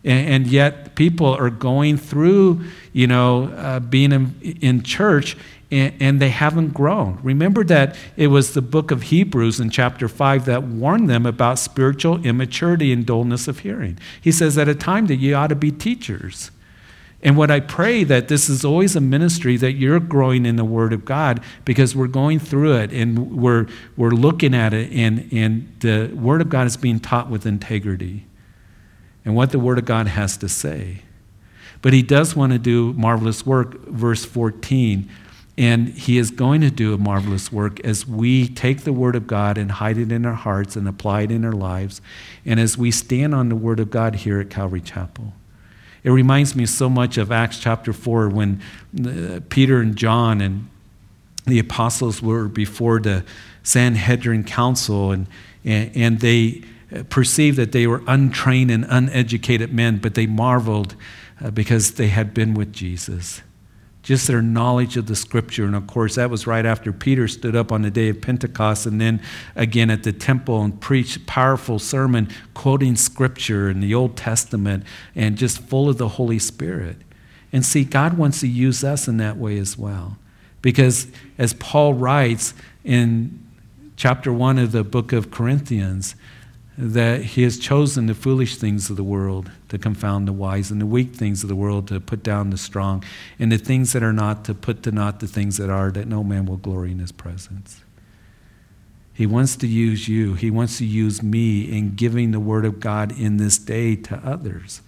And, 0.07 0.29
and 0.29 0.47
yet 0.47 0.95
people 0.95 1.27
are 1.27 1.49
going 1.49 1.97
through, 1.97 2.63
you 2.93 3.07
know, 3.07 3.49
uh, 3.49 3.81
being 3.81 4.13
in, 4.13 4.57
in 4.61 4.83
church 4.83 5.35
and, 5.69 5.93
and, 5.99 6.21
they 6.21 6.29
haven't 6.29 6.69
grown. 6.69 7.19
Remember 7.21 7.61
that 7.65 7.97
it 8.15 8.27
was 8.27 8.53
the 8.53 8.61
book 8.61 8.89
of 8.89 9.03
Hebrews 9.03 9.59
in 9.59 9.69
chapter 9.69 10.07
5 10.07 10.45
that 10.45 10.63
warned 10.63 11.09
them 11.09 11.25
about 11.25 11.59
spiritual 11.59 12.25
immaturity 12.25 12.93
and 12.93 13.05
dullness 13.05 13.49
of 13.49 13.59
hearing. 13.59 13.99
He 14.21 14.31
says, 14.31 14.57
at 14.57 14.69
a 14.69 14.75
time 14.75 15.07
that 15.07 15.17
you 15.17 15.35
ought 15.35 15.47
to 15.47 15.55
be 15.55 15.73
teachers. 15.73 16.51
And 17.21 17.35
what 17.35 17.51
I 17.51 17.59
pray 17.59 18.05
that 18.05 18.29
this 18.29 18.47
is 18.47 18.63
always 18.63 18.95
a 18.95 19.01
ministry 19.01 19.57
that 19.57 19.73
you're 19.73 19.99
growing 19.99 20.45
in 20.45 20.55
the 20.55 20.63
Word 20.63 20.93
of 20.93 21.03
God 21.03 21.41
because 21.65 21.95
we're 21.95 22.07
going 22.07 22.39
through 22.39 22.77
it 22.77 22.93
and 22.93 23.35
we're, 23.35 23.67
we're 23.97 24.11
looking 24.11 24.55
at 24.55 24.73
it, 24.73 24.93
and, 24.93 25.27
and 25.33 25.75
the 25.81 26.15
Word 26.15 26.39
of 26.39 26.47
God 26.47 26.67
is 26.67 26.77
being 26.77 27.01
taught 27.01 27.29
with 27.29 27.45
integrity 27.45 28.26
and 29.27 29.35
what 29.35 29.51
the 29.51 29.59
Word 29.59 29.77
of 29.77 29.83
God 29.83 30.07
has 30.07 30.37
to 30.37 30.47
say. 30.47 31.01
But 31.81 31.91
he 31.91 32.01
does 32.01 32.33
want 32.33 32.53
to 32.53 32.57
do 32.57 32.93
marvelous 32.93 33.45
work, 33.45 33.85
verse 33.85 34.23
14. 34.23 35.09
And 35.57 35.89
he 35.89 36.17
is 36.17 36.31
going 36.31 36.61
to 36.61 36.71
do 36.71 36.93
a 36.93 36.97
marvelous 36.97 37.51
work 37.51 37.81
as 37.81 38.07
we 38.07 38.47
take 38.47 38.85
the 38.85 38.93
Word 38.93 39.17
of 39.17 39.27
God 39.27 39.57
and 39.57 39.69
hide 39.69 39.97
it 39.97 40.13
in 40.13 40.25
our 40.25 40.33
hearts 40.33 40.77
and 40.77 40.87
apply 40.87 41.23
it 41.23 41.31
in 41.31 41.43
our 41.43 41.51
lives, 41.51 41.99
and 42.45 42.57
as 42.57 42.77
we 42.77 42.89
stand 42.89 43.35
on 43.35 43.49
the 43.49 43.55
Word 43.57 43.81
of 43.81 43.91
God 43.91 44.15
here 44.15 44.39
at 44.39 44.49
Calvary 44.49 44.79
Chapel. 44.79 45.33
It 46.05 46.11
reminds 46.11 46.55
me 46.55 46.65
so 46.65 46.87
much 46.87 47.17
of 47.17 47.29
Acts 47.29 47.59
chapter 47.59 47.91
4 47.91 48.29
when 48.29 48.61
uh, 49.05 49.41
Peter 49.49 49.81
and 49.81 49.97
John 49.97 50.39
and 50.39 50.69
the 51.45 51.59
apostles 51.59 52.21
were 52.21 52.47
before 52.47 53.01
the 53.01 53.25
Sanhedrin 53.63 54.45
council, 54.45 55.11
and, 55.11 55.27
and, 55.65 55.91
and 55.97 56.19
they 56.21 56.63
perceived 57.09 57.57
that 57.57 57.71
they 57.71 57.87
were 57.87 58.01
untrained 58.07 58.71
and 58.71 58.85
uneducated 58.89 59.73
men, 59.73 59.97
but 59.97 60.15
they 60.15 60.25
marveled 60.25 60.95
uh, 61.43 61.51
because 61.51 61.93
they 61.93 62.07
had 62.07 62.33
been 62.33 62.53
with 62.53 62.73
Jesus. 62.73 63.41
Just 64.03 64.27
their 64.27 64.41
knowledge 64.41 64.95
of 64.95 65.07
the 65.07 65.15
scripture. 65.15 65.65
And 65.65 65.75
of 65.75 65.85
course, 65.85 66.15
that 66.15 66.29
was 66.29 66.47
right 66.47 66.65
after 66.65 66.93
Peter 66.93 67.27
stood 67.27 67.57
up 67.57 67.73
on 67.73 67.81
the 67.81 67.91
day 67.91 68.07
of 68.07 68.21
Pentecost 68.21 68.85
and 68.85 69.01
then 69.01 69.21
again 69.53 69.89
at 69.89 70.03
the 70.03 70.13
temple 70.13 70.63
and 70.63 70.79
preached 70.79 71.17
a 71.17 71.19
powerful 71.21 71.77
sermon 71.77 72.29
quoting 72.53 72.95
scripture 72.95 73.69
in 73.69 73.81
the 73.81 73.93
Old 73.93 74.15
Testament 74.15 74.85
and 75.13 75.37
just 75.37 75.59
full 75.59 75.89
of 75.89 75.97
the 75.97 76.07
Holy 76.07 76.39
Spirit. 76.39 76.97
And 77.51 77.65
see, 77.65 77.83
God 77.83 78.17
wants 78.17 78.39
to 78.41 78.47
use 78.47 78.83
us 78.83 79.09
in 79.09 79.17
that 79.17 79.37
way 79.37 79.57
as 79.57 79.77
well. 79.77 80.17
Because 80.61 81.07
as 81.37 81.53
Paul 81.53 81.93
writes 81.93 82.53
in 82.83 83.45
chapter 83.97 84.31
1 84.31 84.57
of 84.57 84.71
the 84.71 84.83
book 84.83 85.11
of 85.11 85.31
Corinthians, 85.31 86.15
that 86.77 87.21
he 87.23 87.41
has 87.41 87.57
chosen 87.57 88.05
the 88.05 88.13
foolish 88.13 88.57
things 88.57 88.89
of 88.89 88.97
the 88.97 89.03
world 89.03 89.51
to 89.69 89.77
confound 89.77 90.27
the 90.27 90.33
wise, 90.33 90.69
and 90.69 90.79
the 90.79 90.85
weak 90.85 91.15
things 91.15 91.41
of 91.41 91.49
the 91.49 91.55
world 91.55 91.87
to 91.87 91.99
put 91.99 92.21
down 92.21 92.51
the 92.51 92.57
strong, 92.57 93.03
and 93.39 93.51
the 93.51 93.57
things 93.57 93.93
that 93.93 94.03
are 94.03 94.13
not 94.13 94.45
to 94.45 94.53
put 94.53 94.83
to 94.83 94.91
naught 94.91 95.19
the 95.19 95.27
things 95.27 95.57
that 95.57 95.69
are, 95.69 95.89
that 95.91 96.07
no 96.07 96.23
man 96.23 96.45
will 96.45 96.57
glory 96.57 96.91
in 96.91 96.99
his 96.99 97.11
presence. 97.11 97.83
He 99.11 99.25
wants 99.25 99.55
to 99.55 99.67
use 99.67 100.07
you. 100.07 100.35
He 100.35 100.51
wants 100.51 100.77
to 100.77 100.85
use 100.85 101.23
me 101.23 101.61
in 101.61 101.95
giving 101.95 102.29
the 102.29 102.39
word 102.39 102.65
of 102.65 102.79
God 102.79 103.17
in 103.17 103.37
this 103.37 103.57
day 103.57 103.95
to 103.95 104.17
others. 104.17 104.81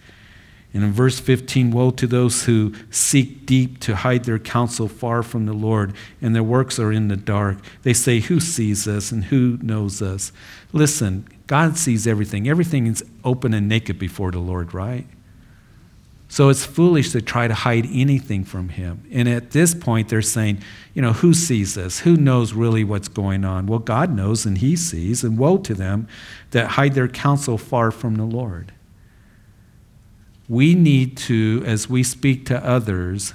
And 0.72 0.84
in 0.84 0.92
verse 0.92 1.20
15, 1.20 1.72
woe 1.72 1.90
to 1.90 2.06
those 2.06 2.46
who 2.46 2.76
seek 2.92 3.48
deep 3.48 3.80
to 3.80 3.96
hide 3.96 4.26
their 4.26 4.38
counsel 4.38 4.88
far 4.88 5.24
from 5.24 5.48
the 5.48 5.54
Lord, 5.54 5.96
and 6.22 6.36
their 6.36 6.44
works 6.44 6.78
are 6.78 6.92
in 6.92 7.08
the 7.08 7.18
dark. 7.18 7.58
They 7.82 7.94
say, 7.94 8.20
Who 8.20 8.40
sees 8.40 8.88
us 8.88 9.12
and 9.12 9.24
who 9.26 9.58
knows 9.64 10.00
us? 10.00 10.32
Listen, 10.72 11.26
God 11.50 11.78
sees 11.78 12.08
everything. 12.08 12.48
Everything 12.48 12.88
is 12.88 13.04
open 13.26 13.54
and 13.54 13.68
naked 13.68 14.00
before 14.00 14.32
the 14.32 14.40
Lord, 14.40 14.74
right? 14.74 15.06
So 16.30 16.48
it's 16.48 16.64
foolish 16.64 17.12
to 17.12 17.22
try 17.22 17.48
to 17.48 17.54
hide 17.54 17.88
anything 17.92 18.46
from 18.46 18.70
Him. 18.70 19.04
And 19.12 19.28
at 19.28 19.52
this 19.52 19.74
point, 19.76 20.08
they're 20.08 20.22
saying, 20.22 20.62
you 20.94 21.02
know, 21.02 21.12
who 21.12 21.34
sees 21.34 21.76
this? 21.76 22.00
Who 22.00 22.16
knows 22.16 22.54
really 22.54 22.84
what's 22.84 23.08
going 23.08 23.44
on? 23.44 23.66
Well, 23.66 23.80
God 23.80 24.16
knows 24.16 24.46
and 24.46 24.60
He 24.60 24.76
sees, 24.76 25.24
and 25.24 25.38
woe 25.38 25.58
to 25.58 25.74
them 25.74 26.08
that 26.52 26.68
hide 26.68 26.94
their 26.94 27.08
counsel 27.08 27.58
far 27.58 27.92
from 27.92 28.16
the 28.16 28.24
Lord. 28.24 28.72
We 30.48 30.76
need 30.76 31.18
to, 31.18 31.64
as 31.66 31.90
we 31.90 32.04
speak 32.04 32.46
to 32.46 32.64
others, 32.66 33.34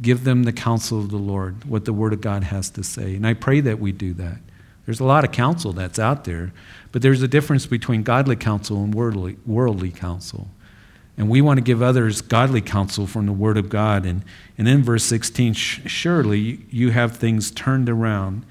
Give 0.00 0.24
them 0.24 0.42
the 0.42 0.52
counsel 0.52 0.98
of 0.98 1.10
the 1.10 1.16
Lord, 1.16 1.64
what 1.64 1.86
the 1.86 1.92
Word 1.92 2.12
of 2.12 2.20
God 2.20 2.44
has 2.44 2.68
to 2.70 2.82
say. 2.82 3.16
And 3.16 3.26
I 3.26 3.34
pray 3.34 3.60
that 3.60 3.78
we 3.78 3.92
do 3.92 4.12
that. 4.14 4.38
There's 4.86 5.00
a 5.00 5.04
lot 5.04 5.24
of 5.24 5.32
counsel 5.32 5.72
that's 5.72 5.98
out 5.98 6.24
there, 6.24 6.52
but 6.92 7.02
there's 7.02 7.22
a 7.22 7.28
difference 7.28 7.66
between 7.66 8.04
godly 8.04 8.36
counsel 8.36 8.82
and 8.82 8.94
worldly, 8.94 9.36
worldly 9.44 9.90
counsel. 9.90 10.48
And 11.18 11.28
we 11.28 11.40
want 11.40 11.58
to 11.58 11.62
give 11.62 11.82
others 11.82 12.20
godly 12.20 12.60
counsel 12.60 13.06
from 13.06 13.26
the 13.26 13.32
Word 13.32 13.56
of 13.56 13.68
God. 13.68 14.06
And, 14.06 14.22
and 14.56 14.68
in 14.68 14.82
verse 14.82 15.02
16, 15.04 15.54
surely 15.54 16.60
you 16.70 16.90
have 16.90 17.16
things 17.16 17.50
turned 17.50 17.88
around. 17.88 18.44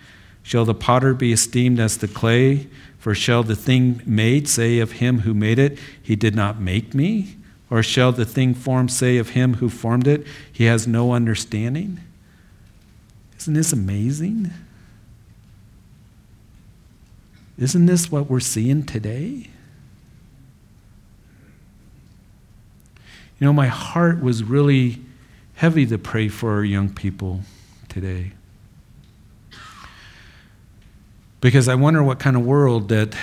Shall 0.43 0.65
the 0.65 0.73
potter 0.73 1.13
be 1.13 1.31
esteemed 1.31 1.79
as 1.79 1.97
the 1.97 2.07
clay? 2.07 2.67
For 2.97 3.15
shall 3.15 3.43
the 3.43 3.55
thing 3.55 4.01
made 4.05 4.47
say 4.47 4.79
of 4.79 4.93
him 4.93 5.19
who 5.19 5.33
made 5.33 5.59
it, 5.59 5.77
He 6.01 6.15
did 6.15 6.35
not 6.35 6.59
make 6.59 6.93
me? 6.93 7.37
Or 7.69 7.81
shall 7.81 8.11
the 8.11 8.25
thing 8.25 8.53
formed 8.53 8.91
say 8.91 9.17
of 9.17 9.29
him 9.29 9.55
who 9.55 9.69
formed 9.69 10.07
it, 10.07 10.25
He 10.51 10.65
has 10.65 10.87
no 10.87 11.13
understanding? 11.13 11.99
Isn't 13.37 13.53
this 13.53 13.73
amazing? 13.73 14.51
Isn't 17.57 17.85
this 17.85 18.11
what 18.11 18.29
we're 18.29 18.39
seeing 18.41 18.83
today? 18.83 19.49
You 23.39 23.47
know, 23.47 23.53
my 23.53 23.67
heart 23.67 24.21
was 24.21 24.43
really 24.43 25.01
heavy 25.55 25.85
to 25.85 25.97
pray 25.97 26.27
for 26.27 26.53
our 26.53 26.63
young 26.63 26.93
people 26.93 27.41
today. 27.87 28.33
Because 31.41 31.67
I 31.67 31.75
wonder 31.75 32.03
what 32.03 32.19
kind 32.19 32.35
of 32.35 32.45
world 32.45 32.89
that 32.89 33.15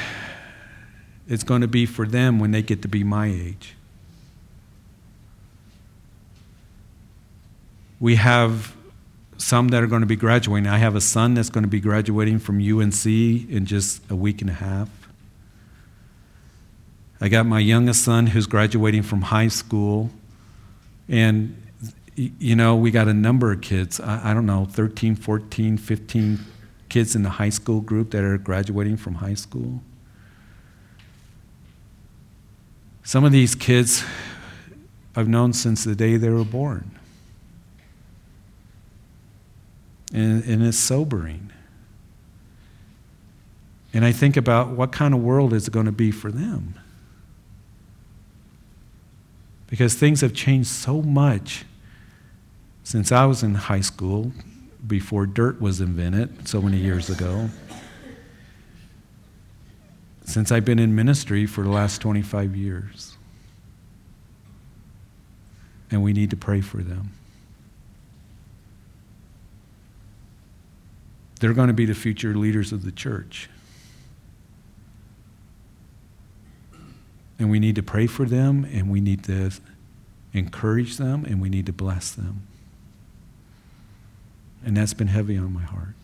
it's 1.28 1.44
going 1.44 1.60
to 1.60 1.68
be 1.68 1.86
for 1.86 2.06
them 2.06 2.38
when 2.38 2.50
they 2.50 2.62
get 2.62 2.82
to 2.82 2.88
be 2.88 3.04
my 3.04 3.26
age. 3.26 3.74
We 8.00 8.16
have 8.16 8.74
some 9.42 9.68
that 9.68 9.82
are 9.82 9.86
going 9.86 10.00
to 10.02 10.06
be 10.06 10.16
graduating. 10.16 10.68
I 10.68 10.78
have 10.78 10.94
a 10.94 11.00
son 11.00 11.34
that's 11.34 11.50
going 11.50 11.64
to 11.64 11.70
be 11.70 11.80
graduating 11.80 12.38
from 12.38 12.56
UNC 12.56 13.04
in 13.04 13.66
just 13.66 14.08
a 14.10 14.16
week 14.16 14.40
and 14.40 14.48
a 14.48 14.54
half. 14.54 14.88
I 17.20 17.28
got 17.28 17.46
my 17.46 17.58
youngest 17.58 18.04
son 18.04 18.28
who's 18.28 18.46
graduating 18.46 19.02
from 19.02 19.22
high 19.22 19.48
school. 19.48 20.10
And, 21.08 21.60
you 22.16 22.56
know, 22.56 22.76
we 22.76 22.90
got 22.90 23.08
a 23.08 23.14
number 23.14 23.52
of 23.52 23.60
kids, 23.60 24.00
I, 24.00 24.30
I 24.30 24.34
don't 24.34 24.46
know, 24.46 24.64
13, 24.64 25.16
14, 25.16 25.76
15 25.76 26.38
kids 26.88 27.16
in 27.16 27.22
the 27.22 27.30
high 27.30 27.48
school 27.48 27.80
group 27.80 28.10
that 28.12 28.22
are 28.22 28.38
graduating 28.38 28.96
from 28.96 29.16
high 29.16 29.34
school. 29.34 29.82
Some 33.02 33.24
of 33.24 33.32
these 33.32 33.54
kids 33.54 34.04
I've 35.14 35.28
known 35.28 35.52
since 35.52 35.84
the 35.84 35.94
day 35.94 36.16
they 36.16 36.30
were 36.30 36.44
born. 36.44 36.98
And, 40.12 40.44
and 40.44 40.62
it's 40.62 40.78
sobering. 40.78 41.50
And 43.94 44.04
I 44.04 44.12
think 44.12 44.36
about 44.36 44.68
what 44.68 44.92
kind 44.92 45.14
of 45.14 45.20
world 45.20 45.52
is 45.52 45.68
it 45.68 45.70
going 45.70 45.86
to 45.86 45.92
be 45.92 46.10
for 46.10 46.30
them? 46.30 46.74
Because 49.68 49.94
things 49.94 50.20
have 50.20 50.34
changed 50.34 50.68
so 50.68 51.00
much 51.02 51.64
since 52.84 53.12
I 53.12 53.24
was 53.26 53.42
in 53.42 53.54
high 53.54 53.80
school, 53.80 54.32
before 54.86 55.26
dirt 55.26 55.60
was 55.60 55.80
invented 55.80 56.48
so 56.48 56.60
many 56.60 56.76
years 56.76 57.08
ago. 57.08 57.48
Since 60.24 60.50
I've 60.50 60.64
been 60.64 60.78
in 60.78 60.94
ministry 60.94 61.46
for 61.46 61.62
the 61.62 61.70
last 61.70 62.00
25 62.00 62.56
years. 62.56 63.16
And 65.90 66.02
we 66.02 66.12
need 66.12 66.30
to 66.30 66.36
pray 66.36 66.60
for 66.60 66.78
them. 66.78 67.12
They're 71.42 71.52
going 71.52 71.66
to 71.66 71.74
be 71.74 71.86
the 71.86 71.94
future 71.96 72.36
leaders 72.36 72.70
of 72.70 72.84
the 72.84 72.92
church. 72.92 73.50
And 77.36 77.50
we 77.50 77.58
need 77.58 77.74
to 77.74 77.82
pray 77.82 78.06
for 78.06 78.26
them, 78.26 78.64
and 78.72 78.88
we 78.88 79.00
need 79.00 79.24
to 79.24 79.50
encourage 80.32 80.98
them, 80.98 81.24
and 81.24 81.40
we 81.42 81.48
need 81.48 81.66
to 81.66 81.72
bless 81.72 82.12
them. 82.12 82.46
And 84.64 84.76
that's 84.76 84.94
been 84.94 85.08
heavy 85.08 85.36
on 85.36 85.52
my 85.52 85.64
heart. 85.64 85.96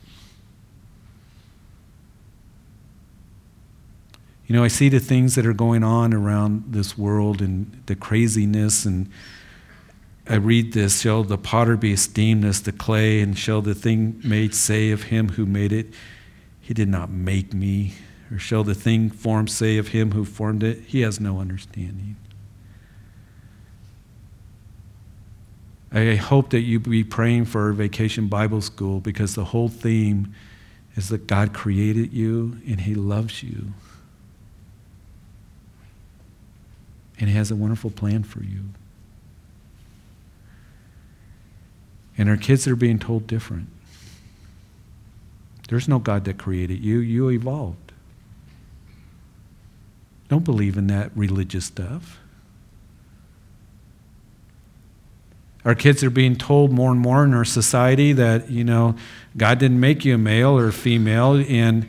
You 4.49 4.57
know, 4.57 4.65
I 4.65 4.69
see 4.69 4.89
the 4.89 4.99
things 4.99 5.37
that 5.37 5.47
are 5.47 5.53
going 5.53 5.85
on 5.85 6.13
around 6.13 6.65
this 6.73 6.99
world 6.99 7.41
and 7.41 7.81
the 7.87 7.95
craziness 7.95 8.85
and 8.85 9.09
I 10.29 10.35
read 10.35 10.75
this 10.75 11.01
Shall 11.01 11.25
the 11.25 11.39
potter 11.39 11.77
be 11.77 11.93
esteemed 11.93 12.45
as 12.45 12.63
the 12.63 12.73
clay, 12.73 13.21
and 13.21 13.37
shall 13.37 13.63
the 13.63 13.75
thing 13.75 14.21
made 14.23 14.55
say 14.55 14.91
of 14.91 15.05
him 15.05 15.31
who 15.31 15.47
made 15.47 15.73
it, 15.73 15.95
He 16.61 16.75
did 16.75 16.89
not 16.89 17.11
make 17.11 17.55
me? 17.55 17.95
Or 18.31 18.39
shall 18.39 18.63
the 18.63 18.75
thing 18.75 19.09
formed 19.09 19.51
say 19.51 19.79
of 19.79 19.89
him 19.89 20.13
who 20.13 20.25
formed 20.25 20.63
it, 20.63 20.81
He 20.87 21.01
has 21.01 21.19
no 21.19 21.41
understanding? 21.41 22.17
I 25.91 26.17
hope 26.17 26.51
that 26.51 26.61
you 26.61 26.79
be 26.79 27.03
praying 27.03 27.47
for 27.47 27.73
Vacation 27.73 28.29
Bible 28.29 28.61
School 28.61 29.01
because 29.01 29.35
the 29.35 29.47
whole 29.47 29.71
theme 29.71 30.35
is 30.97 31.09
that 31.09 31.27
God 31.27 31.55
created 31.55 32.13
you 32.13 32.59
and 32.67 32.83
He 32.83 32.95
loves 32.95 33.43
you. 33.43 33.73
And 37.19 37.31
He 37.31 37.37
has 37.37 37.51
a 37.51 37.57
wonderful 37.57 37.91
plan 37.91 38.23
for 38.23 38.43
you. 38.43 38.65
And 42.19 42.29
our 42.29 42.37
kids 42.37 42.67
are 42.67 42.77
being 42.77 42.99
told 42.99 43.27
different. 43.29 43.69
There's 45.69 45.89
no 45.89 45.99
God 45.99 46.25
that 46.25 46.37
created 46.37 46.81
you, 46.81 46.99
you 46.99 47.31
evolved. 47.31 47.93
Don't 50.29 50.45
believe 50.45 50.77
in 50.77 50.89
that 50.89 51.11
religious 51.15 51.67
stuff. 51.67 52.19
Our 55.65 55.75
kids 55.75 56.03
are 56.03 56.11
being 56.11 56.37
told 56.37 56.73
more 56.73 56.91
and 56.91 57.01
more 57.01 57.25
in 57.25 57.35
our 57.35 57.45
society 57.45 58.13
that, 58.15 58.51
you 58.51 58.65
know, 58.65 58.97
God 59.37 59.59
didn't 59.59 59.81
make 59.81 60.05
you 60.05 60.15
a 60.15 60.19
male 60.19 60.59
or 60.59 60.69
a 60.69 60.73
female, 60.73 61.45
and 61.47 61.89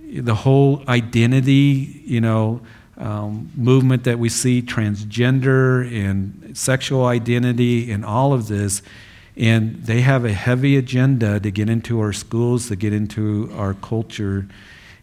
the 0.00 0.34
whole 0.34 0.82
identity, 0.88 2.02
you 2.04 2.20
know, 2.20 2.60
um, 2.96 3.50
movement 3.56 4.04
that 4.04 4.18
we 4.18 4.28
see, 4.28 4.62
transgender 4.62 5.90
and 5.92 6.56
sexual 6.56 7.06
identity, 7.06 7.90
and 7.90 8.04
all 8.04 8.32
of 8.32 8.48
this 8.48 8.82
and 9.36 9.82
they 9.84 10.00
have 10.02 10.24
a 10.24 10.32
heavy 10.32 10.76
agenda 10.76 11.40
to 11.40 11.50
get 11.50 11.68
into 11.68 12.00
our 12.00 12.12
schools, 12.12 12.68
to 12.68 12.76
get 12.76 12.92
into 12.92 13.50
our 13.54 13.74
culture. 13.74 14.46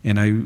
And 0.04 0.20
I 0.20 0.44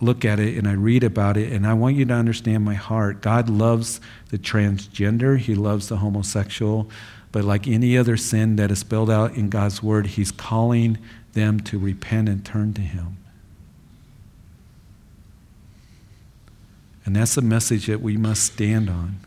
look 0.00 0.24
at 0.24 0.38
it 0.38 0.56
and 0.56 0.68
I 0.68 0.72
read 0.72 1.02
about 1.02 1.36
it, 1.36 1.52
and 1.52 1.66
I 1.66 1.74
want 1.74 1.96
you 1.96 2.04
to 2.04 2.14
understand 2.14 2.64
my 2.64 2.74
heart. 2.74 3.20
God 3.20 3.48
loves 3.48 4.00
the 4.30 4.38
transgender, 4.38 5.38
He 5.38 5.54
loves 5.54 5.88
the 5.88 5.96
homosexual, 5.96 6.88
but 7.32 7.44
like 7.44 7.66
any 7.66 7.98
other 7.98 8.16
sin 8.16 8.56
that 8.56 8.70
is 8.70 8.80
spelled 8.80 9.10
out 9.10 9.34
in 9.34 9.48
God's 9.48 9.82
Word, 9.82 10.06
He's 10.06 10.30
calling 10.30 10.98
them 11.32 11.58
to 11.60 11.78
repent 11.78 12.28
and 12.28 12.44
turn 12.44 12.74
to 12.74 12.80
Him. 12.80 13.16
And 17.04 17.16
that's 17.16 17.36
a 17.36 17.42
message 17.42 17.86
that 17.86 18.00
we 18.00 18.16
must 18.16 18.44
stand 18.44 18.88
on. 18.88 19.18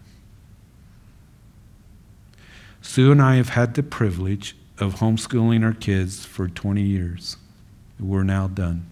Sue 2.88 3.12
and 3.12 3.22
I 3.22 3.36
have 3.36 3.50
had 3.50 3.74
the 3.74 3.84
privilege 3.84 4.56
of 4.80 4.96
homeschooling 4.96 5.62
our 5.62 5.74
kids 5.74 6.26
for 6.26 6.48
20 6.48 6.82
years. 6.82 7.36
We're 8.00 8.24
now 8.24 8.48
done. 8.48 8.88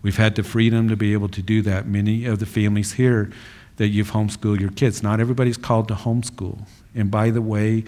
We've 0.00 0.16
had 0.16 0.36
the 0.36 0.44
freedom 0.44 0.88
to 0.88 0.96
be 0.96 1.12
able 1.12 1.28
to 1.30 1.42
do 1.42 1.60
that. 1.62 1.88
Many 1.88 2.24
of 2.24 2.38
the 2.38 2.46
families 2.46 2.92
here 2.92 3.32
that 3.76 3.88
you've 3.88 4.12
homeschooled 4.12 4.60
your 4.60 4.70
kids, 4.70 5.02
not 5.02 5.18
everybody's 5.18 5.56
called 5.56 5.88
to 5.88 5.94
homeschool. 5.94 6.68
And 6.94 7.10
by 7.10 7.30
the 7.30 7.42
way, 7.42 7.82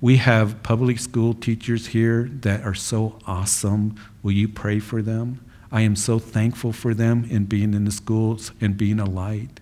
we 0.00 0.18
have 0.18 0.62
public 0.62 1.00
school 1.00 1.34
teachers 1.34 1.88
here 1.88 2.30
that 2.42 2.62
are 2.62 2.72
so 2.72 3.18
awesome. 3.26 3.96
Will 4.22 4.32
you 4.32 4.48
pray 4.48 4.78
for 4.78 5.02
them? 5.02 5.44
I 5.72 5.80
am 5.80 5.96
so 5.96 6.20
thankful 6.20 6.72
for 6.72 6.94
them 6.94 7.26
in 7.28 7.46
being 7.46 7.74
in 7.74 7.84
the 7.84 7.90
schools 7.90 8.52
and 8.60 8.76
being 8.78 9.00
a 9.00 9.10
light. 9.10 9.58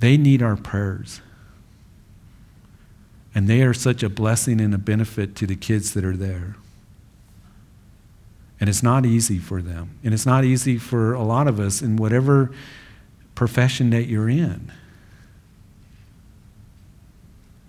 They 0.00 0.18
need 0.18 0.42
our 0.42 0.56
prayers. 0.56 1.22
And 3.36 3.48
they 3.48 3.60
are 3.60 3.74
such 3.74 4.02
a 4.02 4.08
blessing 4.08 4.62
and 4.62 4.72
a 4.72 4.78
benefit 4.78 5.36
to 5.36 5.46
the 5.46 5.56
kids 5.56 5.92
that 5.92 6.06
are 6.06 6.16
there. 6.16 6.56
And 8.58 8.70
it's 8.70 8.82
not 8.82 9.04
easy 9.04 9.38
for 9.38 9.60
them. 9.60 9.98
And 10.02 10.14
it's 10.14 10.24
not 10.24 10.42
easy 10.42 10.78
for 10.78 11.12
a 11.12 11.22
lot 11.22 11.46
of 11.46 11.60
us 11.60 11.82
in 11.82 11.98
whatever 11.98 12.50
profession 13.34 13.90
that 13.90 14.04
you're 14.04 14.30
in. 14.30 14.72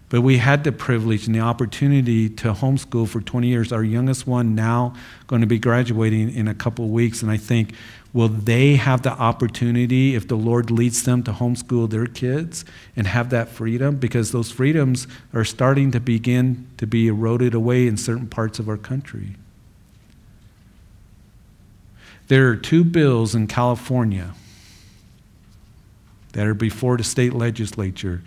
But 0.08 0.22
we 0.22 0.38
had 0.38 0.64
the 0.64 0.72
privilege 0.72 1.26
and 1.26 1.36
the 1.36 1.42
opportunity 1.42 2.30
to 2.30 2.54
homeschool 2.54 3.10
for 3.10 3.20
20 3.20 3.48
years. 3.48 3.74
Our 3.74 3.84
youngest 3.84 4.26
one 4.26 4.56
now 4.56 4.96
going 5.28 5.42
to 5.42 5.48
be 5.48 5.60
graduating 5.60 6.34
in 6.34 6.48
a 6.48 6.56
couple 6.56 6.86
of 6.86 6.92
weeks, 6.92 7.22
and 7.22 7.30
I 7.30 7.36
think 7.36 7.74
will 8.14 8.30
they 8.30 8.76
have 8.76 9.02
the 9.02 9.12
opportunity 9.12 10.16
if 10.16 10.28
the 10.28 10.36
Lord 10.36 10.72
leads 10.72 11.04
them 11.04 11.24
to 11.24 11.32
homeschool 11.32 11.90
their 11.90 12.06
kids 12.06 12.66
and 12.96 13.08
have 13.08 13.30
that 13.30 13.50
freedom? 13.50 13.98
Because 13.98 14.32
those 14.32 14.52
freedoms 14.52 15.08
are 15.34 15.44
starting 15.44 15.92
to 15.92 16.00
begin 16.00 16.68
to 16.78 16.88
be 16.88 17.08
eroded 17.08 17.54
away 17.54 17.88
in 17.88 17.98
certain 17.98 18.28
parts 18.28 18.60
of 18.60 18.70
our 18.70 18.78
country. 18.78 19.36
There 22.28 22.50
are 22.50 22.56
two 22.56 22.84
bills 22.84 23.36
in 23.36 23.48
California 23.48 24.34
that 26.34 26.46
are 26.46 26.54
before 26.54 26.98
the 26.98 27.04
state 27.04 27.34
legislature 27.34 28.22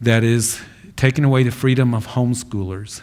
that 0.00 0.22
is 0.22 0.60
taking 0.96 1.24
away 1.24 1.42
the 1.42 1.50
freedom 1.50 1.94
of 1.94 2.08
homeschoolers. 2.08 3.00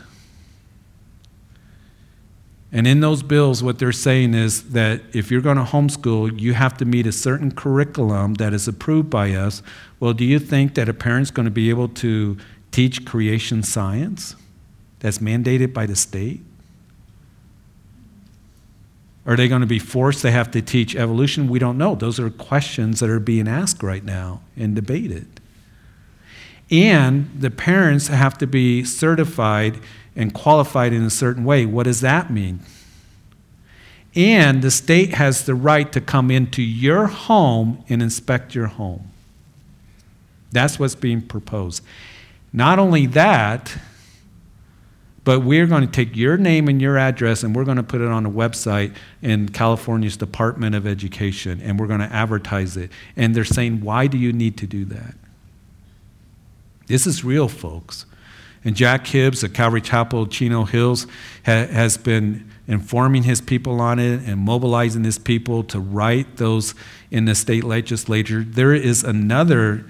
And 2.76 2.88
in 2.88 3.02
those 3.02 3.22
bills, 3.22 3.62
what 3.62 3.78
they're 3.78 3.92
saying 3.92 4.34
is 4.34 4.72
that 4.72 5.02
if 5.14 5.30
you're 5.30 5.42
going 5.42 5.58
to 5.58 5.64
homeschool, 5.64 6.40
you 6.40 6.56
have 6.56 6.76
to 6.78 6.86
meet 6.86 7.06
a 7.06 7.12
certain 7.12 7.52
curriculum 7.52 8.34
that 8.36 8.52
is 8.52 8.68
approved 8.68 9.12
by 9.12 9.32
us. 9.34 9.62
Well, 10.00 10.14
do 10.14 10.26
you 10.26 10.40
think 10.40 10.74
that 10.74 10.90
a 10.90 10.94
parent's 10.94 11.30
going 11.30 11.46
to 11.46 11.52
be 11.52 11.70
able 11.70 11.88
to 11.90 12.36
teach 12.72 13.06
creation 13.06 13.62
science 13.62 14.36
that's 15.00 15.20
mandated 15.20 15.72
by 15.72 15.86
the 15.86 15.96
state? 15.96 16.42
Are 19.28 19.36
they 19.36 19.48
going 19.48 19.62
to 19.62 19.68
be 19.68 19.80
forced 19.80 20.24
to 20.24 20.32
have 20.32 20.50
to 20.52 20.62
teach 20.62 20.96
evolution? 20.96 21.48
We 21.48 21.60
don't 21.60 21.78
know. 21.78 21.94
Those 21.94 22.20
are 22.20 22.32
questions 22.32 23.00
that 23.02 23.10
are 23.10 23.20
being 23.20 23.48
asked 23.48 23.84
right 23.84 24.04
now 24.04 24.42
and 24.58 24.76
debated. 24.76 25.28
And 26.72 27.30
the 27.40 27.52
parents 27.52 28.08
have 28.08 28.36
to 28.40 28.48
be 28.48 28.84
certified 28.84 29.80
and 30.16 30.34
qualified 30.34 30.94
in 30.94 31.04
a 31.04 31.10
certain 31.10 31.44
way. 31.44 31.66
What 31.66 31.84
does 31.84 32.02
that 32.02 32.32
mean? 32.32 32.60
And 34.16 34.62
the 34.62 34.72
state 34.72 35.16
has 35.16 35.46
the 35.46 35.56
right 35.56 35.92
to 35.92 36.00
come 36.00 36.30
into 36.30 36.62
your 36.62 37.08
home 37.08 37.84
and 37.90 38.02
inspect 38.02 38.54
your 38.54 38.68
home. 38.68 39.10
That's 40.52 40.78
what's 40.78 40.96
being 40.96 41.22
proposed. 41.22 41.84
Not 42.52 42.78
only 42.78 43.08
that, 43.08 43.76
but 45.24 45.40
we're 45.40 45.66
going 45.66 45.86
to 45.86 45.92
take 45.92 46.16
your 46.16 46.38
name 46.38 46.68
and 46.68 46.82
your 46.82 46.98
address 46.98 47.44
and 47.44 47.56
we're 47.56 47.64
going 47.64 47.78
to 47.78 47.84
put 47.84 48.02
it 48.02 48.08
on 48.08 48.26
a 48.26 48.30
website 48.30 48.94
in 49.22 49.50
California's 49.50 50.18
Department 50.18 50.76
of 50.76 50.86
Education 50.86 51.62
and 51.62 51.80
we're 51.80 51.88
going 51.88 52.02
to 52.02 52.14
advertise 52.14 52.78
it. 52.78 52.92
And 53.16 53.34
they're 53.34 53.46
saying, 53.46 53.82
why 53.82 54.08
do 54.08 54.18
you 54.18 54.34
need 54.34 54.58
to 54.58 54.68
do 54.68 54.86
that? 54.86 55.16
This 56.88 57.08
is 57.08 57.24
real, 57.24 57.48
folks. 57.48 58.06
And 58.66 58.76
Jack 58.76 59.08
Hibbs 59.08 59.44
at 59.44 59.54
Calvary 59.54 59.82
Chapel, 59.82 60.26
Chino 60.28 60.64
Hills, 60.64 61.06
ha- 61.46 61.68
has 61.68 61.98
been 61.98 62.50
informing 62.68 63.24
his 63.24 63.42
people 63.42 63.82
on 63.82 64.00
it 64.00 64.22
and 64.26 64.40
mobilizing 64.40 65.04
his 65.04 65.18
people 65.18 65.66
to 65.66 65.78
write 65.80 66.38
those 66.38 66.74
in 67.12 67.26
the 67.26 67.36
state 67.36 67.66
legislature. 67.66 68.42
There 68.44 68.74
is 68.74 69.04
another 69.04 69.86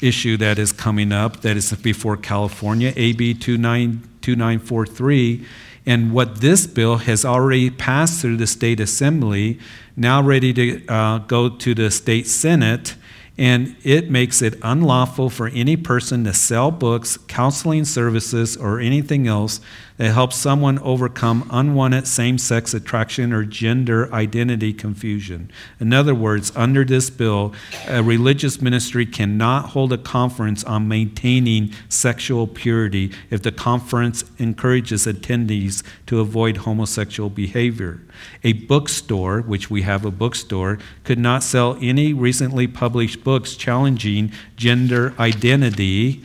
issue 0.00 0.36
that 0.38 0.58
is 0.58 0.72
coming 0.72 1.12
up 1.12 1.42
that 1.42 1.56
is 1.56 1.72
before 1.74 2.16
California, 2.16 2.92
AB 2.96 3.34
2943. 3.34 5.46
And 5.86 6.12
what 6.12 6.40
this 6.40 6.66
bill 6.66 6.96
has 6.98 7.24
already 7.24 7.70
passed 7.70 8.20
through 8.20 8.36
the 8.36 8.46
state 8.46 8.78
assembly, 8.80 9.58
now 9.96 10.22
ready 10.22 10.52
to 10.52 10.86
uh, 10.86 11.16
go 11.18 11.48
to 11.48 11.74
the 11.74 11.90
state 11.90 12.26
senate 12.26 12.94
and 13.38 13.76
it 13.84 14.10
makes 14.10 14.42
it 14.42 14.58
unlawful 14.62 15.30
for 15.30 15.48
any 15.48 15.76
person 15.76 16.24
to 16.24 16.34
sell 16.34 16.70
books, 16.70 17.16
counseling 17.28 17.84
services, 17.84 18.56
or 18.56 18.80
anything 18.80 19.28
else 19.28 19.60
that 19.98 20.12
helps 20.12 20.36
someone 20.36 20.78
overcome 20.78 21.46
unwanted 21.50 22.06
same 22.06 22.38
sex 22.38 22.72
attraction 22.72 23.32
or 23.32 23.44
gender 23.44 24.12
identity 24.14 24.72
confusion. 24.72 25.50
In 25.78 25.92
other 25.92 26.14
words, 26.14 26.50
under 26.56 26.84
this 26.84 27.10
bill, 27.10 27.52
a 27.86 28.02
religious 28.02 28.62
ministry 28.62 29.04
cannot 29.04 29.70
hold 29.70 29.92
a 29.92 29.98
conference 29.98 30.64
on 30.64 30.88
maintaining 30.88 31.74
sexual 31.88 32.46
purity 32.46 33.12
if 33.30 33.42
the 33.42 33.52
conference 33.52 34.24
encourages 34.38 35.06
attendees 35.06 35.82
to 36.06 36.20
avoid 36.20 36.58
homosexual 36.58 37.28
behavior. 37.28 38.00
A 38.44 38.52
bookstore, 38.52 39.40
which 39.42 39.68
we 39.70 39.82
have 39.82 40.04
a 40.04 40.10
bookstore, 40.10 40.78
could 41.04 41.18
not 41.18 41.42
sell 41.42 41.76
any 41.80 42.12
recently 42.12 42.66
published 42.66 43.24
books 43.24 43.56
challenging 43.56 44.32
gender 44.56 45.12
identity, 45.18 46.22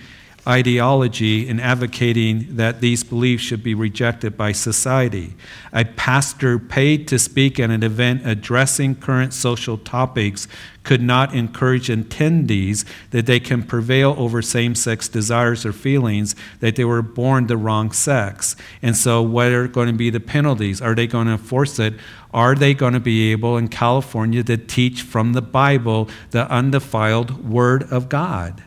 ideology, 0.47 1.47
in 1.47 1.59
advocating 1.59 2.57
that 2.57 2.81
these 2.81 3.03
beliefs 3.03 3.43
should 3.43 3.63
be 3.63 3.73
rejected 3.73 4.35
by 4.35 4.51
society. 4.51 5.35
A 5.71 5.85
pastor 5.85 6.59
paid 6.59 7.07
to 7.07 7.17
speak 7.17 7.59
at 7.59 7.69
an 7.69 7.83
event 7.83 8.27
addressing 8.27 8.95
current 8.95 9.33
social 9.33 9.77
topics 9.77 10.47
could 10.83 11.01
not 11.01 11.33
encourage 11.33 11.87
attendees 11.87 12.85
that 13.11 13.25
they 13.25 13.39
can 13.39 13.63
prevail 13.63 14.15
over 14.17 14.41
same 14.41 14.75
sex 14.75 15.07
desires 15.07 15.65
or 15.65 15.71
feelings, 15.71 16.35
that 16.59 16.75
they 16.75 16.83
were 16.83 17.01
born 17.01 17.47
the 17.47 17.55
wrong 17.55 17.91
sex. 17.91 18.55
And 18.81 18.95
so, 18.95 19.21
what 19.21 19.51
are 19.53 19.67
going 19.67 19.87
to 19.87 19.93
be 19.93 20.09
the 20.09 20.19
penalties? 20.19 20.81
Are 20.81 20.93
they 20.93 21.07
going 21.07 21.27
to 21.27 21.33
enforce 21.33 21.79
it? 21.79 21.93
Are 22.33 22.55
they 22.55 22.73
going 22.73 22.93
to 22.93 22.99
be 22.99 23.31
able 23.31 23.57
in 23.57 23.69
California 23.69 24.43
to 24.43 24.57
teach 24.57 25.03
from 25.03 25.33
the 25.33 25.41
Bible 25.41 26.09
the 26.31 26.51
undefiled 26.51 27.49
Word 27.49 27.83
of 27.83 28.09
God? 28.09 28.63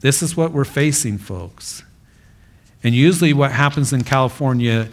This 0.00 0.22
is 0.22 0.36
what 0.36 0.52
we're 0.52 0.64
facing, 0.64 1.18
folks. 1.18 1.82
And 2.82 2.94
usually, 2.94 3.32
what 3.32 3.52
happens 3.52 3.92
in 3.92 4.04
California 4.04 4.88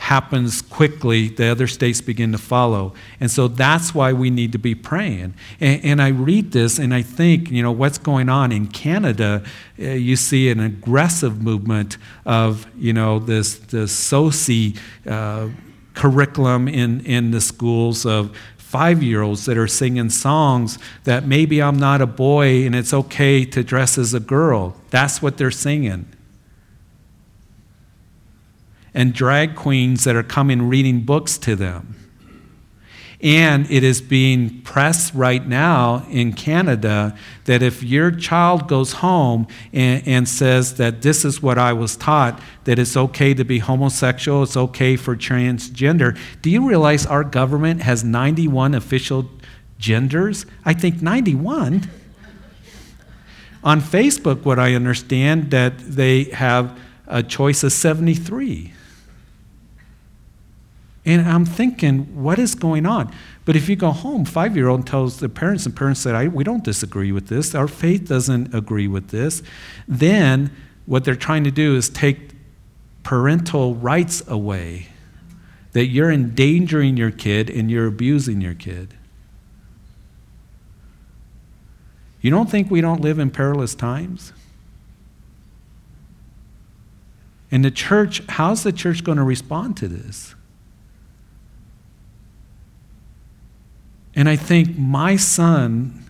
happens 0.00 0.62
quickly, 0.62 1.28
the 1.28 1.46
other 1.46 1.66
states 1.66 2.00
begin 2.00 2.32
to 2.32 2.38
follow. 2.38 2.94
And 3.20 3.30
so 3.30 3.48
that's 3.48 3.94
why 3.94 4.14
we 4.14 4.30
need 4.30 4.50
to 4.52 4.58
be 4.58 4.74
praying. 4.74 5.34
And, 5.60 5.84
and 5.84 6.02
I 6.02 6.08
read 6.08 6.52
this 6.52 6.78
and 6.78 6.94
I 6.94 7.02
think, 7.02 7.50
you 7.50 7.62
know, 7.62 7.70
what's 7.70 7.98
going 7.98 8.30
on 8.30 8.50
in 8.50 8.66
Canada, 8.66 9.44
uh, 9.78 9.84
you 9.84 10.16
see 10.16 10.48
an 10.48 10.58
aggressive 10.58 11.42
movement 11.42 11.98
of, 12.24 12.66
you 12.78 12.94
know, 12.94 13.18
this, 13.18 13.58
this 13.58 13.92
SOGI 13.92 14.78
uh, 15.06 15.50
curriculum 15.92 16.66
in, 16.66 17.04
in 17.04 17.30
the 17.30 17.40
schools 17.40 18.06
of 18.06 18.34
five 18.70 19.02
year 19.02 19.20
olds 19.20 19.46
that 19.46 19.58
are 19.58 19.66
singing 19.66 20.10
songs 20.10 20.78
that 21.02 21.26
maybe 21.26 21.60
I'm 21.60 21.76
not 21.76 22.00
a 22.00 22.06
boy 22.06 22.64
and 22.64 22.74
it's 22.74 22.94
okay 22.94 23.44
to 23.44 23.64
dress 23.64 23.98
as 23.98 24.14
a 24.14 24.20
girl. 24.20 24.76
That's 24.90 25.20
what 25.20 25.38
they're 25.38 25.50
singing 25.50 26.06
and 28.94 29.12
drag 29.12 29.56
queens 29.56 30.04
that 30.04 30.16
are 30.16 30.22
coming 30.22 30.68
reading 30.68 31.00
books 31.02 31.38
to 31.38 31.56
them. 31.56 31.96
And 33.22 33.70
it 33.70 33.84
is 33.84 34.00
being 34.00 34.62
pressed 34.62 35.12
right 35.12 35.46
now 35.46 36.06
in 36.08 36.32
Canada 36.32 37.14
that 37.44 37.62
if 37.62 37.82
your 37.82 38.10
child 38.10 38.66
goes 38.66 38.94
home 38.94 39.46
and, 39.74 40.02
and, 40.06 40.28
says 40.28 40.76
that 40.76 41.02
this 41.02 41.24
is 41.24 41.42
what 41.42 41.58
I 41.58 41.74
was 41.74 41.96
taught, 41.96 42.40
that 42.64 42.78
it's 42.78 42.96
okay 42.96 43.34
to 43.34 43.44
be 43.44 43.58
homosexual, 43.58 44.42
it's 44.42 44.56
okay 44.56 44.96
for 44.96 45.16
transgender, 45.16 46.18
do 46.40 46.48
you 46.48 46.66
realize 46.66 47.04
our 47.04 47.22
government 47.22 47.82
has 47.82 48.02
91 48.02 48.74
official 48.74 49.28
genders? 49.78 50.46
I 50.64 50.72
think 50.72 51.02
91. 51.02 51.90
On 53.62 53.82
Facebook, 53.82 54.46
what 54.46 54.58
I 54.58 54.74
understand, 54.74 55.50
that 55.50 55.78
they 55.78 56.24
have 56.24 56.78
a 57.06 57.22
choice 57.22 57.62
of 57.62 57.72
73. 57.72 58.72
And 61.04 61.26
I'm 61.26 61.46
thinking, 61.46 62.22
what 62.22 62.38
is 62.38 62.54
going 62.54 62.84
on? 62.84 63.14
But 63.44 63.56
if 63.56 63.68
you 63.68 63.76
go 63.76 63.90
home, 63.90 64.24
five 64.24 64.56
year 64.56 64.68
old 64.68 64.86
tells 64.86 65.18
the 65.18 65.28
parents, 65.28 65.64
and 65.64 65.74
parents 65.74 66.00
say, 66.00 66.28
we 66.28 66.44
don't 66.44 66.62
disagree 66.62 67.10
with 67.10 67.28
this, 67.28 67.54
our 67.54 67.68
faith 67.68 68.06
doesn't 68.06 68.54
agree 68.54 68.86
with 68.86 69.08
this, 69.08 69.42
then 69.88 70.54
what 70.86 71.04
they're 71.04 71.16
trying 71.16 71.44
to 71.44 71.50
do 71.50 71.74
is 71.76 71.88
take 71.88 72.30
parental 73.02 73.74
rights 73.74 74.22
away. 74.28 74.88
That 75.72 75.86
you're 75.86 76.10
endangering 76.10 76.96
your 76.96 77.12
kid 77.12 77.48
and 77.48 77.70
you're 77.70 77.86
abusing 77.86 78.40
your 78.40 78.54
kid. 78.54 78.94
You 82.20 82.30
don't 82.30 82.50
think 82.50 82.70
we 82.70 82.80
don't 82.80 83.00
live 83.00 83.18
in 83.18 83.30
perilous 83.30 83.74
times? 83.74 84.32
And 87.50 87.64
the 87.64 87.70
church, 87.70 88.22
how's 88.28 88.62
the 88.62 88.72
church 88.72 89.02
going 89.02 89.18
to 89.18 89.24
respond 89.24 89.76
to 89.78 89.88
this? 89.88 90.34
And 94.20 94.28
I 94.28 94.36
think 94.36 94.76
my 94.76 95.16
son 95.16 96.04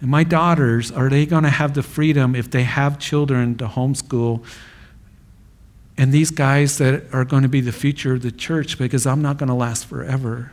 and 0.00 0.10
my 0.10 0.24
daughters, 0.24 0.90
are 0.90 1.08
they 1.08 1.26
going 1.26 1.44
to 1.44 1.48
have 1.48 1.74
the 1.74 1.82
freedom 1.84 2.34
if 2.34 2.50
they 2.50 2.64
have 2.64 2.98
children 2.98 3.56
to 3.58 3.68
homeschool? 3.68 4.44
And 5.96 6.10
these 6.10 6.32
guys 6.32 6.78
that 6.78 7.04
are 7.14 7.24
going 7.24 7.44
to 7.44 7.48
be 7.48 7.60
the 7.60 7.70
future 7.70 8.14
of 8.14 8.22
the 8.22 8.32
church 8.32 8.78
because 8.78 9.06
I'm 9.06 9.22
not 9.22 9.36
going 9.36 9.46
to 9.46 9.54
last 9.54 9.86
forever. 9.86 10.50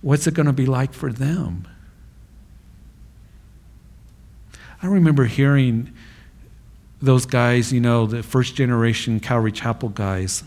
What's 0.00 0.28
it 0.28 0.34
going 0.34 0.46
to 0.46 0.52
be 0.52 0.66
like 0.66 0.92
for 0.92 1.12
them? 1.12 1.66
I 4.80 4.86
remember 4.86 5.24
hearing 5.24 5.92
those 7.02 7.26
guys, 7.26 7.72
you 7.72 7.80
know, 7.80 8.06
the 8.06 8.22
first 8.22 8.54
generation 8.54 9.18
Calvary 9.18 9.50
Chapel 9.50 9.88
guys, 9.88 10.44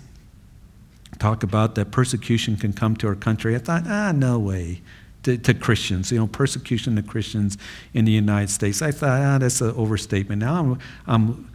talk 1.20 1.44
about 1.44 1.76
that 1.76 1.92
persecution 1.92 2.56
can 2.58 2.74
come 2.74 2.96
to 2.98 3.08
our 3.08 3.16
country. 3.16 3.56
I 3.56 3.60
thought, 3.60 3.84
ah, 3.88 4.12
no 4.16 4.40
way. 4.40 4.82
To, 5.24 5.38
to, 5.38 5.54
Christians, 5.54 6.14
you 6.14 6.18
know, 6.18 6.28
persecution 6.28 6.96
to 6.96 7.04
Christians 7.04 7.58
in 7.94 8.06
the 8.06 8.12
United 8.12 8.50
States. 8.50 8.82
I 8.82 8.92
thought, 8.92 9.22
ah, 9.22 9.38
that's 9.38 9.60
an 9.60 9.72
overstatement. 9.72 10.42
Now 10.42 10.56
I'm, 10.56 10.80
I'm 11.06 11.52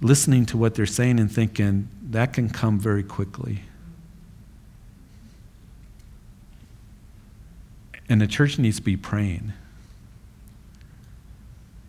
listening 0.00 0.44
to 0.46 0.56
what 0.56 0.74
they're 0.74 0.84
saying 0.84 1.20
and 1.20 1.30
thinking 1.30 1.88
that 2.10 2.32
can 2.32 2.50
come 2.50 2.78
very 2.78 3.04
quickly. 3.04 3.62
And 8.08 8.20
the 8.20 8.26
church 8.26 8.58
needs 8.58 8.76
to 8.76 8.82
be 8.82 8.96
praying. 8.96 9.52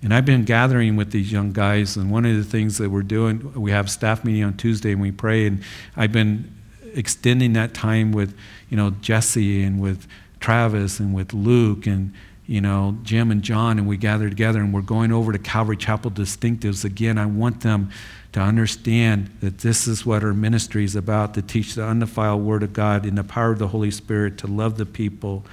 And 0.02 0.14
I've 0.14 0.26
been 0.26 0.44
gathering 0.44 0.96
with 0.96 1.12
these 1.12 1.32
young 1.32 1.52
guys, 1.52 1.98
and 1.98 2.12
one 2.12 2.26
of 2.26 2.36
the 2.36 2.44
things 2.44 2.78
that 2.78 2.92
we're 2.92 3.02
doing, 3.02 3.54
we 3.60 3.72
have 3.72 3.90
staff 3.90 4.24
meeting 4.24 4.44
on 4.44 4.56
Tuesday 4.56 4.92
and 4.92 5.02
we 5.02 5.12
pray, 5.12 5.48
and 5.48 5.64
I've 5.96 6.12
been 6.12 6.56
extending 6.96 7.54
that 7.54 7.74
time 7.74 8.12
with, 8.12 8.36
you 8.70 8.78
know, 8.78 8.92
Jesse 9.02 9.62
and 9.62 9.80
with 9.80 10.08
Travis 10.40 11.00
and 11.00 11.14
with 11.14 11.34
Luke 11.34 11.86
and, 11.86 12.14
you 12.48 12.62
know, 12.62 12.98
Jim 13.04 13.32
and 13.32 13.42
John, 13.42 13.78
and 13.78 13.88
we 13.88 13.98
gather 13.98 14.30
together 14.30 14.60
and 14.60 14.74
we're 14.74 14.82
going 14.82 15.12
over 15.12 15.32
to 15.32 15.40
Calvary 15.40 15.78
Chapel 15.78 16.12
Distinctives. 16.12 16.86
Again, 16.86 17.18
I 17.18 17.26
want 17.26 17.62
them 17.62 17.90
to 18.34 18.40
understand 18.40 19.36
that 19.42 19.60
this 19.60 19.88
is 19.88 20.06
what 20.06 20.24
our 20.24 20.34
ministry 20.34 20.84
is 20.84 20.96
about 20.96 21.34
to 21.36 21.42
teach 21.42 21.76
the 21.76 21.86
undefiled 21.86 22.44
Word 22.44 22.64
of 22.64 22.74
God 22.74 23.06
in 23.06 23.16
the 23.16 23.24
power 23.24 23.52
of 23.52 23.60
the 23.60 23.70
Holy 23.70 23.92
Spirit, 23.92 24.38
to 24.40 24.48
love 24.48 24.78
the 24.78 24.86
people 24.86 25.46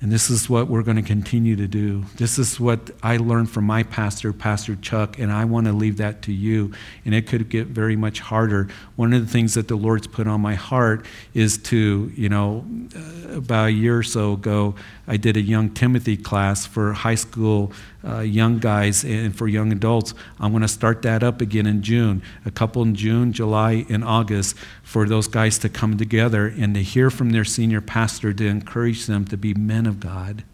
and 0.00 0.12
this 0.12 0.30
is 0.30 0.48
what 0.48 0.68
we're 0.68 0.84
going 0.84 0.96
to 0.96 1.02
continue 1.02 1.56
to 1.56 1.66
do. 1.66 2.04
This 2.14 2.38
is 2.38 2.60
what 2.60 2.92
I 3.02 3.16
learned 3.16 3.50
from 3.50 3.64
my 3.64 3.82
pastor, 3.82 4.32
Pastor 4.32 4.76
Chuck, 4.76 5.18
and 5.18 5.32
I 5.32 5.44
want 5.44 5.66
to 5.66 5.72
leave 5.72 5.96
that 5.96 6.22
to 6.22 6.32
you. 6.32 6.72
And 7.04 7.16
it 7.16 7.26
could 7.26 7.48
get 7.48 7.66
very 7.66 7.96
much 7.96 8.20
harder. 8.20 8.68
One 8.94 9.12
of 9.12 9.26
the 9.26 9.32
things 9.32 9.54
that 9.54 9.66
the 9.66 9.74
Lord's 9.74 10.06
put 10.06 10.28
on 10.28 10.40
my 10.40 10.54
heart 10.54 11.04
is 11.34 11.58
to, 11.58 12.12
you 12.14 12.28
know, 12.28 12.64
uh, 12.94 13.38
about 13.38 13.68
a 13.68 13.72
year 13.72 13.98
or 13.98 14.04
so 14.04 14.34
ago, 14.34 14.76
I 15.08 15.16
did 15.16 15.36
a 15.36 15.40
young 15.40 15.70
Timothy 15.70 16.16
class 16.16 16.64
for 16.64 16.92
high 16.92 17.16
school 17.16 17.72
uh, 18.04 18.20
young 18.20 18.58
guys 18.58 19.04
and 19.04 19.36
for 19.36 19.48
young 19.48 19.72
adults. 19.72 20.14
I'm 20.38 20.52
going 20.52 20.62
to 20.62 20.68
start 20.68 21.02
that 21.02 21.22
up 21.22 21.40
again 21.40 21.66
in 21.66 21.82
June. 21.82 22.22
A 22.44 22.50
couple 22.50 22.82
in 22.82 22.94
June, 22.94 23.32
July, 23.32 23.84
and 23.88 24.04
August 24.04 24.56
for 24.82 25.06
those 25.06 25.26
guys 25.26 25.58
to 25.58 25.68
come 25.68 25.96
together 25.96 26.46
and 26.46 26.74
to 26.74 26.82
hear 26.82 27.10
from 27.10 27.30
their 27.30 27.44
senior 27.44 27.80
pastor 27.80 28.32
to 28.32 28.46
encourage 28.46 29.06
them 29.06 29.24
to 29.26 29.36
be 29.36 29.54
men 29.54 29.86
of 29.86 30.00
God. 30.00 30.44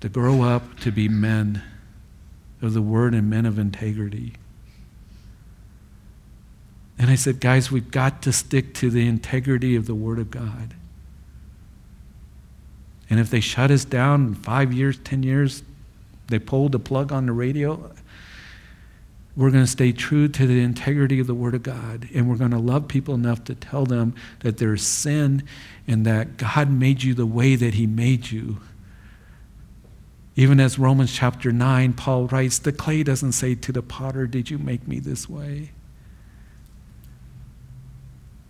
To 0.00 0.08
grow 0.08 0.42
up 0.42 0.78
to 0.80 0.92
be 0.92 1.08
men 1.08 1.62
of 2.62 2.72
the 2.72 2.82
word 2.82 3.14
and 3.14 3.28
men 3.30 3.46
of 3.46 3.58
integrity. 3.58 4.34
And 6.98 7.10
I 7.10 7.14
said, 7.14 7.40
guys, 7.40 7.70
we've 7.70 7.90
got 7.90 8.22
to 8.22 8.32
stick 8.32 8.74
to 8.74 8.90
the 8.90 9.06
integrity 9.06 9.76
of 9.76 9.86
the 9.86 9.94
Word 9.94 10.18
of 10.18 10.32
God. 10.32 10.74
And 13.10 13.18
if 13.18 13.30
they 13.30 13.40
shut 13.40 13.70
us 13.70 13.84
down 13.84 14.26
in 14.26 14.34
five 14.34 14.72
years, 14.72 14.98
10 14.98 15.22
years, 15.22 15.62
they 16.28 16.38
pulled 16.38 16.72
the 16.72 16.78
plug 16.78 17.10
on 17.10 17.26
the 17.26 17.32
radio, 17.32 17.90
we're 19.34 19.50
going 19.50 19.64
to 19.64 19.70
stay 19.70 19.92
true 19.92 20.26
to 20.26 20.46
the 20.46 20.60
integrity 20.60 21.20
of 21.20 21.28
the 21.28 21.34
Word 21.34 21.54
of 21.54 21.62
God. 21.62 22.08
And 22.12 22.28
we're 22.28 22.36
going 22.36 22.50
to 22.50 22.58
love 22.58 22.88
people 22.88 23.14
enough 23.14 23.44
to 23.44 23.54
tell 23.54 23.86
them 23.86 24.14
that 24.40 24.58
there's 24.58 24.82
sin 24.82 25.44
and 25.86 26.04
that 26.04 26.36
God 26.36 26.70
made 26.70 27.04
you 27.04 27.14
the 27.14 27.24
way 27.24 27.54
that 27.54 27.74
He 27.74 27.86
made 27.86 28.30
you. 28.30 28.58
Even 30.34 30.60
as 30.60 30.78
Romans 30.78 31.12
chapter 31.12 31.52
9, 31.52 31.92
Paul 31.92 32.26
writes, 32.26 32.58
the 32.58 32.72
clay 32.72 33.02
doesn't 33.02 33.32
say 33.32 33.54
to 33.54 33.72
the 33.72 33.82
potter, 33.82 34.26
Did 34.26 34.50
you 34.50 34.58
make 34.58 34.86
me 34.88 34.98
this 34.98 35.28
way? 35.28 35.70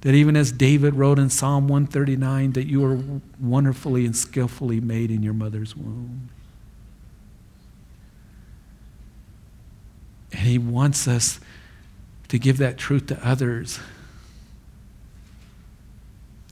That 0.02 0.14
even 0.14 0.37
as 0.37 0.52
David 0.52 0.94
wrote 0.94 1.18
in 1.18 1.28
Psalm 1.28 1.66
139, 1.66 2.52
that 2.52 2.66
you 2.66 2.84
are 2.84 2.98
wonderfully 3.40 4.06
and 4.06 4.16
skillfully 4.16 4.80
made 4.80 5.11
in 5.11 5.22
your 5.22 5.34
mother's 5.34 5.74
womb. 5.74 6.30
And 10.30 10.42
he 10.42 10.58
wants 10.58 11.08
us 11.08 11.40
to 12.28 12.38
give 12.38 12.58
that 12.58 12.78
truth 12.78 13.06
to 13.06 13.26
others. 13.26 13.80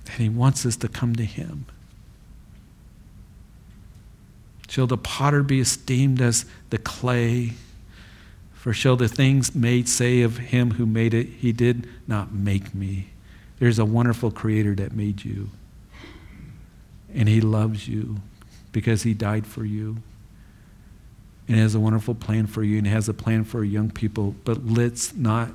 And 0.07 0.17
he 0.17 0.29
wants 0.29 0.67
us 0.67 0.77
to 0.77 0.89
come 0.89 1.15
to 1.17 1.25
him. 1.25 1.67
Shall 4.69 4.87
the 4.87 4.99
potter 4.99 5.43
be 5.43 5.61
esteemed 5.61 6.21
as 6.21 6.47
the 6.71 6.79
clay? 6.79 7.53
For 8.55 8.73
shall 8.73 8.97
the 8.97 9.09
things 9.09 9.55
made 9.55 9.89
say 9.89 10.23
of 10.23 10.39
him 10.39 10.73
who 10.73 10.87
made 10.87 11.15
it, 11.15 11.29
he 11.29 11.53
did 11.53 11.89
not 12.09 12.33
make 12.33 12.75
me? 12.75 13.11
There's 13.59 13.79
a 13.79 13.85
wonderful 13.85 14.31
creator 14.31 14.75
that 14.75 14.93
made 14.93 15.25
you. 15.25 15.51
And 17.15 17.29
he 17.29 17.41
loves 17.41 17.89
you 17.89 18.17
because 18.73 19.03
he 19.03 19.15
died 19.15 19.47
for 19.47 19.65
you. 19.65 19.99
And 21.49 21.59
has 21.59 21.75
a 21.75 21.81
wonderful 21.81 22.15
plan 22.15 22.47
for 22.47 22.63
you 22.63 22.79
and 22.79 22.87
has 22.87 23.09
a 23.09 23.15
plan 23.15 23.45
for 23.45 23.63
young 23.63 23.91
people. 23.91 24.35
But 24.45 24.67
let's 24.67 25.15
not 25.15 25.51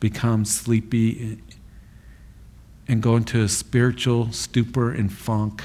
become 0.00 0.44
sleepy 0.44 1.38
and 2.88 3.02
go 3.02 3.16
into 3.16 3.42
a 3.42 3.48
spiritual 3.48 4.32
stupor 4.32 4.90
and 4.90 5.12
funk 5.12 5.62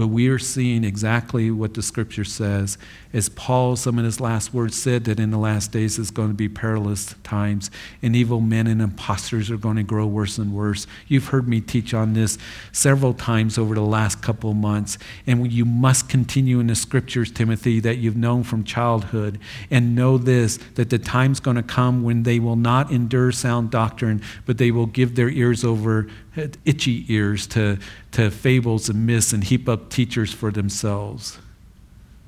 But 0.00 0.06
we 0.06 0.28
are 0.28 0.38
seeing 0.38 0.82
exactly 0.82 1.50
what 1.50 1.74
the 1.74 1.82
scripture 1.82 2.24
says. 2.24 2.78
As 3.12 3.28
Paul, 3.28 3.76
some 3.76 3.98
of 3.98 4.04
his 4.06 4.18
last 4.18 4.54
words 4.54 4.80
said, 4.80 5.04
that 5.04 5.20
in 5.20 5.30
the 5.30 5.36
last 5.36 5.72
days 5.72 5.98
it's 5.98 6.10
going 6.10 6.28
to 6.28 6.34
be 6.34 6.48
perilous 6.48 7.14
times, 7.22 7.70
and 8.00 8.16
evil 8.16 8.40
men 8.40 8.66
and 8.66 8.80
impostors 8.80 9.50
are 9.50 9.58
going 9.58 9.76
to 9.76 9.82
grow 9.82 10.06
worse 10.06 10.38
and 10.38 10.54
worse. 10.54 10.86
You've 11.06 11.26
heard 11.26 11.46
me 11.46 11.60
teach 11.60 11.92
on 11.92 12.14
this 12.14 12.38
several 12.72 13.12
times 13.12 13.58
over 13.58 13.74
the 13.74 13.82
last 13.82 14.22
couple 14.22 14.52
of 14.52 14.56
months. 14.56 14.96
And 15.26 15.52
you 15.52 15.66
must 15.66 16.08
continue 16.08 16.60
in 16.60 16.68
the 16.68 16.76
scriptures, 16.76 17.30
Timothy, 17.30 17.78
that 17.80 17.98
you've 17.98 18.16
known 18.16 18.42
from 18.42 18.64
childhood, 18.64 19.38
and 19.70 19.94
know 19.94 20.16
this 20.16 20.56
that 20.76 20.88
the 20.88 20.98
time's 20.98 21.40
going 21.40 21.56
to 21.56 21.62
come 21.62 22.02
when 22.02 22.22
they 22.22 22.38
will 22.38 22.56
not 22.56 22.90
endure 22.90 23.32
sound 23.32 23.70
doctrine, 23.70 24.22
but 24.46 24.56
they 24.56 24.70
will 24.70 24.86
give 24.86 25.14
their 25.14 25.28
ears 25.28 25.62
over 25.62 26.08
itchy 26.36 27.04
ears 27.12 27.46
to, 27.48 27.78
to 28.12 28.30
fables 28.30 28.88
and 28.88 29.06
myths 29.06 29.32
and 29.32 29.44
heap 29.44 29.68
up 29.68 29.90
teachers 29.90 30.32
for 30.32 30.50
themselves. 30.50 31.38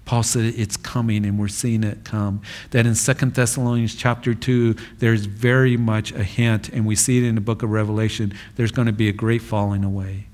Paul 0.04 0.22
said 0.22 0.44
it's 0.56 0.76
coming 0.76 1.24
and 1.24 1.38
we're 1.38 1.48
seeing 1.48 1.84
it 1.84 2.04
come. 2.04 2.42
That 2.70 2.86
in 2.86 2.94
Second 2.94 3.34
Thessalonians 3.34 3.94
chapter 3.94 4.34
2, 4.34 4.74
there's 4.98 5.26
very 5.26 5.76
much 5.76 6.12
a 6.12 6.24
hint, 6.24 6.68
and 6.70 6.84
we 6.84 6.96
see 6.96 7.18
it 7.18 7.24
in 7.24 7.36
the 7.36 7.40
book 7.40 7.62
of 7.62 7.70
Revelation, 7.70 8.34
there's 8.56 8.72
going 8.72 8.86
to 8.86 8.92
be 8.92 9.08
a 9.08 9.12
great 9.12 9.42
falling 9.42 9.84
away. 9.84 10.26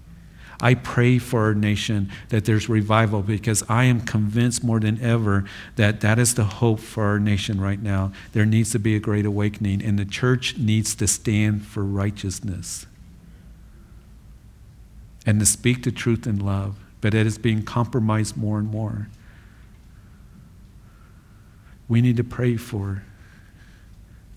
I 0.60 0.74
pray 0.74 1.18
for 1.18 1.44
our 1.44 1.54
nation 1.54 2.10
that 2.30 2.44
there's 2.44 2.68
revival 2.68 3.22
because 3.22 3.62
I 3.68 3.84
am 3.84 4.00
convinced 4.00 4.64
more 4.64 4.80
than 4.80 5.00
ever 5.00 5.44
that 5.76 6.00
that 6.00 6.18
is 6.18 6.34
the 6.34 6.44
hope 6.44 6.80
for 6.80 7.04
our 7.04 7.20
nation 7.20 7.60
right 7.60 7.80
now. 7.80 8.10
There 8.32 8.46
needs 8.46 8.72
to 8.72 8.80
be 8.80 8.96
a 8.96 9.00
great 9.00 9.26
awakening, 9.26 9.82
and 9.82 9.98
the 9.98 10.04
church 10.04 10.56
needs 10.58 10.96
to 10.96 11.06
stand 11.06 11.64
for 11.64 11.84
righteousness 11.84 12.86
and 15.28 15.40
to 15.40 15.44
speak 15.44 15.82
the 15.82 15.92
truth 15.92 16.26
in 16.26 16.38
love, 16.38 16.78
but 17.02 17.12
it 17.12 17.26
is 17.26 17.36
being 17.36 17.62
compromised 17.62 18.34
more 18.34 18.58
and 18.58 18.70
more. 18.70 19.08
We 21.86 22.00
need 22.00 22.16
to 22.16 22.24
pray 22.24 22.56
for 22.56 23.02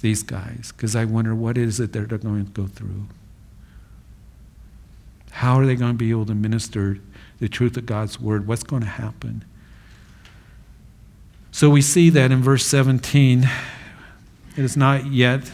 these 0.02 0.22
guys 0.22 0.74
because 0.76 0.94
I 0.94 1.06
wonder 1.06 1.34
what 1.34 1.58
is 1.58 1.80
it 1.80 1.94
that 1.94 2.10
they're 2.10 2.18
going 2.18 2.46
to 2.46 2.52
go 2.52 2.68
through. 2.68 3.06
How 5.30 5.56
are 5.56 5.66
they 5.66 5.76
going 5.76 5.94
to 5.94 5.98
be 5.98 6.12
able 6.12 6.26
to 6.26 6.36
minister 6.36 6.98
the 7.40 7.48
truth 7.48 7.78
of 7.78 7.86
God's 7.86 8.20
word? 8.20 8.46
What's 8.46 8.64
going 8.64 8.82
to 8.82 8.90
happen? 8.90 9.46
So 11.54 11.70
we 11.70 11.82
see 11.82 12.10
that 12.10 12.34
in 12.34 12.42
verse 12.42 12.66
17. 12.66 13.50
It 14.58 14.66
is 14.66 14.76
not 14.76 15.06
yet 15.06 15.54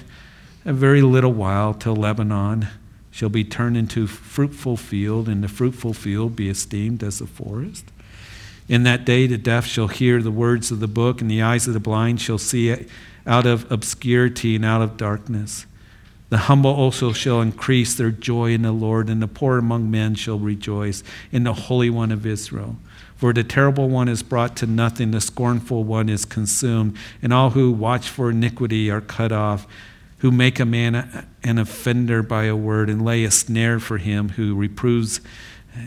a 0.65 0.73
very 0.73 1.03
little 1.03 1.33
while 1.33 1.75
till 1.75 1.95
Lebanon 1.95 2.69
shall 3.17 3.29
be 3.29 3.43
turned 3.43 3.75
into 3.75 4.05
fruitful 4.05 4.77
field, 4.77 5.27
and 5.27 5.43
the 5.43 5.47
fruitful 5.47 5.91
field 5.91 6.35
be 6.35 6.49
esteemed 6.49 7.01
as 7.01 7.19
a 7.19 7.25
forest. 7.25 7.85
In 8.69 8.83
that 8.83 9.05
day, 9.05 9.25
the 9.25 9.39
deaf 9.39 9.65
shall 9.65 9.87
hear 9.87 10.21
the 10.21 10.29
words 10.29 10.69
of 10.69 10.79
the 10.79 10.87
book, 10.87 11.19
and 11.19 11.31
the 11.31 11.41
eyes 11.41 11.67
of 11.67 11.73
the 11.73 11.79
blind 11.79 12.21
shall 12.21 12.37
see 12.37 12.85
out 13.25 13.47
of 13.47 13.71
obscurity 13.71 14.55
and 14.55 14.63
out 14.63 14.83
of 14.83 14.97
darkness. 14.97 15.65
The 16.29 16.37
humble 16.37 16.69
also 16.69 17.11
shall 17.11 17.41
increase 17.41 17.95
their 17.95 18.11
joy 18.11 18.51
in 18.51 18.61
the 18.61 18.71
Lord, 18.71 19.09
and 19.09 19.19
the 19.19 19.27
poor 19.27 19.57
among 19.57 19.89
men 19.89 20.13
shall 20.13 20.37
rejoice 20.37 21.03
in 21.31 21.43
the 21.43 21.53
Holy 21.53 21.89
One 21.89 22.11
of 22.11 22.23
Israel. 22.23 22.75
For 23.15 23.33
the 23.33 23.43
terrible 23.43 23.89
one 23.89 24.09
is 24.09 24.21
brought 24.21 24.55
to 24.57 24.67
nothing, 24.67 25.09
the 25.09 25.21
scornful 25.21 25.83
one 25.83 26.07
is 26.07 26.23
consumed, 26.23 26.95
and 27.23 27.33
all 27.33 27.49
who 27.49 27.71
watch 27.71 28.09
for 28.09 28.29
iniquity 28.29 28.91
are 28.91 29.01
cut 29.01 29.31
off. 29.31 29.65
Who 30.19 30.31
make 30.31 30.59
a 30.59 30.65
man 30.65 31.27
an 31.43 31.57
offender 31.57 32.23
by 32.23 32.45
a 32.45 32.55
word 32.55 32.89
and 32.89 33.03
lay 33.03 33.23
a 33.23 33.31
snare 33.31 33.79
for 33.79 33.97
him 33.97 34.29
who 34.29 34.55
reproves 34.55 35.21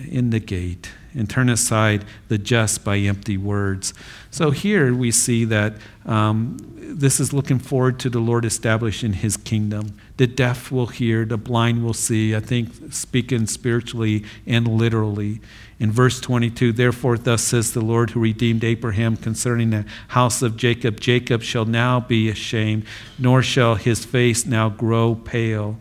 in 0.09 0.31
the 0.31 0.39
gate 0.39 0.91
and 1.15 1.29
turn 1.29 1.49
aside 1.49 2.05
the 2.29 2.39
just 2.39 2.85
by 2.85 2.97
empty 2.99 3.37
words. 3.37 3.93
So 4.31 4.51
here 4.51 4.95
we 4.95 5.11
see 5.11 5.45
that 5.47 5.75
um, 6.07 6.57
this 6.77 7.19
is 7.19 7.33
looking 7.33 7.59
forward 7.59 7.99
to 8.01 8.11
the 8.11 8.21
Lord 8.21 8.45
establishing 8.45 9.15
his 9.15 9.37
kingdom. 9.37 9.99
The 10.17 10.27
deaf 10.27 10.71
will 10.71 10.87
hear, 10.87 11.25
the 11.25 11.37
blind 11.37 11.85
will 11.85 11.95
see, 11.95 12.37
I 12.37 12.41
think 12.41 12.93
speaking 12.93 13.47
spiritually 13.47 14.25
and 14.47 14.69
literally. 14.69 15.41
In 15.81 15.91
verse 15.91 16.21
22, 16.21 16.73
therefore, 16.73 17.17
thus 17.17 17.43
says 17.43 17.73
the 17.73 17.81
Lord 17.81 18.11
who 18.11 18.21
redeemed 18.21 18.63
Abraham 18.63 19.17
concerning 19.17 19.71
the 19.71 19.87
house 20.09 20.43
of 20.43 20.59
Jacob 20.59 21.01
Jacob 21.01 21.43
shall 21.43 21.65
now 21.65 21.99
be 21.99 22.29
ashamed, 22.29 22.85
nor 23.19 23.43
shall 23.43 23.77
his 23.77 24.05
face 24.05 24.45
now 24.45 24.69
grow 24.69 25.15
pale. 25.15 25.79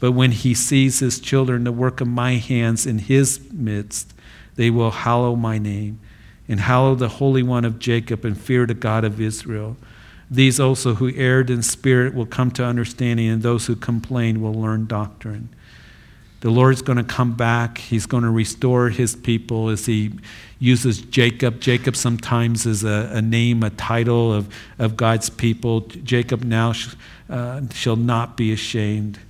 But 0.00 0.12
when 0.12 0.32
he 0.32 0.54
sees 0.54 1.00
his 1.00 1.20
children, 1.20 1.64
the 1.64 1.70
work 1.70 2.00
of 2.00 2.08
my 2.08 2.36
hands 2.36 2.86
in 2.86 2.98
his 2.98 3.52
midst, 3.52 4.14
they 4.56 4.70
will 4.70 4.90
hallow 4.90 5.36
my 5.36 5.58
name 5.58 6.00
and 6.48 6.58
hallow 6.58 6.94
the 6.94 7.08
Holy 7.08 7.42
One 7.42 7.66
of 7.66 7.78
Jacob 7.78 8.24
and 8.24 8.36
fear 8.36 8.64
the 8.66 8.74
God 8.74 9.04
of 9.04 9.20
Israel. 9.20 9.76
These 10.30 10.58
also 10.58 10.94
who 10.94 11.14
erred 11.14 11.50
in 11.50 11.62
spirit 11.62 12.14
will 12.14 12.24
come 12.24 12.50
to 12.52 12.64
understanding, 12.64 13.28
and 13.28 13.42
those 13.42 13.66
who 13.66 13.76
complain 13.76 14.40
will 14.40 14.54
learn 14.54 14.86
doctrine. 14.86 15.50
The 16.42 16.50
Lord's 16.50 16.82
going 16.82 16.98
to 16.98 17.04
come 17.04 17.34
back. 17.34 17.78
He's 17.78 18.04
going 18.04 18.24
to 18.24 18.30
restore 18.30 18.88
his 18.88 19.14
people 19.14 19.68
as 19.68 19.86
he 19.86 20.10
uses 20.58 21.00
Jacob. 21.00 21.60
Jacob 21.60 21.94
sometimes 21.94 22.66
is 22.66 22.82
a, 22.82 23.08
a 23.12 23.22
name, 23.22 23.62
a 23.62 23.70
title 23.70 24.32
of, 24.32 24.52
of 24.80 24.96
God's 24.96 25.30
people. 25.30 25.82
Jacob 25.82 26.42
now 26.42 26.72
sh- 26.72 26.96
uh, 27.30 27.60
shall 27.72 27.94
not 27.94 28.36
be 28.36 28.52
ashamed. 28.52 29.20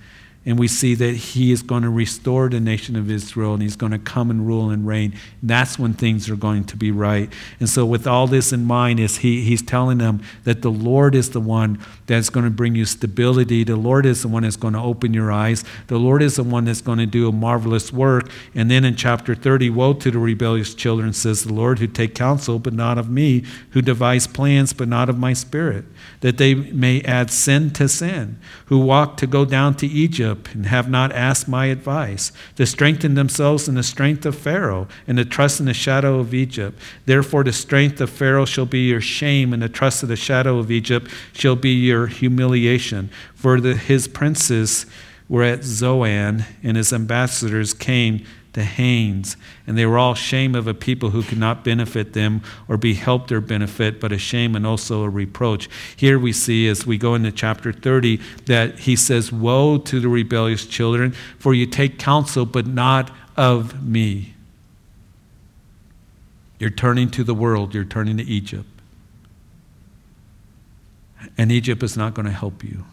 And 0.44 0.58
we 0.58 0.66
see 0.66 0.96
that 0.96 1.14
he 1.14 1.52
is 1.52 1.62
going 1.62 1.84
to 1.84 1.88
restore 1.88 2.48
the 2.48 2.58
nation 2.58 2.96
of 2.96 3.08
Israel 3.08 3.54
and 3.54 3.62
he's 3.62 3.76
going 3.76 3.92
to 3.92 3.98
come 3.98 4.28
and 4.28 4.44
rule 4.44 4.70
and 4.70 4.84
reign. 4.84 5.14
That's 5.40 5.78
when 5.78 5.94
things 5.94 6.28
are 6.28 6.36
going 6.36 6.64
to 6.64 6.76
be 6.76 6.90
right. 6.90 7.32
And 7.60 7.68
so, 7.68 7.86
with 7.86 8.08
all 8.08 8.26
this 8.26 8.52
in 8.52 8.64
mind, 8.64 8.98
is 8.98 9.18
he, 9.18 9.44
he's 9.44 9.62
telling 9.62 9.98
them 9.98 10.20
that 10.42 10.62
the 10.62 10.70
Lord 10.70 11.14
is 11.14 11.30
the 11.30 11.40
one 11.40 11.78
that's 12.06 12.28
going 12.28 12.42
to 12.42 12.50
bring 12.50 12.74
you 12.74 12.84
stability. 12.86 13.62
The 13.62 13.76
Lord 13.76 14.04
is 14.04 14.22
the 14.22 14.28
one 14.28 14.42
that's 14.42 14.56
going 14.56 14.74
to 14.74 14.80
open 14.80 15.14
your 15.14 15.30
eyes. 15.30 15.62
The 15.86 15.98
Lord 15.98 16.22
is 16.22 16.34
the 16.34 16.42
one 16.42 16.64
that's 16.64 16.80
going 16.80 16.98
to 16.98 17.06
do 17.06 17.28
a 17.28 17.32
marvelous 17.32 17.92
work. 17.92 18.28
And 18.52 18.68
then 18.68 18.84
in 18.84 18.96
chapter 18.96 19.36
30, 19.36 19.70
woe 19.70 19.94
to 19.94 20.10
the 20.10 20.18
rebellious 20.18 20.74
children, 20.74 21.12
says 21.12 21.44
the 21.44 21.54
Lord, 21.54 21.78
who 21.78 21.86
take 21.86 22.16
counsel, 22.16 22.58
but 22.58 22.72
not 22.72 22.98
of 22.98 23.08
me, 23.08 23.44
who 23.70 23.80
devise 23.80 24.26
plans, 24.26 24.72
but 24.72 24.88
not 24.88 25.08
of 25.08 25.16
my 25.16 25.34
spirit, 25.34 25.84
that 26.20 26.38
they 26.38 26.54
may 26.54 27.00
add 27.02 27.30
sin 27.30 27.70
to 27.74 27.88
sin, 27.88 28.40
who 28.66 28.78
walk 28.78 29.16
to 29.18 29.28
go 29.28 29.44
down 29.44 29.74
to 29.76 29.86
Egypt 29.86 30.31
and 30.52 30.66
have 30.66 30.90
not 30.90 31.12
asked 31.12 31.48
my 31.48 31.66
advice, 31.66 32.32
to 32.56 32.66
strengthen 32.66 33.14
themselves 33.14 33.68
in 33.68 33.74
the 33.74 33.82
strength 33.82 34.26
of 34.26 34.36
Pharaoh 34.36 34.88
and 35.06 35.18
to 35.18 35.24
trust 35.24 35.60
in 35.60 35.66
the 35.66 35.74
shadow 35.74 36.18
of 36.18 36.34
Egypt. 36.34 36.78
Therefore, 37.06 37.44
the 37.44 37.52
strength 37.52 38.00
of 38.00 38.10
Pharaoh 38.10 38.44
shall 38.44 38.66
be 38.66 38.88
your 38.88 39.00
shame, 39.00 39.52
and 39.52 39.62
the 39.62 39.68
trust 39.68 40.02
of 40.02 40.08
the 40.08 40.16
shadow 40.16 40.58
of 40.58 40.70
Egypt 40.70 41.10
shall 41.32 41.56
be 41.56 41.70
your 41.70 42.06
humiliation. 42.06 43.10
For 43.34 43.60
the, 43.60 43.74
his 43.74 44.08
princes 44.08 44.86
were 45.28 45.42
at 45.42 45.64
Zoan, 45.64 46.44
and 46.62 46.76
his 46.76 46.92
ambassadors 46.92 47.74
came 47.74 48.24
to 48.52 48.62
Hanes, 48.62 49.36
and 49.66 49.78
they 49.78 49.86
were 49.86 49.98
all 49.98 50.14
shame 50.14 50.54
of 50.54 50.66
a 50.66 50.74
people 50.74 51.10
who 51.10 51.22
could 51.22 51.38
not 51.38 51.64
benefit 51.64 52.12
them 52.12 52.42
or 52.68 52.76
be 52.76 52.94
helped 52.94 53.32
or 53.32 53.40
benefit, 53.40 53.98
but 53.98 54.12
a 54.12 54.18
shame 54.18 54.54
and 54.54 54.66
also 54.66 55.02
a 55.02 55.08
reproach. 55.08 55.70
Here 55.96 56.18
we 56.18 56.32
see, 56.32 56.68
as 56.68 56.86
we 56.86 56.98
go 56.98 57.14
into 57.14 57.32
chapter 57.32 57.72
30, 57.72 58.20
that 58.46 58.80
he 58.80 58.94
says, 58.94 59.32
Woe 59.32 59.78
to 59.78 60.00
the 60.00 60.08
rebellious 60.08 60.66
children, 60.66 61.12
for 61.38 61.54
you 61.54 61.66
take 61.66 61.98
counsel, 61.98 62.44
but 62.44 62.66
not 62.66 63.10
of 63.36 63.82
me. 63.82 64.34
You're 66.58 66.70
turning 66.70 67.10
to 67.12 67.24
the 67.24 67.34
world, 67.34 67.74
you're 67.74 67.84
turning 67.84 68.18
to 68.18 68.24
Egypt. 68.24 68.68
And 71.38 71.50
Egypt 71.50 71.82
is 71.82 71.96
not 71.96 72.14
going 72.14 72.26
to 72.26 72.32
help 72.32 72.62
you. 72.62 72.84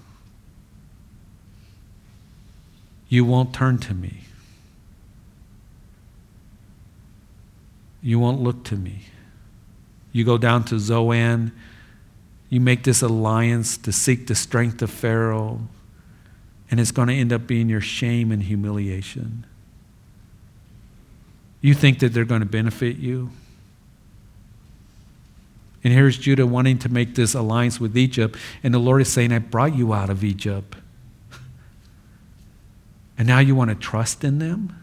You 3.09 3.25
won't 3.25 3.53
turn 3.53 3.79
to 3.79 3.93
me. 3.93 4.21
You 8.01 8.19
won't 8.19 8.41
look 8.41 8.63
to 8.65 8.75
me. 8.75 9.03
You 10.11 10.23
go 10.23 10.37
down 10.37 10.63
to 10.65 10.79
Zoan. 10.79 11.51
You 12.49 12.59
make 12.59 12.83
this 12.83 13.01
alliance 13.01 13.77
to 13.77 13.91
seek 13.91 14.27
the 14.27 14.35
strength 14.35 14.81
of 14.81 14.89
Pharaoh, 14.89 15.61
and 16.71 16.79
it's 16.79 16.91
going 16.91 17.07
to 17.07 17.13
end 17.13 17.31
up 17.31 17.45
being 17.45 17.69
your 17.69 17.81
shame 17.81 18.31
and 18.31 18.41
humiliation. 18.41 19.45
You 21.61 21.73
think 21.73 21.99
that 21.99 22.13
they're 22.13 22.25
going 22.25 22.41
to 22.41 22.47
benefit 22.47 22.97
you? 22.97 23.29
And 25.83 25.93
here's 25.93 26.17
Judah 26.17 26.47
wanting 26.47 26.79
to 26.79 26.89
make 26.89 27.15
this 27.15 27.35
alliance 27.35 27.79
with 27.79 27.95
Egypt, 27.97 28.37
and 28.63 28.73
the 28.73 28.79
Lord 28.79 29.01
is 29.01 29.11
saying, 29.11 29.31
I 29.31 29.39
brought 29.39 29.75
you 29.75 29.93
out 29.93 30.09
of 30.09 30.23
Egypt. 30.23 30.75
And 33.17 33.27
now 33.27 33.39
you 33.39 33.53
want 33.53 33.69
to 33.69 33.75
trust 33.75 34.23
in 34.23 34.39
them? 34.39 34.78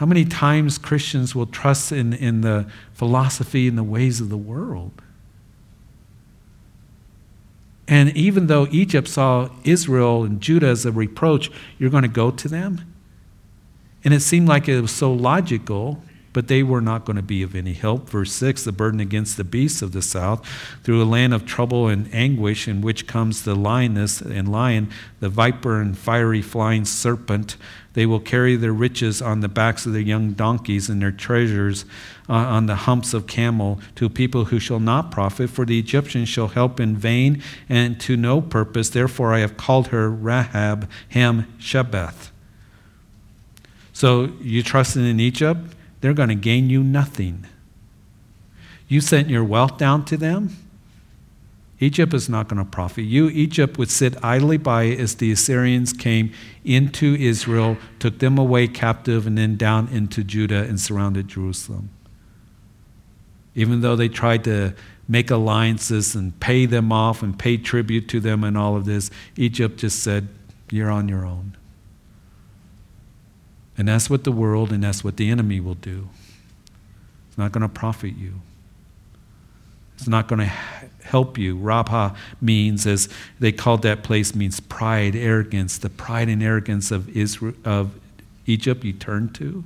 How 0.00 0.06
many 0.06 0.24
times 0.24 0.78
Christians 0.78 1.34
will 1.34 1.44
trust 1.44 1.92
in, 1.92 2.14
in 2.14 2.40
the 2.40 2.66
philosophy 2.94 3.68
and 3.68 3.76
the 3.76 3.84
ways 3.84 4.18
of 4.18 4.30
the 4.30 4.38
world? 4.38 5.02
And 7.86 8.16
even 8.16 8.46
though 8.46 8.66
Egypt 8.70 9.08
saw 9.08 9.50
Israel 9.62 10.24
and 10.24 10.40
Judah 10.40 10.68
as 10.68 10.86
a 10.86 10.90
reproach, 10.90 11.50
you're 11.78 11.90
going 11.90 12.04
to 12.04 12.08
go 12.08 12.30
to 12.30 12.48
them? 12.48 12.80
And 14.02 14.14
it 14.14 14.20
seemed 14.20 14.48
like 14.48 14.70
it 14.70 14.80
was 14.80 14.90
so 14.90 15.12
logical, 15.12 16.02
but 16.32 16.48
they 16.48 16.62
were 16.62 16.80
not 16.80 17.04
going 17.04 17.16
to 17.16 17.22
be 17.22 17.42
of 17.42 17.54
any 17.54 17.74
help. 17.74 18.08
Verse 18.08 18.32
6 18.32 18.64
the 18.64 18.72
burden 18.72 19.00
against 19.00 19.36
the 19.36 19.44
beasts 19.44 19.82
of 19.82 19.92
the 19.92 20.00
south, 20.00 20.48
through 20.82 21.02
a 21.02 21.04
land 21.04 21.34
of 21.34 21.44
trouble 21.44 21.88
and 21.88 22.08
anguish, 22.14 22.66
in 22.66 22.80
which 22.80 23.06
comes 23.06 23.42
the 23.42 23.54
lioness 23.54 24.22
and 24.22 24.50
lion, 24.50 24.88
the 25.18 25.28
viper 25.28 25.78
and 25.78 25.98
fiery 25.98 26.40
flying 26.40 26.86
serpent 26.86 27.58
they 27.92 28.06
will 28.06 28.20
carry 28.20 28.56
their 28.56 28.72
riches 28.72 29.20
on 29.20 29.40
the 29.40 29.48
backs 29.48 29.84
of 29.84 29.92
their 29.92 30.00
young 30.00 30.32
donkeys 30.32 30.88
and 30.88 31.02
their 31.02 31.10
treasures 31.10 31.84
uh, 32.28 32.34
on 32.34 32.66
the 32.66 32.76
humps 32.76 33.12
of 33.12 33.26
camel 33.26 33.80
to 33.96 34.08
people 34.08 34.46
who 34.46 34.60
shall 34.60 34.78
not 34.78 35.10
profit, 35.10 35.50
for 35.50 35.64
the 35.64 35.78
Egyptians 35.78 36.28
shall 36.28 36.48
help 36.48 36.78
in 36.78 36.96
vain 36.96 37.42
and 37.68 38.00
to 38.00 38.16
no 38.16 38.40
purpose. 38.40 38.90
Therefore, 38.90 39.34
I 39.34 39.40
have 39.40 39.56
called 39.56 39.88
her 39.88 40.08
Rahab 40.08 40.88
Ham 41.10 41.52
Shebeth. 41.58 42.30
So 43.92 44.32
you 44.40 44.62
trusted 44.62 45.04
in 45.04 45.18
Egypt? 45.18 45.60
They're 46.00 46.14
going 46.14 46.28
to 46.28 46.34
gain 46.34 46.70
you 46.70 46.82
nothing. 46.82 47.46
You 48.88 49.00
sent 49.00 49.28
your 49.28 49.44
wealth 49.44 49.78
down 49.78 50.04
to 50.06 50.16
them? 50.16 50.56
Egypt 51.80 52.12
is 52.12 52.28
not 52.28 52.46
going 52.46 52.62
to 52.62 52.70
profit 52.70 53.04
you. 53.04 53.28
Egypt 53.30 53.78
would 53.78 53.90
sit 53.90 54.22
idly 54.22 54.58
by 54.58 54.84
as 54.84 55.16
the 55.16 55.32
Assyrians 55.32 55.94
came 55.94 56.30
into 56.62 57.14
Israel, 57.14 57.78
took 57.98 58.18
them 58.18 58.36
away 58.36 58.68
captive, 58.68 59.26
and 59.26 59.38
then 59.38 59.56
down 59.56 59.88
into 59.88 60.22
Judah 60.22 60.62
and 60.64 60.78
surrounded 60.78 61.26
Jerusalem. 61.28 61.88
Even 63.54 63.80
though 63.80 63.96
they 63.96 64.08
tried 64.08 64.44
to 64.44 64.74
make 65.08 65.30
alliances 65.30 66.14
and 66.14 66.38
pay 66.38 66.66
them 66.66 66.92
off 66.92 67.22
and 67.22 67.38
pay 67.38 67.56
tribute 67.56 68.08
to 68.10 68.20
them 68.20 68.44
and 68.44 68.58
all 68.58 68.76
of 68.76 68.84
this, 68.84 69.10
Egypt 69.36 69.78
just 69.78 70.02
said, 70.02 70.28
You're 70.70 70.90
on 70.90 71.08
your 71.08 71.24
own. 71.24 71.56
And 73.78 73.88
that's 73.88 74.10
what 74.10 74.24
the 74.24 74.32
world 74.32 74.70
and 74.70 74.84
that's 74.84 75.02
what 75.02 75.16
the 75.16 75.30
enemy 75.30 75.58
will 75.58 75.74
do. 75.74 76.10
It's 77.28 77.38
not 77.38 77.52
going 77.52 77.62
to 77.62 77.68
profit 77.68 78.16
you. 78.16 78.42
It's 80.00 80.08
not 80.08 80.28
going 80.28 80.38
to 80.38 80.52
help 81.04 81.36
you. 81.36 81.58
Rabha 81.58 82.16
means, 82.40 82.86
as 82.86 83.10
they 83.38 83.52
called 83.52 83.82
that 83.82 84.02
place, 84.02 84.34
means 84.34 84.58
pride, 84.58 85.14
arrogance. 85.14 85.76
The 85.76 85.90
pride 85.90 86.30
and 86.30 86.42
arrogance 86.42 86.90
of 86.90 87.14
Israel, 87.14 87.52
of 87.66 88.00
Egypt 88.46 88.82
you 88.82 88.94
turn 88.94 89.28
to. 89.34 89.62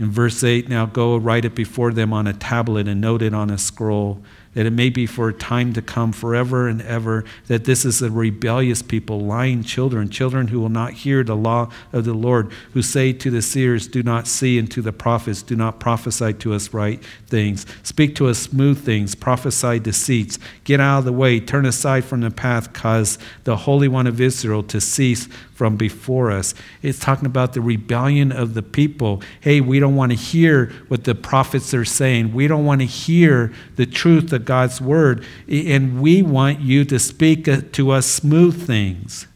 In 0.00 0.10
verse 0.10 0.42
8, 0.42 0.68
now 0.68 0.86
go 0.86 1.16
write 1.16 1.44
it 1.44 1.54
before 1.54 1.92
them 1.92 2.12
on 2.12 2.26
a 2.26 2.32
tablet 2.32 2.88
and 2.88 3.00
note 3.00 3.22
it 3.22 3.32
on 3.32 3.50
a 3.50 3.56
scroll 3.56 4.20
that 4.54 4.66
it 4.66 4.72
may 4.72 4.88
be 4.88 5.06
for 5.06 5.28
a 5.28 5.32
time 5.32 5.72
to 5.72 5.82
come 5.82 6.12
forever 6.12 6.68
and 6.68 6.80
ever, 6.82 7.24
that 7.48 7.64
this 7.64 7.84
is 7.84 8.00
a 8.00 8.10
rebellious 8.10 8.82
people, 8.82 9.20
lying 9.20 9.62
children, 9.62 10.08
children 10.08 10.48
who 10.48 10.60
will 10.60 10.68
not 10.68 10.92
hear 10.92 11.22
the 11.22 11.36
law 11.36 11.70
of 11.92 12.04
the 12.04 12.14
Lord, 12.14 12.50
who 12.72 12.82
say 12.82 13.12
to 13.12 13.30
the 13.30 13.42
seers, 13.42 13.86
Do 13.86 14.02
not 14.02 14.26
see, 14.26 14.58
and 14.58 14.70
to 14.70 14.82
the 14.82 14.92
prophets, 14.92 15.42
Do 15.42 15.56
not 15.56 15.80
prophesy 15.80 16.32
to 16.34 16.54
us 16.54 16.72
right 16.72 17.02
things. 17.26 17.66
Speak 17.82 18.14
to 18.16 18.28
us 18.28 18.38
smooth 18.38 18.84
things, 18.84 19.14
prophesy 19.14 19.78
deceits. 19.78 20.38
Get 20.64 20.80
out 20.80 21.00
of 21.00 21.04
the 21.04 21.12
way, 21.12 21.40
turn 21.40 21.66
aside 21.66 22.04
from 22.04 22.20
the 22.20 22.30
path, 22.30 22.72
cause 22.72 23.18
the 23.44 23.56
Holy 23.56 23.88
One 23.88 24.06
of 24.06 24.20
Israel 24.20 24.62
to 24.64 24.80
cease 24.80 25.28
from 25.54 25.76
before 25.76 26.30
us. 26.30 26.54
It's 26.82 26.98
talking 26.98 27.26
about 27.26 27.52
the 27.52 27.60
rebellion 27.60 28.32
of 28.32 28.54
the 28.54 28.62
people. 28.62 29.22
Hey, 29.40 29.60
we 29.60 29.78
don't 29.78 29.94
want 29.94 30.10
to 30.10 30.18
hear 30.18 30.72
what 30.88 31.04
the 31.04 31.14
prophets 31.14 31.72
are 31.72 31.84
saying. 31.84 32.34
We 32.34 32.48
don't 32.48 32.64
want 32.64 32.80
to 32.80 32.86
hear 32.86 33.52
the 33.76 33.86
truth 33.86 34.30
that 34.30 34.43
God's 34.44 34.80
word, 34.80 35.24
and 35.48 36.00
we 36.00 36.22
want 36.22 36.60
you 36.60 36.84
to 36.86 36.98
speak 36.98 37.48
uh, 37.48 37.62
to 37.72 37.90
us 37.90 38.06
smooth 38.06 38.66
things, 38.66 39.26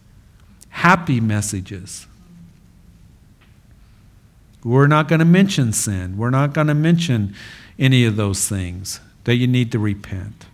happy 0.71 1.21
messages. 1.21 2.07
We're 4.65 4.87
not 4.87 5.09
going 5.09 5.21
to 5.21 5.25
mention 5.25 5.73
sin. 5.73 6.17
We're 6.19 6.31
not 6.31 6.53
going 6.53 6.67
to 6.67 6.75
mention 6.75 7.35
any 7.79 8.05
of 8.05 8.17
those 8.17 8.49
things 8.49 9.01
that 9.25 9.37
you 9.37 9.47
need 9.47 9.73
to 9.73 9.79
repent. 9.79 10.47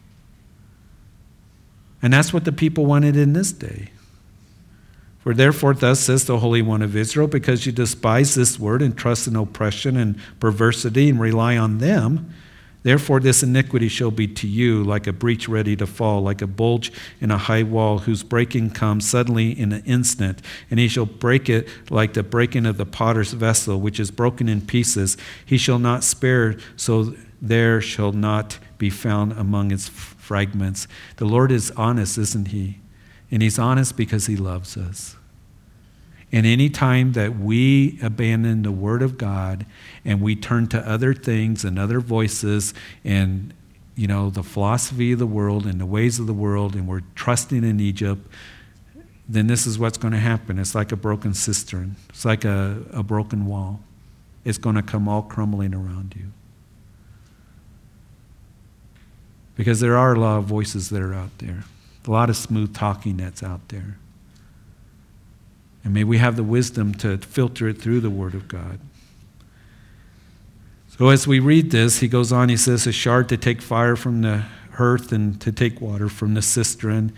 And 2.03 2.13
that's 2.13 2.33
what 2.33 2.45
the 2.45 2.53
people 2.53 2.85
wanted 2.85 3.17
in 3.17 3.33
this 3.33 3.51
day. 3.51 3.91
For 5.21 5.33
therefore, 5.33 5.73
thus 5.73 6.01
says 6.01 6.27
the 6.27 6.39
Holy 6.39 6.61
One 6.61 6.83
of 6.83 6.95
Israel, 6.95 7.27
because 7.27 7.65
you 7.65 7.73
despise 7.73 8.35
this 8.35 8.59
word 8.59 8.83
and 8.83 8.95
trust 8.95 9.27
in 9.27 9.37
oppression 9.37 9.97
and 9.97 10.19
perversity 10.39 11.09
and 11.09 11.19
rely 11.19 11.57
on 11.57 11.79
them, 11.79 12.31
therefore 12.85 13.19
this 13.19 13.43
iniquity 13.43 13.89
shall 13.89 14.13
be 14.13 14.29
to 14.29 14.47
you 14.47 14.85
like 14.85 15.09
a 15.09 15.13
breach 15.13 15.49
ready 15.49 15.75
to 15.75 15.87
fall, 15.87 16.23
like 16.23 16.41
a 16.41 16.47
bulge 16.47 16.93
in 17.21 17.33
a 17.33 17.39
high 17.39 17.65
wall, 17.65 17.99
whose 17.99 18.23
breaking 18.23 18.71
comes 18.71 19.09
suddenly 19.09 19.51
in 19.59 19.73
an 19.73 19.83
instant. 19.85 20.41
And 20.71 20.79
he 20.79 20.87
shall 20.87 21.07
break 21.07 21.49
it 21.49 21.69
like 21.91 22.13
the 22.13 22.23
breaking 22.23 22.67
of 22.67 22.77
the 22.77 22.87
potter's 22.87 23.33
vessel, 23.33 23.81
which 23.81 23.99
is 23.99 24.13
broken 24.13 24.49
in 24.49 24.61
pieces. 24.61 25.17
He 25.45 25.59
shall 25.59 25.81
not 25.81 26.05
spare, 26.05 26.57
so 26.77 27.15
there 27.43 27.81
shall 27.81 28.13
not 28.13 28.59
be 28.79 28.91
found 28.91 29.33
among 29.33 29.73
its 29.73 29.89
fragments. 29.89 30.87
The 31.17 31.27
Lord 31.27 31.51
is 31.51 31.71
honest, 31.73 32.17
isn't 32.19 32.49
he? 32.49 32.81
And 33.31 33.43
He's 33.43 33.59
honest 33.59 33.97
because 33.97 34.27
He 34.27 34.37
loves 34.37 34.77
us. 34.77 35.17
And 36.35 36.47
any 36.47 36.69
time 36.69 37.13
that 37.13 37.39
we 37.39 37.97
abandon 38.03 38.63
the 38.63 38.73
Word 38.73 39.03
of 39.03 39.17
God 39.17 39.65
and 40.05 40.21
we 40.21 40.35
turn 40.35 40.67
to 40.71 40.81
other 40.81 41.15
things 41.15 41.65
and 41.65 41.79
other 41.79 42.01
voices 42.01 42.75
and 43.05 43.55
you 43.95 44.09
know 44.09 44.31
the 44.31 44.43
philosophy 44.43 45.13
of 45.13 45.21
the 45.21 45.29
world 45.29 45.65
and 45.65 45.81
the 45.81 45.87
ways 45.87 46.19
of 46.19 46.27
the 46.27 46.35
world 46.35 46.75
and 46.75 46.89
we're 46.89 47.03
trusting 47.15 47.63
in 47.63 47.79
Egypt, 47.79 48.27
then 49.29 49.47
this 49.47 49.65
is 49.65 49.79
what's 49.79 49.97
going 49.97 50.11
to 50.13 50.19
happen. 50.19 50.59
It's 50.59 50.75
like 50.75 50.91
a 50.91 50.97
broken 50.97 51.35
cistern. 51.35 51.95
It's 52.09 52.25
like 52.25 52.45
a, 52.45 52.83
a 52.93 53.05
broken 53.05 53.47
wall. 53.47 53.79
It's 54.45 54.59
going 54.59 54.75
to 54.75 54.83
come 54.83 55.07
all 55.09 55.23
crumbling 55.23 55.73
around 55.73 56.17
you. 56.19 56.33
Because 59.55 59.79
there 59.79 59.97
are 59.97 60.15
a 60.15 60.19
lot 60.19 60.39
of 60.39 60.47
voices 60.47 60.91
that 60.91 61.01
are 61.01 61.15
out 61.15 61.39
there 61.39 61.63
a 62.07 62.11
lot 62.11 62.29
of 62.29 62.37
smooth 62.37 62.75
talking 62.75 63.17
that's 63.17 63.43
out 63.43 63.69
there. 63.69 63.97
And 65.85 65.93
may 65.93 66.03
we 66.03 66.19
have 66.19 66.37
the 66.37 66.43
wisdom 66.43 66.95
to 66.95 67.19
filter 67.19 67.69
it 67.69 67.81
through 67.81 68.01
the 68.01 68.11
Word 68.11 68.35
of 68.35 68.49
God. 68.49 68.81
So 70.99 71.09
as 71.11 71.27
we 71.27 71.41
read 71.41 71.71
this, 71.71 71.99
he 71.99 72.09
goes 72.09 72.33
on, 72.33 72.49
he 72.49 72.57
says, 72.57 72.87
a 72.87 72.93
shard 72.93 73.29
to 73.29 73.37
take 73.37 73.61
fire 73.61 73.97
from 73.97 74.23
the 74.23 74.45
hearth 74.75 75.13
and 75.13 75.41
to 75.41 75.53
take 75.53 75.81
water 75.81 76.09
from 76.09 76.35
the 76.35 76.43
cistern. 76.43 77.13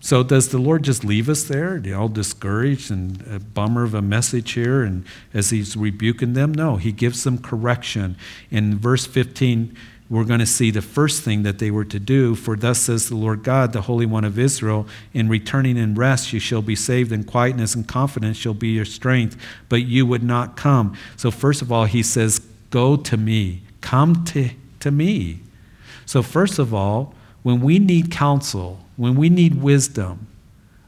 So 0.00 0.22
does 0.22 0.48
the 0.48 0.58
Lord 0.58 0.82
just 0.82 1.04
leave 1.04 1.28
us 1.28 1.44
there, 1.44 1.74
Are 1.76 1.94
all 1.94 2.08
discouraged 2.08 2.90
and 2.90 3.22
a 3.30 3.38
bummer 3.38 3.84
of 3.84 3.92
a 3.92 4.00
message 4.00 4.52
here? 4.52 4.82
And 4.82 5.04
as 5.34 5.50
he's 5.50 5.76
rebuking 5.76 6.32
them, 6.32 6.52
no, 6.52 6.76
he 6.76 6.90
gives 6.90 7.24
them 7.24 7.36
correction. 7.36 8.16
In 8.50 8.78
verse 8.78 9.04
15, 9.04 9.76
we're 10.10 10.24
going 10.24 10.40
to 10.40 10.46
see 10.46 10.72
the 10.72 10.82
first 10.82 11.22
thing 11.22 11.44
that 11.44 11.60
they 11.60 11.70
were 11.70 11.84
to 11.84 12.00
do. 12.00 12.34
For 12.34 12.56
thus 12.56 12.80
says 12.80 13.08
the 13.08 13.16
Lord 13.16 13.44
God, 13.44 13.72
the 13.72 13.82
Holy 13.82 14.06
One 14.06 14.24
of 14.24 14.40
Israel, 14.40 14.88
in 15.14 15.28
returning 15.28 15.76
in 15.76 15.94
rest 15.94 16.32
you 16.32 16.40
shall 16.40 16.62
be 16.62 16.74
saved, 16.74 17.12
and 17.12 17.24
quietness 17.24 17.76
and 17.76 17.86
confidence 17.86 18.36
shall 18.36 18.52
be 18.52 18.70
your 18.70 18.84
strength, 18.84 19.36
but 19.68 19.82
you 19.82 20.04
would 20.04 20.24
not 20.24 20.56
come. 20.56 20.96
So, 21.16 21.30
first 21.30 21.62
of 21.62 21.70
all, 21.70 21.84
he 21.84 22.02
says, 22.02 22.40
Go 22.70 22.96
to 22.96 23.16
me, 23.16 23.62
come 23.80 24.24
to, 24.26 24.50
to 24.80 24.90
me. 24.90 25.40
So, 26.06 26.22
first 26.22 26.58
of 26.58 26.74
all, 26.74 27.14
when 27.44 27.60
we 27.60 27.78
need 27.78 28.10
counsel, 28.10 28.80
when 28.96 29.14
we 29.14 29.28
need 29.28 29.62
wisdom, 29.62 30.26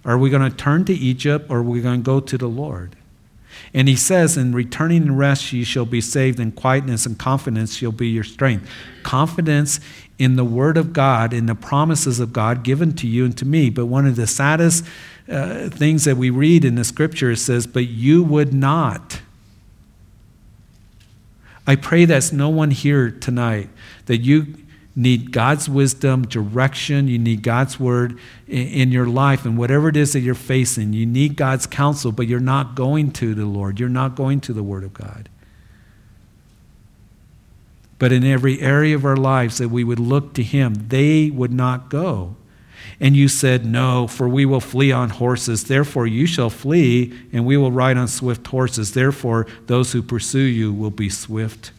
are 0.04 0.18
we 0.18 0.30
going 0.30 0.50
to 0.50 0.56
turn 0.56 0.84
to 0.86 0.92
Egypt 0.92 1.46
or 1.48 1.58
are 1.58 1.62
we 1.62 1.80
going 1.80 2.00
to 2.00 2.04
go 2.04 2.18
to 2.18 2.36
the 2.36 2.48
Lord? 2.48 2.96
And 3.74 3.88
he 3.88 3.96
says, 3.96 4.36
In 4.36 4.54
returning 4.54 5.02
and 5.02 5.18
rest 5.18 5.52
ye 5.52 5.64
shall 5.64 5.84
be 5.84 6.00
saved, 6.00 6.38
and 6.38 6.54
quietness 6.54 7.06
and 7.06 7.18
confidence 7.18 7.74
shall 7.74 7.92
be 7.92 8.08
your 8.08 8.24
strength. 8.24 8.68
Confidence 9.02 9.80
in 10.18 10.36
the 10.36 10.44
word 10.44 10.76
of 10.76 10.92
God, 10.92 11.32
in 11.32 11.46
the 11.46 11.54
promises 11.54 12.20
of 12.20 12.32
God 12.32 12.62
given 12.62 12.94
to 12.96 13.06
you 13.06 13.24
and 13.24 13.36
to 13.38 13.44
me. 13.44 13.70
But 13.70 13.86
one 13.86 14.06
of 14.06 14.16
the 14.16 14.26
saddest 14.26 14.84
uh, 15.28 15.68
things 15.68 16.04
that 16.04 16.16
we 16.16 16.30
read 16.30 16.64
in 16.64 16.74
the 16.74 16.84
scripture 16.84 17.34
says, 17.36 17.66
But 17.66 17.88
you 17.88 18.22
would 18.22 18.52
not. 18.52 19.20
I 21.66 21.76
pray 21.76 22.04
that's 22.04 22.32
no 22.32 22.48
one 22.48 22.70
here 22.70 23.10
tonight 23.10 23.68
that 24.06 24.18
you 24.18 24.56
need 24.94 25.32
God's 25.32 25.68
wisdom, 25.68 26.26
direction. 26.26 27.08
You 27.08 27.18
need 27.18 27.42
God's 27.42 27.80
word 27.80 28.18
in, 28.46 28.68
in, 28.68 28.92
your 28.92 29.06
life 29.06 29.44
and 29.44 29.56
whatever 29.56 29.88
it 29.88 29.96
is 29.96 30.12
that 30.12 30.20
you're 30.20 30.34
facing. 30.34 30.92
You 30.92 31.06
need 31.06 31.36
God's 31.36 31.66
counsel, 31.66 32.12
but 32.12 32.26
you're 32.26 32.40
not 32.40 32.74
going 32.74 33.10
to 33.12 33.34
the 33.34 33.46
Lord. 33.46 33.80
You're 33.80 33.88
not 33.88 34.14
going 34.14 34.40
to 34.42 34.52
the 34.52 34.62
Word 34.62 34.84
of 34.84 34.92
God. 34.92 35.28
But 37.98 38.12
in 38.12 38.24
every 38.24 38.60
area 38.60 38.94
of 38.94 39.04
our 39.04 39.16
lives 39.16 39.58
that 39.58 39.68
we 39.68 39.84
would 39.84 40.00
look 40.00 40.34
to 40.34 40.42
Him, 40.42 40.74
they 40.88 41.30
would 41.30 41.52
not 41.52 41.88
go. 41.88 42.36
And 43.00 43.16
you 43.16 43.28
said, 43.28 43.64
No, 43.64 44.06
for 44.06 44.28
we 44.28 44.44
will 44.44 44.60
flee 44.60 44.92
on 44.92 45.08
horses. 45.10 45.64
Therefore, 45.64 46.06
you 46.06 46.26
shall 46.26 46.50
flee, 46.50 47.18
and 47.32 47.46
we 47.46 47.56
will 47.56 47.72
ride 47.72 47.96
on 47.96 48.08
swift 48.08 48.46
horses. 48.48 48.92
Therefore, 48.92 49.46
those 49.66 49.92
who 49.92 50.02
pursue 50.02 50.40
you 50.40 50.72
will 50.72 50.90
be 50.90 51.08
swift 51.08 51.70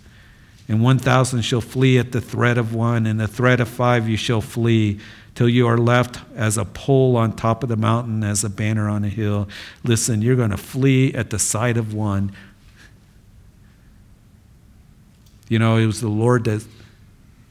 and 0.67 0.81
1,000 0.81 1.41
shall 1.41 1.61
flee 1.61 1.97
at 1.97 2.11
the 2.11 2.21
threat 2.21 2.57
of 2.57 2.73
one, 2.73 3.05
and 3.05 3.19
the 3.19 3.27
threat 3.27 3.59
of 3.59 3.67
five 3.67 4.07
you 4.07 4.17
shall 4.17 4.41
flee, 4.41 4.99
till 5.35 5.49
you 5.49 5.67
are 5.67 5.77
left 5.77 6.19
as 6.35 6.57
a 6.57 6.65
pole 6.65 7.17
on 7.17 7.35
top 7.35 7.63
of 7.63 7.69
the 7.69 7.75
mountain, 7.75 8.23
as 8.23 8.43
a 8.43 8.49
banner 8.49 8.87
on 8.87 9.03
a 9.03 9.09
hill. 9.09 9.47
Listen, 9.83 10.21
you're 10.21 10.35
going 10.35 10.51
to 10.51 10.57
flee 10.57 11.13
at 11.13 11.31
the 11.31 11.39
sight 11.39 11.75
of 11.75 11.93
one. 11.93 12.31
You 15.49 15.59
know, 15.59 15.77
it 15.77 15.85
was 15.85 16.01
the 16.01 16.09
Lord 16.09 16.45
that 16.45 16.65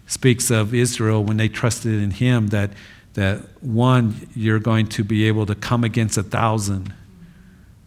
speaks 0.06 0.50
of 0.50 0.74
Israel 0.74 1.22
when 1.24 1.36
they 1.36 1.48
trusted 1.48 2.00
in 2.00 2.12
Him 2.12 2.48
that, 2.48 2.70
that 3.14 3.40
one, 3.62 4.28
you're 4.34 4.58
going 4.58 4.86
to 4.88 5.04
be 5.04 5.26
able 5.26 5.46
to 5.46 5.54
come 5.54 5.84
against 5.84 6.16
a 6.16 6.22
thousand. 6.22 6.94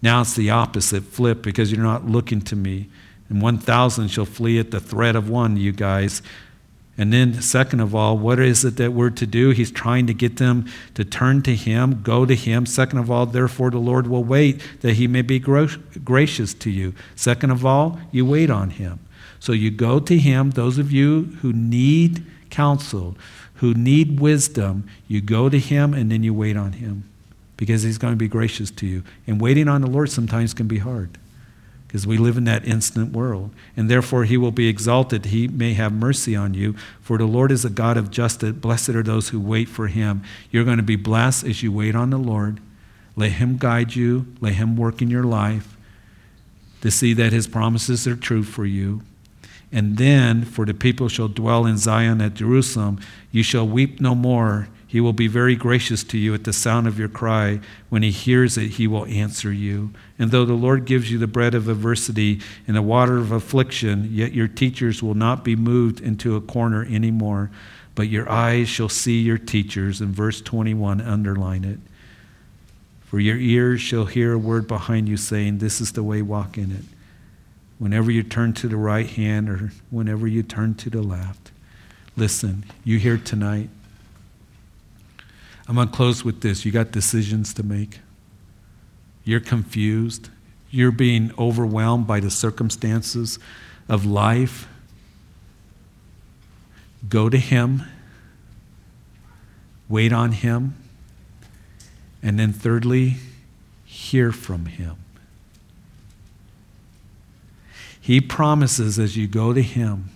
Now 0.02 0.22
it's 0.22 0.36
the 0.36 0.50
opposite 0.52 1.04
flip 1.04 1.42
because 1.42 1.72
you're 1.72 1.84
not 1.84 2.06
looking 2.06 2.42
to 2.42 2.56
me 2.56 2.90
and 3.30 3.42
1,000 3.42 4.08
shall 4.10 4.26
flee 4.26 4.60
at 4.60 4.72
the 4.72 4.80
threat 4.80 5.16
of 5.16 5.30
one, 5.30 5.58
you 5.58 5.72
guys. 5.72 6.22
And 6.98 7.12
then, 7.12 7.42
second 7.42 7.82
of 7.82 7.94
all, 7.94 8.18
what 8.18 8.40
is 8.40 8.64
it 8.64 8.78
that 8.78 8.94
we're 8.94 9.10
to 9.10 9.26
do? 9.26 9.50
He's 9.50 9.72
trying 9.72 10.08
to 10.08 10.14
get 10.14 10.38
them 10.38 10.66
to 10.94 11.04
turn 11.04 11.42
to 11.42 11.54
Him, 11.54 12.02
go 12.04 12.26
to 12.26 12.36
Him. 12.36 12.66
Second 12.66 13.00
of 13.00 13.12
all, 13.12 13.26
therefore, 13.26 13.70
the 13.70 13.80
Lord 13.80 14.08
will 14.08 14.24
wait 14.24 14.62
that 14.82 14.94
He 14.94 15.08
may 15.08 15.22
be 15.22 15.40
gracious 15.40 16.54
to 16.54 16.70
you. 16.70 16.94
Second 17.16 17.52
of 17.52 17.66
all, 17.66 18.00
you 18.12 18.26
wait 18.26 18.50
on 18.50 18.70
Him. 18.70 19.00
So 19.40 19.52
you 19.52 19.72
go 19.72 20.00
to 20.00 20.18
Him, 20.18 20.52
those 20.52 20.78
of 20.78 20.92
you 20.92 21.38
who 21.42 21.52
need 21.52 22.26
counsel, 22.50 23.18
who 23.56 23.74
need 23.74 24.20
wisdom, 24.20 24.88
you 25.10 25.20
go 25.20 25.50
to 25.50 25.60
Him 25.60 25.94
and 25.94 26.10
then 26.10 26.24
you 26.24 26.34
wait 26.34 26.56
on 26.56 26.74
Him 26.74 27.10
because 27.58 27.84
He's 27.84 27.98
going 27.98 28.14
to 28.14 28.18
be 28.18 28.30
gracious 28.30 28.72
to 28.72 28.88
you. 28.88 29.04
And 29.28 29.42
waiting 29.42 29.68
on 29.68 29.82
the 29.82 29.90
Lord 29.90 30.10
sometimes 30.10 30.54
can 30.54 30.68
be 30.68 30.78
hard 30.78 31.18
because 31.96 32.06
we 32.06 32.18
live 32.18 32.36
in 32.36 32.44
that 32.44 32.68
instant 32.68 33.14
world. 33.14 33.52
And 33.78 33.90
therefore, 33.90 34.26
he 34.26 34.36
will 34.36 34.52
be 34.52 34.68
exalted. 34.68 35.28
He 35.28 35.48
may 35.48 35.76
have 35.76 35.94
mercy 35.94 36.36
on 36.36 36.54
you. 36.54 36.76
For 37.00 37.18
the 37.18 37.24
Lord 37.24 37.54
is 37.54 37.64
a 37.64 37.70
God 37.70 37.96
of 37.96 38.12
justice. 38.12 38.52
Blessed 38.52 38.90
are 38.90 39.02
those 39.02 39.30
who 39.30 39.40
wait 39.40 39.70
for 39.70 39.88
him. 39.88 40.22
You're 40.52 40.66
going 40.66 40.76
to 40.76 40.84
be 40.84 40.98
blessed 40.98 41.46
as 41.46 41.64
you 41.64 41.72
wait 41.72 41.96
on 41.96 42.10
the 42.10 42.18
Lord. 42.18 42.60
Let 43.16 43.32
him 43.32 43.56
guide 43.56 43.96
you, 43.96 44.26
let 44.42 44.56
him 44.56 44.76
work 44.76 45.02
in 45.02 45.10
your 45.10 45.24
life 45.24 45.78
to 46.82 46.92
see 46.92 47.14
that 47.14 47.32
his 47.32 47.48
promises 47.48 48.06
are 48.06 48.18
true 48.18 48.44
for 48.44 48.66
you. 48.66 49.02
And 49.72 49.96
then, 49.96 50.44
for 50.44 50.66
the 50.66 50.74
people 50.74 51.08
shall 51.08 51.30
dwell 51.30 51.66
in 51.66 51.78
Zion 51.78 52.20
at 52.20 52.34
Jerusalem, 52.34 53.00
you 53.32 53.42
shall 53.42 53.66
weep 53.66 54.02
no 54.02 54.16
more. 54.16 54.68
He 54.88 55.02
will 55.02 55.14
be 55.14 55.28
very 55.28 55.56
gracious 55.56 56.04
to 56.06 56.18
you 56.18 56.34
at 56.34 56.44
the 56.44 56.54
sound 56.54 56.88
of 56.88 57.00
your 57.00 57.10
cry. 57.10 57.60
When 57.90 58.04
he 58.04 58.12
hears 58.12 58.58
it, 58.58 58.72
he 58.72 58.88
will 58.88 59.06
answer 59.06 59.52
you. 59.52 59.92
And 60.20 60.32
though 60.32 60.46
the 60.46 60.54
Lord 60.54 60.86
gives 60.86 61.12
you 61.12 61.18
the 61.18 61.28
bread 61.28 61.56
of 61.56 61.68
adversity 61.68 62.40
and 62.68 62.76
the 62.76 62.82
water 62.82 63.18
of 63.18 63.32
affliction, 63.32 64.10
yet 64.12 64.34
your 64.34 64.48
teachers 64.48 65.02
will 65.02 65.16
not 65.16 65.44
be 65.44 65.56
moved 65.56 66.00
into 66.02 66.36
a 66.36 66.42
corner 66.42 66.86
anymore, 66.86 67.50
but 67.96 68.10
your 68.10 68.30
eyes 68.30 68.70
shall 68.70 68.90
see 68.90 69.22
your 69.22 69.40
teachers. 69.40 70.02
In 70.02 70.14
verse 70.14 70.40
21, 70.42 71.02
underline 71.02 71.64
it. 71.64 71.80
For 73.06 73.20
your 73.20 73.38
ears 73.38 73.82
shall 73.82 74.06
hear 74.06 74.34
a 74.34 74.38
word 74.38 74.68
behind 74.68 75.10
you 75.10 75.18
saying, 75.18 75.58
This 75.58 75.82
is 75.82 75.94
the 75.94 76.04
way, 76.04 76.22
walk 76.22 76.58
in 76.58 76.72
it. 76.72 76.84
Whenever 77.80 78.12
you 78.12 78.24
turn 78.24 78.54
to 78.54 78.68
the 78.68 78.78
right 78.78 79.10
hand 79.10 79.50
or 79.50 79.72
whenever 79.90 80.28
you 80.28 80.44
turn 80.44 80.76
to 80.76 80.90
the 80.90 81.02
left. 81.02 81.52
Listen, 82.16 82.66
you 82.84 83.00
hear 83.00 83.18
tonight 83.18 83.70
I'm 85.68 85.76
going 85.76 85.88
to 85.88 85.94
close 85.94 86.24
with 86.24 86.42
this. 86.42 86.66
You 86.66 86.72
got 86.72 86.92
decisions 86.92 87.54
to 87.56 87.64
make. 87.64 88.00
You're 89.24 89.40
confused. 89.40 90.30
You're 90.70 90.92
being 90.92 91.32
overwhelmed 91.38 92.06
by 92.06 92.20
the 92.20 92.30
circumstances 92.30 93.40
of 93.90 94.06
life. 94.06 94.68
Go 97.10 97.30
to 97.30 97.38
Him. 97.38 97.84
wait 99.88 100.12
on 100.12 100.32
Him. 100.32 100.76
And 102.22 102.40
then, 102.40 102.54
thirdly, 102.54 103.18
hear 103.86 104.32
from 104.32 104.66
Him. 104.66 104.96
He 108.00 108.22
promises 108.22 109.00
as 109.00 109.18
you 109.18 109.28
go 109.28 109.54
to 109.54 109.62
Him 109.62 110.15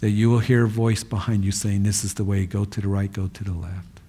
that 0.00 0.10
you 0.10 0.30
will 0.30 0.38
hear 0.38 0.64
a 0.64 0.68
voice 0.68 1.04
behind 1.04 1.44
you 1.44 1.52
saying, 1.52 1.82
This 1.82 2.04
is 2.04 2.14
the 2.14 2.24
way, 2.24 2.46
go 2.46 2.64
to 2.64 2.80
the 2.80 2.88
right, 2.88 3.12
go 3.12 3.28
to 3.28 3.44
the 3.44 3.52
left. 3.52 4.00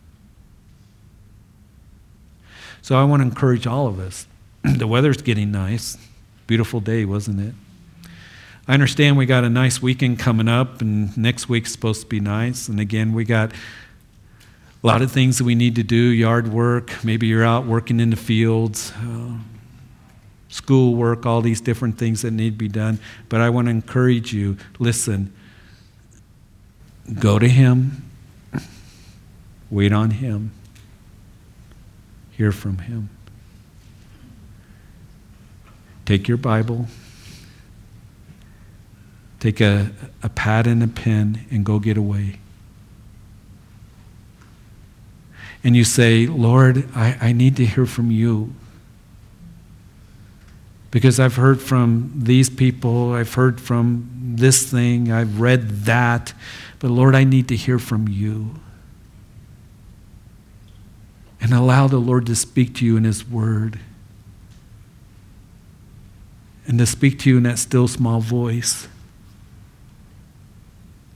So 2.82 2.98
I 2.98 3.04
want 3.04 3.22
to 3.22 3.28
encourage 3.28 3.68
all 3.68 3.88
of 3.88 4.00
us. 4.00 4.26
the 4.64 4.88
weather's 4.88 5.22
getting 5.22 5.52
nice. 5.52 5.98
Beautiful 6.48 6.80
day, 6.80 7.06
wasn't 7.06 7.40
it? 7.40 7.54
I 8.68 8.74
understand 8.74 9.18
we 9.18 9.26
got 9.26 9.44
a 9.44 9.50
nice 9.50 9.82
weekend 9.82 10.20
coming 10.20 10.48
up, 10.48 10.82
and 10.82 11.16
next 11.18 11.50
week's 11.50 11.72
supposed 11.72 12.02
to 12.02 12.08
be 12.08 12.20
nice. 12.20 12.68
And 12.68 12.80
again, 12.80 13.14
we 13.14 13.24
got 13.24 13.52
a 13.52 14.88
lot 14.88 15.02
of 15.02 15.12
things 15.12 15.38
that 15.38 15.44
we 15.44 15.56
need 15.56 15.76
to 15.76 15.84
do 15.84 15.96
yard 15.96 16.48
work. 16.48 17.04
Maybe 17.04 17.28
you're 17.28 17.44
out 17.44 17.66
working 17.66 18.00
in 18.00 18.10
the 18.12 18.16
fields, 18.16 18.94
uh, 18.98 19.34
school 20.50 20.96
work, 20.96 21.26
all 21.26 21.42
these 21.42 21.62
different 21.62 21.98
things 21.98 22.22
that 22.22 22.32
need 22.32 22.52
to 22.52 22.58
be 22.58 22.68
done. 22.68 23.00
But 23.30 23.42
I 23.42 23.50
want 23.50 23.68
to 23.68 23.72
encourage 23.72 24.34
you 24.34 24.58
listen, 24.80 25.34
go 27.20 27.40
to 27.40 27.48
Him, 27.48 28.10
wait 29.70 29.92
on 29.92 30.12
Him, 30.12 30.52
hear 32.32 32.52
from 32.52 32.80
Him. 32.80 33.10
Take 36.06 36.28
your 36.28 36.38
Bible, 36.38 36.88
take 39.40 39.62
a, 39.62 39.92
a 40.24 40.30
pad 40.30 40.68
and 40.68 40.84
a 40.84 40.88
pen, 40.88 41.46
and 41.52 41.66
go 41.66 41.80
get 41.80 41.98
away. 41.98 42.40
And 45.64 45.76
you 45.76 45.84
say, 45.84 46.26
Lord, 46.26 46.90
I, 46.96 47.18
I 47.22 47.32
need 47.34 47.56
to 47.58 47.66
hear 47.66 47.86
from 47.86 48.10
you. 48.10 48.54
Because 50.90 51.20
I've 51.20 51.36
heard 51.36 51.62
from 51.62 52.12
these 52.16 52.50
people, 52.50 53.14
I've 53.14 53.34
heard 53.34 53.62
from 53.62 54.10
this 54.36 54.70
thing, 54.70 55.12
I've 55.12 55.40
read 55.40 55.86
that, 55.86 56.34
but 56.82 56.90
Lord, 56.90 57.16
I 57.16 57.24
need 57.24 57.48
to 57.50 57.56
hear 57.56 57.80
from 57.80 58.08
you. 58.08 58.56
And 61.40 61.54
allow 61.54 61.88
the 61.88 62.00
Lord 62.00 62.26
to 62.26 62.36
speak 62.36 62.76
to 62.76 62.86
you 62.86 62.98
in 62.98 63.04
His 63.04 63.28
Word 63.28 63.80
and 66.66 66.80
to 66.80 66.86
speak 66.86 67.20
to 67.20 67.30
you 67.30 67.38
in 67.38 67.44
that 67.44 67.60
still 67.60 67.88
small 67.88 68.20
voice. 68.20 68.88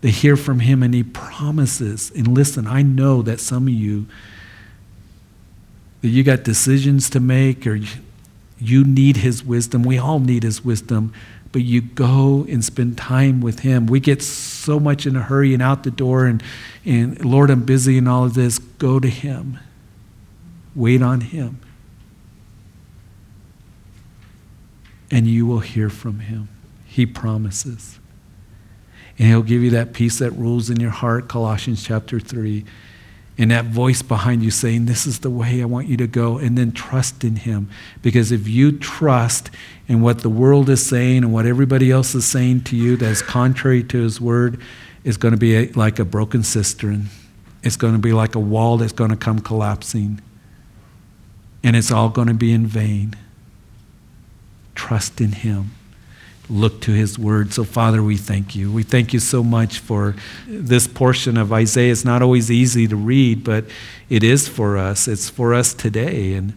To 0.02 0.10
hear 0.10 0.38
from 0.38 0.60
Him, 0.60 0.84
and 0.84 0.94
He 0.94 1.02
promises. 1.02 2.12
And 2.16 2.28
listen, 2.28 2.68
I 2.68 2.84
know 2.84 3.22
that 3.24 3.40
some 3.40 3.64
of 3.64 3.74
you, 3.74 4.06
that 6.02 6.10
you 6.10 6.24
got 6.24 6.44
decisions 6.44 7.10
to 7.12 7.20
make 7.20 7.66
or 7.66 7.80
you 8.60 8.84
need 8.84 9.18
His 9.18 9.44
wisdom. 9.44 9.82
We 9.82 9.98
all 9.98 10.20
need 10.20 10.44
His 10.44 10.64
wisdom. 10.64 11.12
But 11.56 11.64
you 11.64 11.82
go 11.82 12.46
and 12.50 12.62
spend 12.62 12.98
time 12.98 13.40
with 13.40 13.62
Him. 13.62 13.86
We 13.86 14.02
get 14.02 14.22
so 14.22 14.78
much 14.78 15.06
in 15.06 15.16
a 15.16 15.22
hurry 15.22 15.54
and 15.54 15.64
out 15.64 15.84
the 15.84 15.92
door, 15.92 16.26
and, 16.26 16.44
and 16.84 17.24
Lord, 17.24 17.50
I'm 17.50 17.64
busy 17.64 17.98
and 17.98 18.10
all 18.10 18.26
of 18.26 18.34
this. 18.34 18.60
Go 18.60 19.00
to 19.00 19.08
Him. 19.08 19.60
Wait 20.76 21.02
on 21.02 21.22
Him. 21.22 21.62
and 25.12 25.28
you 25.28 25.46
will 25.46 25.60
hear 25.60 25.90
from 25.90 26.20
him. 26.20 26.50
He 26.86 27.06
promises. 27.06 28.00
And 29.18 29.28
he'll 29.30 29.44
give 29.44 29.62
you 29.62 29.70
that 29.72 29.94
peace 29.94 30.20
that 30.20 30.32
rules 30.32 30.70
in 30.70 30.80
your 30.80 30.92
heart, 30.92 31.28
Colossians 31.28 31.84
chapter 31.84 32.20
3. 32.20 32.66
And 33.38 33.52
that 33.52 33.66
voice 33.66 34.02
behind 34.02 34.44
you 34.44 34.52
saying, 34.52 34.86
This 34.86 35.06
is 35.06 35.20
the 35.20 35.30
way 35.30 35.62
I 35.62 35.66
want 35.66 35.88
you 35.88 35.98
to 35.98 36.08
go. 36.08 36.38
And 36.38 36.58
then 36.58 36.72
trust 36.72 37.24
in 37.24 37.36
him. 37.36 37.70
Because 38.02 38.32
if 38.32 38.48
you 38.48 38.72
trust 38.72 39.50
in 39.88 40.02
what 40.02 40.20
the 40.20 40.30
world 40.30 40.70
is 40.70 40.86
saying 40.86 41.24
and 41.24 41.34
what 41.34 41.46
everybody 41.46 41.92
else 41.92 42.16
is 42.16 42.26
saying 42.26 42.62
to 42.66 42.76
you 42.78 42.96
that 42.98 43.10
is 43.10 43.22
contrary 43.22 43.84
to 43.84 44.02
his 44.02 44.22
word, 44.22 44.62
it's 45.04 45.18
going 45.18 45.34
to 45.34 45.38
be 45.38 45.56
a, 45.56 45.72
like 45.74 46.00
a 46.00 46.06
broken 46.06 46.44
cistern. 46.44 47.08
It's 47.62 47.76
going 47.76 47.94
to 47.94 48.00
be 48.00 48.14
like 48.14 48.36
a 48.36 48.40
wall 48.40 48.78
that's 48.78 48.94
going 48.94 49.10
to 49.10 49.18
come 49.18 49.40
collapsing. 49.40 50.22
And 51.64 51.76
it's 51.76 51.92
all 51.92 52.10
going 52.10 52.28
to 52.28 52.34
be 52.34 52.54
in 52.54 52.68
vain. 52.68 53.16
Trust 54.76 55.20
in 55.20 55.32
Him. 55.32 55.72
Look 56.50 56.82
to 56.82 56.92
His 56.92 57.18
Word. 57.18 57.54
So, 57.54 57.64
Father, 57.64 58.04
we 58.04 58.18
thank 58.18 58.56
you. 58.56 58.72
We 58.72 58.84
thank 58.84 59.14
you 59.14 59.20
so 59.20 59.44
much 59.44 59.80
for 59.80 60.16
this 60.48 60.88
portion 60.88 61.38
of 61.38 61.52
Isaiah. 61.52 61.92
It's 61.92 62.06
not 62.06 62.22
always 62.22 62.52
easy 62.52 62.88
to 62.88 62.96
read, 62.96 63.44
but 63.44 63.66
it 64.10 64.24
is 64.24 64.48
for 64.48 64.78
us. 64.78 65.08
It's 65.08 65.30
for 65.30 65.54
us 65.54 65.74
today. 65.74 66.34
And 66.34 66.54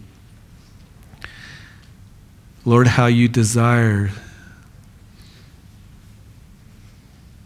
Lord, 2.65 2.87
how 2.87 3.07
you 3.07 3.27
desire 3.27 4.11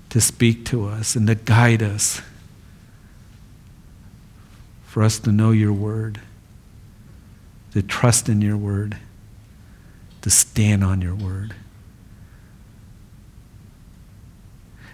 to 0.09 0.19
speak 0.19 0.65
to 0.65 0.87
us 0.87 1.15
and 1.15 1.27
to 1.27 1.35
guide 1.35 1.81
us, 1.81 2.21
for 4.85 5.01
us 5.01 5.17
to 5.19 5.31
know 5.31 5.51
your 5.51 5.73
word, 5.73 6.19
to 7.71 7.81
trust 7.81 8.29
in 8.29 8.41
your 8.41 8.57
word 8.57 8.97
to 10.23 10.29
stand 10.29 10.83
on 10.83 11.01
your 11.01 11.13
word. 11.13 11.53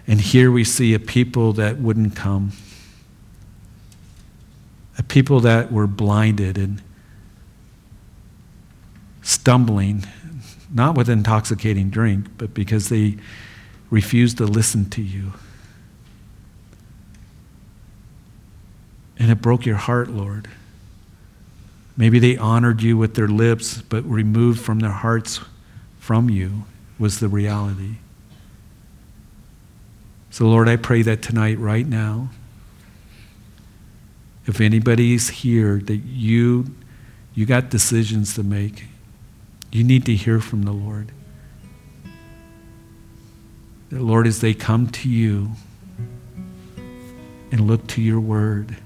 And 0.06 0.20
here 0.20 0.50
we 0.50 0.64
see 0.64 0.94
a 0.94 0.98
people 0.98 1.52
that 1.54 1.78
wouldn't 1.78 2.16
come, 2.16 2.52
a 4.98 5.02
people 5.02 5.40
that 5.40 5.70
were 5.70 5.86
blinded 5.86 6.58
and 6.58 6.82
stumbling, 9.22 10.04
not 10.72 10.96
with 10.96 11.08
intoxicating 11.08 11.90
drink, 11.90 12.26
but 12.38 12.54
because 12.54 12.88
they 12.88 13.16
refused 13.90 14.38
to 14.38 14.46
listen 14.46 14.88
to 14.90 15.02
you. 15.02 15.32
And 19.18 19.30
it 19.30 19.42
broke 19.42 19.66
your 19.66 19.76
heart, 19.76 20.08
Lord. 20.08 20.48
Maybe 21.96 22.18
they 22.18 22.36
honored 22.38 22.82
you 22.82 22.96
with 22.96 23.14
their 23.14 23.28
lips, 23.28 23.82
but 23.82 24.02
removed 24.04 24.60
from 24.60 24.80
their 24.80 24.90
hearts 24.90 25.40
from 25.98 26.30
you 26.30 26.64
was 26.98 27.20
the 27.20 27.28
reality. 27.28 27.96
So, 30.30 30.46
Lord, 30.46 30.68
I 30.68 30.76
pray 30.76 31.02
that 31.02 31.22
tonight, 31.22 31.58
right 31.58 31.86
now, 31.86 32.28
if 34.46 34.60
anybody's 34.60 35.28
here 35.28 35.78
that 35.78 35.96
you 35.96 36.74
you 37.34 37.46
got 37.46 37.70
decisions 37.70 38.34
to 38.34 38.42
make, 38.42 38.84
you 39.70 39.84
need 39.84 40.04
to 40.06 40.14
hear 40.14 40.40
from 40.40 40.62
the 40.62 40.72
Lord. 40.72 41.12
That, 43.90 44.00
Lord, 44.02 44.26
as 44.26 44.40
they 44.40 44.54
come 44.54 44.88
to 44.88 45.08
you 45.08 45.50
and 47.52 47.66
look 47.66 47.86
to 47.88 48.02
your 48.02 48.20
word, 48.20 48.76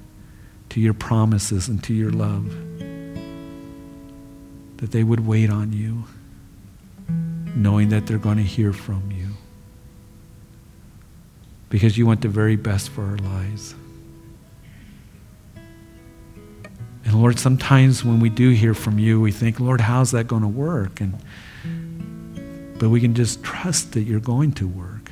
to 0.70 0.80
your 0.80 0.94
promises, 0.94 1.68
and 1.68 1.82
to 1.84 1.94
your 1.94 2.10
love, 2.10 2.54
that 4.78 4.92
they 4.92 5.02
would 5.02 5.26
wait 5.26 5.50
on 5.50 5.72
you, 5.72 6.04
knowing 7.54 7.88
that 7.90 8.06
they're 8.06 8.18
going 8.18 8.38
to 8.38 8.42
hear 8.42 8.72
from 8.72 9.10
you. 9.10 9.23
Because 11.74 11.98
you 11.98 12.06
want 12.06 12.20
the 12.20 12.28
very 12.28 12.54
best 12.54 12.90
for 12.90 13.02
our 13.02 13.16
lives. 13.16 13.74
And 17.04 17.20
Lord, 17.20 17.36
sometimes 17.40 18.04
when 18.04 18.20
we 18.20 18.28
do 18.28 18.50
hear 18.50 18.74
from 18.74 19.00
you, 19.00 19.20
we 19.20 19.32
think, 19.32 19.58
Lord, 19.58 19.80
how's 19.80 20.12
that 20.12 20.28
going 20.28 20.42
to 20.42 20.48
work? 20.48 21.00
And 21.00 21.18
but 22.78 22.90
we 22.90 23.00
can 23.00 23.12
just 23.12 23.42
trust 23.42 23.90
that 23.94 24.02
you're 24.02 24.20
going 24.20 24.52
to 24.52 24.68
work 24.68 25.10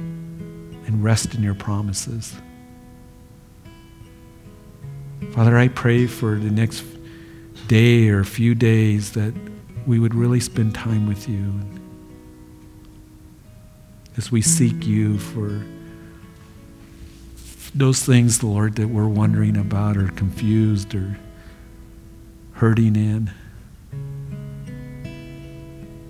and 0.00 1.04
rest 1.04 1.36
in 1.36 1.42
your 1.44 1.54
promises. 1.54 2.34
Father, 5.34 5.56
I 5.56 5.68
pray 5.68 6.08
for 6.08 6.34
the 6.34 6.50
next 6.50 6.82
day 7.68 8.08
or 8.08 8.24
few 8.24 8.56
days 8.56 9.12
that 9.12 9.34
we 9.86 10.00
would 10.00 10.16
really 10.16 10.40
spend 10.40 10.74
time 10.74 11.06
with 11.06 11.28
you 11.28 11.52
as 14.18 14.32
we 14.32 14.42
seek 14.42 14.84
you 14.84 15.16
for 15.16 15.64
those 17.72 18.02
things, 18.02 18.42
Lord, 18.42 18.74
that 18.74 18.88
we're 18.88 19.06
wondering 19.06 19.56
about 19.56 19.96
or 19.96 20.08
confused 20.08 20.92
or 20.92 21.16
hurting 22.54 22.96
in, 22.96 23.30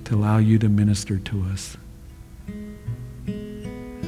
to 0.04 0.14
allow 0.14 0.38
you 0.38 0.58
to 0.58 0.70
minister 0.70 1.18
to 1.18 1.44
us. 1.52 1.76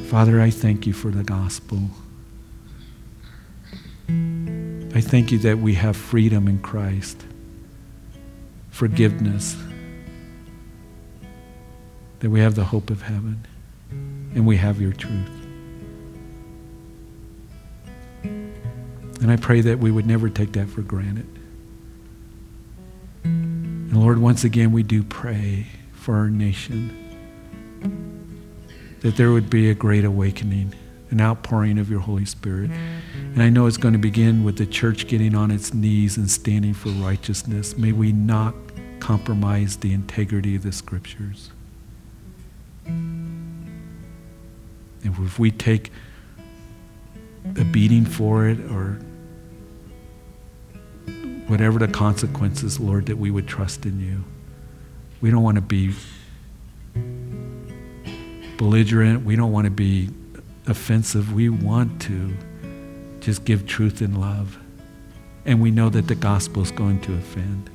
Father, 0.08 0.40
I 0.40 0.48
thank 0.48 0.86
you 0.86 0.94
for 0.94 1.10
the 1.10 1.22
gospel. 1.22 1.78
I 4.08 5.02
thank 5.02 5.30
you 5.30 5.38
that 5.40 5.58
we 5.58 5.74
have 5.74 5.96
freedom 5.96 6.48
in 6.48 6.58
Christ 6.60 7.24
forgiveness, 8.70 9.58
that 12.20 12.30
we 12.30 12.40
have 12.40 12.54
the 12.54 12.64
hope 12.64 12.88
of 12.88 13.02
heaven 13.02 13.44
and 14.34 14.46
we 14.46 14.56
have 14.56 14.80
your 14.80 14.92
truth. 14.92 15.30
And 18.22 19.30
I 19.30 19.36
pray 19.36 19.60
that 19.60 19.78
we 19.78 19.90
would 19.90 20.06
never 20.06 20.30
take 20.30 20.52
that 20.52 20.68
for 20.68 20.82
granted. 20.82 21.26
And 23.24 23.96
Lord, 23.96 24.18
once 24.18 24.44
again, 24.44 24.72
we 24.72 24.82
do 24.82 25.02
pray 25.02 25.66
for 25.92 26.16
our 26.16 26.30
nation 26.30 26.96
that 29.00 29.16
there 29.16 29.32
would 29.32 29.50
be 29.50 29.70
a 29.70 29.74
great 29.74 30.04
awakening, 30.04 30.74
an 31.10 31.20
outpouring 31.20 31.78
of 31.78 31.90
your 31.90 32.00
Holy 32.00 32.24
Spirit. 32.24 32.70
And 32.70 33.42
I 33.42 33.48
know 33.48 33.66
it's 33.66 33.76
going 33.76 33.94
to 33.94 33.98
begin 33.98 34.44
with 34.44 34.56
the 34.58 34.66
church 34.66 35.06
getting 35.06 35.34
on 35.34 35.50
its 35.50 35.72
knees 35.72 36.16
and 36.16 36.30
standing 36.30 36.74
for 36.74 36.90
righteousness. 36.90 37.76
May 37.76 37.92
we 37.92 38.12
not 38.12 38.54
compromise 39.00 39.78
the 39.78 39.92
integrity 39.92 40.54
of 40.54 40.62
the 40.62 40.72
scriptures. 40.72 41.50
And 45.16 45.26
if 45.26 45.38
we 45.38 45.50
take 45.50 45.90
a 47.56 47.64
beating 47.64 48.04
for 48.04 48.46
it 48.46 48.58
or 48.70 48.98
whatever 51.48 51.78
the 51.78 51.88
consequences, 51.88 52.78
Lord, 52.78 53.06
that 53.06 53.16
we 53.16 53.30
would 53.30 53.48
trust 53.48 53.86
in 53.86 54.00
you. 54.00 54.24
We 55.20 55.30
don't 55.30 55.42
want 55.42 55.56
to 55.56 55.62
be 55.62 55.94
belligerent. 58.56 59.24
We 59.24 59.36
don't 59.36 59.52
want 59.52 59.64
to 59.64 59.70
be 59.70 60.10
offensive. 60.66 61.32
We 61.32 61.48
want 61.48 62.00
to 62.02 62.32
just 63.20 63.44
give 63.44 63.66
truth 63.66 64.00
and 64.00 64.20
love. 64.20 64.58
And 65.44 65.60
we 65.60 65.70
know 65.70 65.88
that 65.88 66.06
the 66.06 66.14
gospel 66.14 66.62
is 66.62 66.70
going 66.70 67.00
to 67.02 67.14
offend. 67.14 67.70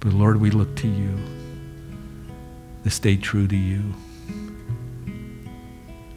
But 0.00 0.12
Lord, 0.12 0.40
we 0.40 0.50
look 0.50 0.74
to 0.76 0.88
you 0.88 1.18
to 2.84 2.90
stay 2.90 3.16
true 3.16 3.46
to 3.46 3.56
you. 3.56 3.94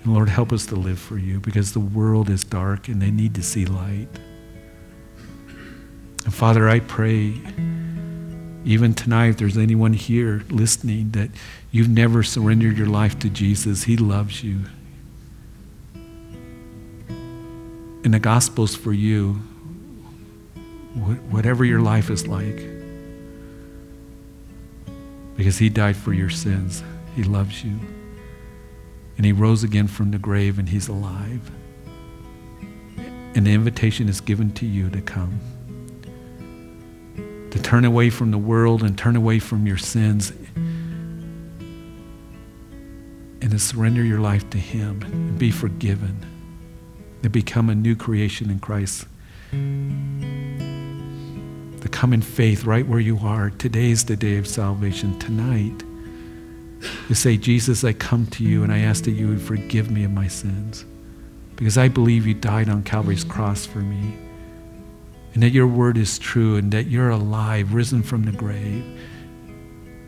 And 0.03 0.13
Lord, 0.13 0.29
help 0.29 0.51
us 0.51 0.65
to 0.67 0.75
live 0.75 0.99
for 0.99 1.17
you 1.17 1.39
because 1.39 1.73
the 1.73 1.79
world 1.79 2.29
is 2.29 2.43
dark 2.43 2.87
and 2.87 3.01
they 3.01 3.11
need 3.11 3.35
to 3.35 3.43
see 3.43 3.65
light. 3.65 4.09
And 6.25 6.33
Father, 6.33 6.69
I 6.69 6.79
pray 6.79 7.33
even 8.63 8.93
tonight, 8.93 9.29
if 9.29 9.37
there's 9.37 9.57
anyone 9.57 9.93
here 9.93 10.43
listening 10.49 11.11
that 11.11 11.29
you've 11.71 11.89
never 11.89 12.21
surrendered 12.21 12.77
your 12.77 12.87
life 12.87 13.17
to 13.19 13.29
Jesus, 13.29 13.83
He 13.83 13.97
loves 13.97 14.43
you. 14.43 14.59
And 18.03 18.13
the 18.13 18.19
gospel's 18.19 18.75
for 18.75 18.93
you, 18.93 19.33
whatever 21.29 21.65
your 21.65 21.81
life 21.81 22.09
is 22.09 22.27
like. 22.27 22.80
Because 25.35 25.57
He 25.57 25.69
died 25.69 25.95
for 25.95 26.13
your 26.13 26.29
sins, 26.29 26.83
He 27.15 27.23
loves 27.23 27.63
you. 27.63 27.79
And 29.17 29.25
He 29.25 29.31
rose 29.31 29.63
again 29.63 29.87
from 29.87 30.11
the 30.11 30.19
grave, 30.19 30.59
and 30.59 30.69
He's 30.69 30.87
alive. 30.87 31.51
And 33.33 33.47
the 33.47 33.51
invitation 33.51 34.09
is 34.09 34.19
given 34.19 34.51
to 34.53 34.65
you 34.65 34.89
to 34.89 35.01
come 35.01 35.39
to 37.51 37.61
turn 37.61 37.85
away 37.85 38.09
from 38.09 38.31
the 38.31 38.37
world 38.37 38.81
and 38.81 38.97
turn 38.97 39.15
away 39.15 39.37
from 39.37 39.67
your 39.67 39.77
sins 39.77 40.31
and 43.41 43.51
to 43.51 43.59
surrender 43.59 44.03
your 44.03 44.19
life 44.19 44.49
to 44.49 44.57
Him 44.57 45.01
and 45.03 45.37
be 45.37 45.51
forgiven, 45.51 46.25
to 47.23 47.29
become 47.29 47.69
a 47.69 47.75
new 47.75 47.95
creation 47.95 48.49
in 48.49 48.59
Christ. 48.59 49.05
Come 52.01 52.13
in 52.13 52.23
faith 52.23 52.63
right 52.63 52.87
where 52.87 52.99
you 52.99 53.19
are. 53.19 53.51
Today 53.51 53.91
is 53.91 54.05
the 54.05 54.15
day 54.15 54.37
of 54.37 54.47
salvation. 54.47 55.19
Tonight, 55.19 55.83
you 57.07 57.13
say, 57.13 57.37
Jesus, 57.37 57.83
I 57.83 57.93
come 57.93 58.25
to 58.25 58.43
you 58.43 58.63
and 58.63 58.73
I 58.73 58.79
ask 58.79 59.03
that 59.03 59.11
you 59.11 59.27
would 59.27 59.39
forgive 59.39 59.91
me 59.91 60.03
of 60.03 60.09
my 60.09 60.27
sins 60.27 60.83
because 61.57 61.77
I 61.77 61.89
believe 61.89 62.25
you 62.25 62.33
died 62.33 62.69
on 62.69 62.81
Calvary's 62.81 63.23
cross 63.23 63.67
for 63.67 63.81
me 63.81 64.17
and 65.35 65.43
that 65.43 65.51
your 65.51 65.67
word 65.67 65.95
is 65.95 66.17
true 66.17 66.55
and 66.55 66.71
that 66.71 66.87
you're 66.87 67.11
alive, 67.11 67.71
risen 67.71 68.01
from 68.01 68.23
the 68.23 68.31
grave. 68.31 68.83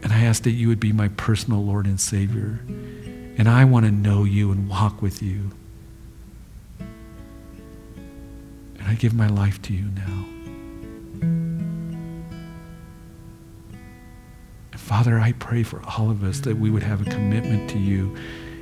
And 0.02 0.12
I 0.12 0.24
ask 0.24 0.42
that 0.46 0.54
you 0.54 0.70
would 0.70 0.80
be 0.80 0.94
my 0.94 1.10
personal 1.10 1.64
Lord 1.64 1.86
and 1.86 2.02
Savior. 2.02 2.60
And 3.38 3.48
I 3.48 3.66
want 3.66 3.86
to 3.86 3.92
know 3.92 4.24
you 4.24 4.52
and 4.52 4.68
walk 4.68 5.04
with 5.04 5.22
you. 5.22 5.52
And 6.80 6.88
I 8.88 8.96
give 8.96 9.14
my 9.14 9.28
life 9.28 9.62
to 9.62 9.74
you 9.74 9.90
now. 9.90 10.33
Father, 14.94 15.18
I 15.20 15.32
pray 15.32 15.64
for 15.64 15.82
all 15.98 16.12
of 16.12 16.24
us 16.24 16.42
that 16.42 16.56
we 16.56 16.70
would 16.70 16.84
have 16.84 17.02
a 17.02 17.10
commitment 17.10 17.68
to 17.72 17.80
you 17.80 18.16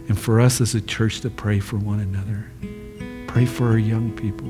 and 0.08 0.18
for 0.18 0.40
us 0.40 0.62
as 0.62 0.74
a 0.74 0.80
church 0.80 1.20
to 1.22 1.30
pray 1.30 1.60
for 1.60 1.76
one 1.76 2.00
another. 2.00 2.46
Pray 3.28 3.46
for 3.46 3.68
our 3.68 3.78
young 3.78 4.14
people. 4.14 4.50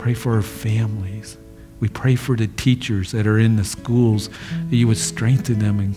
Pray 0.00 0.14
for 0.14 0.36
our 0.36 0.42
families. 0.42 1.36
We 1.78 1.90
pray 1.90 2.16
for 2.16 2.36
the 2.36 2.46
teachers 2.46 3.12
that 3.12 3.26
are 3.26 3.38
in 3.38 3.56
the 3.56 3.64
schools, 3.64 4.30
that 4.70 4.76
you 4.76 4.88
would 4.88 4.96
strengthen 4.96 5.58
them 5.58 5.78
and 5.78 5.94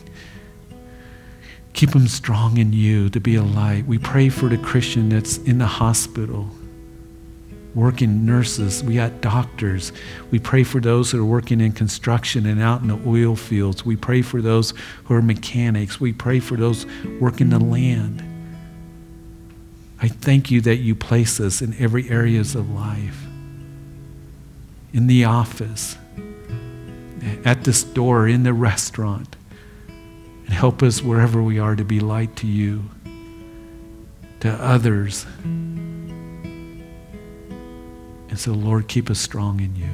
keep 1.71 1.91
them 1.91 2.09
strong 2.09 2.57
in 2.57 2.73
you 2.73 3.09
to 3.11 3.21
be 3.21 3.35
a 3.35 3.43
light. 3.43 3.85
We 3.87 3.97
pray 3.97 4.27
for 4.27 4.49
the 4.49 4.57
Christian 4.57 5.07
that's 5.07 5.37
in 5.37 5.59
the 5.59 5.67
hospital, 5.67 6.49
working 7.75 8.25
nurses. 8.25 8.81
We 8.83 8.95
got 8.95 9.21
doctors. 9.21 9.91
We 10.31 10.39
pray 10.39 10.63
for 10.63 10.79
those 10.79 11.11
that 11.11 11.19
are 11.19 11.25
working 11.25 11.59
in 11.61 11.73
construction 11.73 12.45
and 12.45 12.61
out 12.61 12.81
in 12.81 12.87
the 12.87 12.99
oil 13.05 13.35
fields. 13.35 13.85
We 13.85 13.97
pray 13.97 14.21
for 14.21 14.41
those 14.41 14.73
who 15.03 15.13
are 15.13 15.21
mechanics. 15.21 15.99
We 15.99 16.13
pray 16.13 16.39
for 16.39 16.55
those 16.55 16.85
working 17.19 17.49
the 17.49 17.59
land. 17.59 18.23
I 20.01 20.07
thank 20.07 20.49
you 20.49 20.61
that 20.61 20.77
you 20.77 20.95
place 20.95 21.39
us 21.39 21.61
in 21.61 21.75
every 21.77 22.09
areas 22.09 22.55
of 22.55 22.69
life 22.71 23.25
in 24.93 25.07
the 25.07 25.25
office, 25.25 25.97
at 27.43 27.65
the 27.65 27.73
store, 27.73 28.29
in 28.29 28.43
the 28.43 28.53
restaurant. 28.53 29.35
And 30.45 30.53
help 30.53 30.81
us 30.81 31.01
wherever 31.01 31.43
we 31.43 31.59
are 31.59 31.75
to 31.75 31.83
be 31.83 31.99
light 31.99 32.37
to 32.37 32.47
you, 32.47 32.83
to 34.39 34.49
others. 34.49 35.25
And 38.35 38.39
so, 38.41 38.51
Lord, 38.51 38.89
keep 38.89 39.09
us 39.09 39.17
strong 39.17 39.61
in 39.61 39.77
you. 39.77 39.89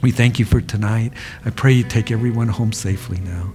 We 0.00 0.12
thank 0.12 0.38
you 0.38 0.44
for 0.44 0.60
tonight. 0.60 1.12
I 1.44 1.50
pray 1.50 1.72
you 1.72 1.82
take 1.82 2.12
everyone 2.12 2.46
home 2.46 2.72
safely 2.72 3.18
now. 3.18 3.52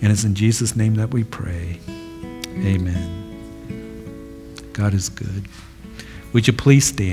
And 0.00 0.10
it's 0.10 0.24
in 0.24 0.34
Jesus' 0.34 0.74
name 0.74 0.94
that 0.94 1.10
we 1.10 1.22
pray. 1.22 1.78
Amen. 2.56 3.12
God 4.72 4.94
is 4.94 5.10
good. 5.10 5.44
Would 6.32 6.46
you 6.46 6.54
please 6.54 6.86
stand? 6.86 7.12